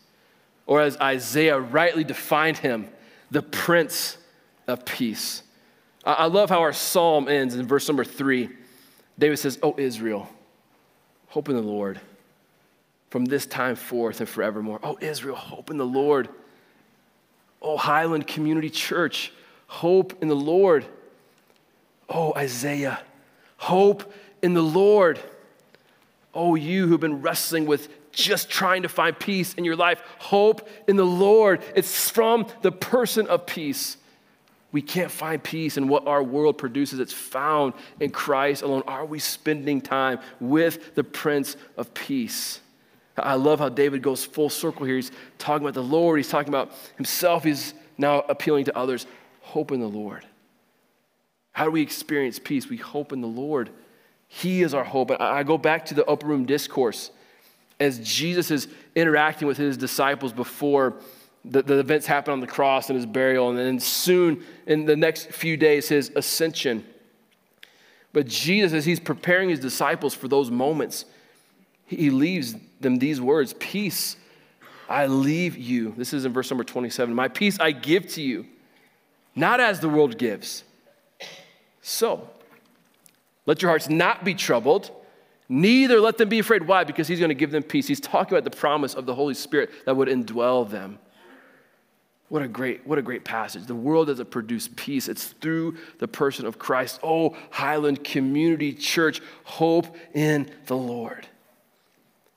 or 0.66 0.80
as 0.80 0.96
Isaiah 0.96 1.58
rightly 1.58 2.02
defined 2.02 2.58
him, 2.58 2.88
the 3.30 3.42
Prince 3.42 4.18
of 4.66 4.84
Peace. 4.84 5.42
I 6.12 6.26
love 6.26 6.50
how 6.50 6.60
our 6.60 6.72
psalm 6.72 7.28
ends 7.28 7.56
in 7.56 7.66
verse 7.66 7.88
number 7.88 8.04
three. 8.04 8.48
David 9.18 9.38
says, 9.38 9.58
Oh, 9.62 9.74
Israel, 9.76 10.28
hope 11.28 11.48
in 11.48 11.56
the 11.56 11.62
Lord. 11.62 12.00
from 13.10 13.24
this 13.24 13.46
time 13.46 13.76
forth 13.76 14.20
and 14.20 14.28
forevermore. 14.28 14.78
Oh, 14.82 14.98
Israel, 15.00 15.36
hope 15.36 15.70
in 15.70 15.78
the 15.78 15.86
Lord. 15.86 16.28
Oh, 17.62 17.76
Highland 17.76 18.26
Community 18.26 18.68
Church, 18.68 19.32
hope 19.66 20.22
in 20.22 20.28
the 20.28 20.36
Lord. 20.36 20.84
Oh, 22.08 22.34
Isaiah, 22.36 23.00
hope 23.56 24.12
in 24.42 24.54
the 24.54 24.62
Lord. 24.62 25.18
Oh, 26.34 26.54
you 26.54 26.86
who've 26.86 27.00
been 27.00 27.22
wrestling 27.22 27.66
with 27.66 27.88
just 28.12 28.50
trying 28.50 28.82
to 28.82 28.88
find 28.88 29.18
peace 29.18 29.54
in 29.54 29.64
your 29.64 29.76
life, 29.76 30.02
hope 30.18 30.68
in 30.86 30.96
the 30.96 31.04
Lord. 31.06 31.62
It's 31.74 32.10
from 32.10 32.46
the 32.62 32.72
person 32.72 33.26
of 33.28 33.46
peace. 33.46 33.96
We 34.76 34.82
can't 34.82 35.10
find 35.10 35.42
peace 35.42 35.78
in 35.78 35.88
what 35.88 36.06
our 36.06 36.22
world 36.22 36.58
produces. 36.58 37.00
It's 37.00 37.10
found 37.10 37.72
in 37.98 38.10
Christ 38.10 38.60
alone. 38.60 38.82
Are 38.86 39.06
we 39.06 39.18
spending 39.18 39.80
time 39.80 40.18
with 40.38 40.94
the 40.94 41.02
Prince 41.02 41.56
of 41.78 41.94
Peace? 41.94 42.60
I 43.16 43.36
love 43.36 43.58
how 43.58 43.70
David 43.70 44.02
goes 44.02 44.22
full 44.22 44.50
circle 44.50 44.84
here. 44.84 44.96
He's 44.96 45.12
talking 45.38 45.66
about 45.66 45.72
the 45.72 45.82
Lord, 45.82 46.18
he's 46.18 46.28
talking 46.28 46.50
about 46.50 46.72
himself, 46.96 47.42
he's 47.44 47.72
now 47.96 48.18
appealing 48.28 48.66
to 48.66 48.76
others. 48.76 49.06
Hope 49.40 49.72
in 49.72 49.80
the 49.80 49.88
Lord. 49.88 50.26
How 51.52 51.64
do 51.64 51.70
we 51.70 51.80
experience 51.80 52.38
peace? 52.38 52.68
We 52.68 52.76
hope 52.76 53.14
in 53.14 53.22
the 53.22 53.26
Lord. 53.26 53.70
He 54.28 54.60
is 54.60 54.74
our 54.74 54.84
hope. 54.84 55.10
I 55.10 55.42
go 55.42 55.56
back 55.56 55.86
to 55.86 55.94
the 55.94 56.04
upper 56.04 56.26
room 56.26 56.44
discourse 56.44 57.10
as 57.80 57.98
Jesus 58.00 58.50
is 58.50 58.68
interacting 58.94 59.48
with 59.48 59.56
his 59.56 59.78
disciples 59.78 60.34
before 60.34 60.96
the, 61.50 61.62
the 61.62 61.78
events 61.78 62.06
happen 62.06 62.32
on 62.32 62.40
the 62.40 62.46
cross 62.46 62.88
and 62.88 62.96
his 62.96 63.06
burial, 63.06 63.50
and 63.50 63.58
then 63.58 63.80
soon 63.80 64.42
in 64.66 64.84
the 64.84 64.96
next 64.96 65.30
few 65.30 65.56
days, 65.56 65.88
his 65.88 66.10
ascension. 66.16 66.84
But 68.12 68.26
Jesus, 68.26 68.72
as 68.72 68.84
he's 68.84 69.00
preparing 69.00 69.48
his 69.48 69.60
disciples 69.60 70.14
for 70.14 70.28
those 70.28 70.50
moments, 70.50 71.04
he 71.86 72.10
leaves 72.10 72.54
them 72.80 72.98
these 72.98 73.20
words 73.20 73.54
Peace 73.58 74.16
I 74.88 75.06
leave 75.06 75.56
you. 75.56 75.94
This 75.96 76.12
is 76.12 76.24
in 76.24 76.32
verse 76.32 76.50
number 76.50 76.64
27. 76.64 77.14
My 77.14 77.28
peace 77.28 77.58
I 77.58 77.72
give 77.72 78.06
to 78.14 78.22
you, 78.22 78.46
not 79.34 79.60
as 79.60 79.80
the 79.80 79.88
world 79.88 80.18
gives. 80.18 80.64
So, 81.82 82.28
let 83.46 83.62
your 83.62 83.70
hearts 83.70 83.88
not 83.88 84.24
be 84.24 84.34
troubled, 84.34 84.90
neither 85.48 86.00
let 86.00 86.18
them 86.18 86.28
be 86.28 86.38
afraid. 86.38 86.66
Why? 86.66 86.84
Because 86.84 87.08
he's 87.08 87.18
going 87.18 87.30
to 87.30 87.34
give 87.34 87.50
them 87.50 87.62
peace. 87.62 87.86
He's 87.86 88.00
talking 88.00 88.36
about 88.36 88.50
the 88.50 88.56
promise 88.56 88.94
of 88.94 89.06
the 89.06 89.14
Holy 89.14 89.34
Spirit 89.34 89.70
that 89.84 89.96
would 89.96 90.08
indwell 90.08 90.68
them. 90.68 90.98
What 92.28 92.42
a 92.42 92.48
great, 92.48 92.86
what 92.86 92.98
a 92.98 93.02
great 93.02 93.24
passage. 93.24 93.66
The 93.66 93.74
world 93.74 94.08
doesn't 94.08 94.30
produce 94.30 94.68
peace. 94.74 95.08
It's 95.08 95.26
through 95.26 95.76
the 95.98 96.08
person 96.08 96.44
of 96.44 96.58
Christ. 96.58 96.98
Oh, 97.02 97.36
Highland 97.50 98.02
Community 98.02 98.72
Church, 98.72 99.22
hope 99.44 99.96
in 100.12 100.50
the 100.66 100.76
Lord. 100.76 101.28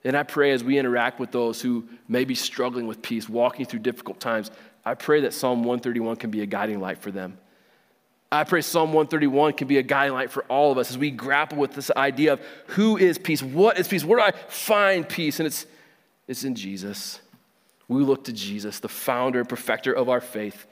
And 0.03 0.15
I 0.15 0.23
pray 0.23 0.51
as 0.51 0.63
we 0.63 0.77
interact 0.77 1.19
with 1.19 1.31
those 1.31 1.61
who 1.61 1.87
may 2.07 2.23
be 2.23 2.35
struggling 2.35 2.87
with 2.87 3.01
peace, 3.01 3.27
walking 3.27 3.65
through 3.65 3.79
difficult 3.79 4.19
times, 4.19 4.51
I 4.85 4.93
pray 4.93 5.21
that 5.21 5.33
Psalm 5.33 5.59
131 5.59 6.17
can 6.17 6.29
be 6.29 6.41
a 6.41 6.45
guiding 6.45 6.79
light 6.79 6.99
for 6.99 7.11
them. 7.11 7.37
I 8.31 8.43
pray 8.43 8.61
Psalm 8.61 8.93
131 8.93 9.53
can 9.53 9.67
be 9.67 9.79
a 9.79 9.83
guiding 9.83 10.13
light 10.13 10.29
for 10.29 10.43
all 10.43 10.71
of 10.71 10.77
us 10.77 10.91
as 10.91 10.97
we 10.99 11.09
grapple 11.09 11.57
with 11.57 11.73
this 11.73 11.89
idea 11.97 12.33
of 12.33 12.41
who 12.67 12.95
is 12.95 13.17
peace? 13.17 13.41
What 13.41 13.79
is 13.79 13.87
peace? 13.87 14.05
Where 14.05 14.19
do 14.19 14.23
I 14.23 14.31
find 14.49 15.07
peace? 15.09 15.39
And 15.39 15.47
it's, 15.47 15.65
it's 16.27 16.43
in 16.43 16.53
Jesus. 16.53 17.19
We 17.89 18.03
look 18.03 18.25
to 18.25 18.33
Jesus, 18.33 18.79
the 18.79 18.87
founder 18.87 19.39
and 19.39 19.49
perfecter 19.49 19.91
of 19.91 20.07
our 20.07 20.21
faith, 20.21 20.65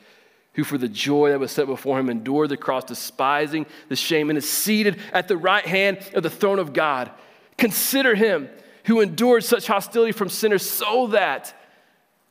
who 0.54 0.64
for 0.64 0.78
the 0.78 0.88
joy 0.88 1.32
that 1.32 1.40
was 1.40 1.52
set 1.52 1.68
before 1.68 2.00
him 2.00 2.10
endured 2.10 2.50
the 2.50 2.58
cross, 2.58 2.86
despising 2.86 3.66
the 3.90 3.96
shame, 3.96 4.30
and 4.30 4.38
is 4.38 4.50
seated 4.50 5.00
at 5.12 5.28
the 5.28 5.36
right 5.36 5.66
hand 5.66 6.00
of 6.14 6.24
the 6.24 6.30
throne 6.30 6.60
of 6.60 6.74
God. 6.74 7.12
Consider 7.58 8.16
him 8.16 8.50
who 8.86 9.02
endured 9.02 9.44
such 9.44 9.68
hostility 9.68 10.14
from 10.14 10.30
sinners 10.30 10.68
so 10.68 11.08
that 11.08 11.54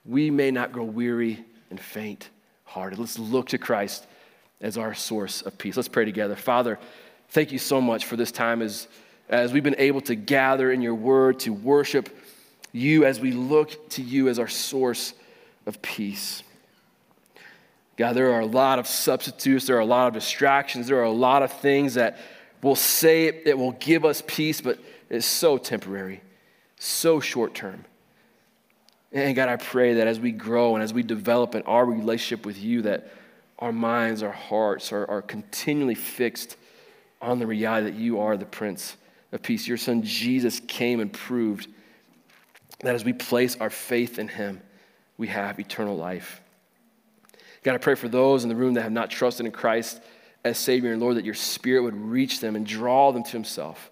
we 0.05 0.31
may 0.31 0.51
not 0.51 0.73
grow 0.73 0.85
weary 0.85 1.45
and 1.71 1.79
faint 1.79 2.31
hearted. 2.65 2.99
Let's 2.99 3.19
look 3.19 3.49
to 3.49 3.59
Christ 3.59 4.07
as 4.61 4.79
our 4.79 4.95
source 4.95 5.43
of 5.43 5.59
peace. 5.59 5.77
Let's 5.77 5.89
pray 5.89 6.05
together. 6.05 6.37
Father, 6.37 6.79
thank 7.31 7.53
you 7.53 7.59
so 7.59 7.81
much 7.81 8.05
for 8.07 8.17
this 8.17 8.31
time 8.31 8.63
as, 8.63 8.87
as 9.29 9.53
we've 9.53 9.65
been 9.65 9.77
able 9.79 10.01
to 10.03 10.15
gather 10.15 10.71
in 10.71 10.81
your 10.81 10.95
word 10.95 11.41
to 11.41 11.53
worship 11.53 12.09
you 12.77 13.05
as 13.05 13.21
we 13.21 13.33
look 13.33 13.89
to 13.91 14.03
you 14.03 14.29
as 14.29 14.39
our 14.39 14.49
source 14.49 15.15
of 15.67 15.81
peace. 15.83 16.43
God, 17.97 18.13
there 18.13 18.33
are 18.33 18.41
a 18.41 18.47
lot 18.47 18.79
of 18.79 18.87
substitutes, 18.87 19.67
there 19.67 19.77
are 19.77 19.81
a 19.81 19.87
lot 19.87 20.09
of 20.09 20.15
distractions, 20.15 20.87
there 20.87 20.99
are 21.01 21.05
a 21.05 21.11
lot 21.11 21.43
of 21.43 21.51
things 21.53 21.95
that 21.95 22.19
will 22.63 22.77
say 22.77 23.27
it 23.27 23.57
will 23.57 23.73
give 23.73 24.05
us 24.05 24.23
peace, 24.27 24.61
but 24.61 24.79
it's 25.09 25.27
so 25.27 25.57
temporary, 25.57 26.21
so 26.79 27.21
short 27.21 27.55
term. 27.55 27.85
And 29.13 29.35
God, 29.35 29.49
I 29.49 29.57
pray 29.57 29.95
that 29.95 30.07
as 30.07 30.21
we 30.21 30.33
grow 30.33 30.75
and 30.75 30.83
as 30.83 30.93
we 30.93 31.03
develop 31.03 31.55
in 31.55 31.63
our 31.63 31.87
relationship 31.87 32.45
with 32.45 32.59
you, 32.59 32.83
that 32.83 33.11
our 33.59 33.73
minds, 33.73 34.23
our 34.23 34.33
hearts 34.33 34.93
are, 34.93 35.09
are 35.09 35.23
continually 35.23 35.95
fixed 35.95 36.57
on 37.23 37.39
the 37.39 37.47
reality 37.47 37.91
that 37.91 37.99
you 37.99 38.21
are 38.21 38.37
the 38.37 38.45
Prince 38.45 38.97
of 39.33 39.43
Peace. 39.43 39.67
Your 39.67 39.79
Son 39.79 40.03
Jesus 40.03 40.61
came 40.61 41.01
and 41.01 41.11
proved 41.11 41.69
that 42.81 42.95
as 42.95 43.05
we 43.05 43.13
place 43.13 43.57
our 43.61 43.71
faith 43.71 44.19
in 44.19 44.29
Him, 44.29 44.61
we 45.17 45.29
have 45.29 45.59
eternal 45.59 45.97
life. 45.97 46.41
God, 47.63 47.75
I 47.75 47.79
pray 47.79 47.95
for 47.95 48.09
those 48.09 48.43
in 48.43 48.49
the 48.49 48.57
room 48.57 48.75
that 48.75 48.83
have 48.83 48.93
not 48.93 49.11
trusted 49.11 49.47
in 49.47 49.53
Christ 49.53 50.01
as 50.45 50.59
Savior 50.59 50.93
and 50.93 51.01
Lord, 51.01 51.17
that 51.17 51.25
your 51.25 51.35
Spirit 51.35 51.83
would 51.83 51.97
reach 51.97 52.41
them 52.41 52.55
and 52.55 52.67
draw 52.67 53.11
them 53.13 53.25
to 53.25 53.33
Himself. 53.33 53.91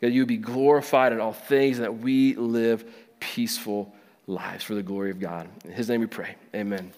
God, 0.00 0.08
you 0.08 0.22
would 0.22 0.28
be 0.28 0.36
glorified 0.36 1.12
in 1.12 1.20
all 1.20 1.32
things 1.32 1.78
and 1.78 1.84
that 1.84 1.98
we 1.98 2.34
live 2.34 2.84
peaceful 3.20 3.94
lives 4.26 4.64
for 4.64 4.74
the 4.74 4.82
glory 4.82 5.10
of 5.10 5.20
God. 5.20 5.48
In 5.64 5.72
His 5.72 5.88
name 5.88 6.00
we 6.00 6.06
pray. 6.06 6.34
Amen. 6.54 6.92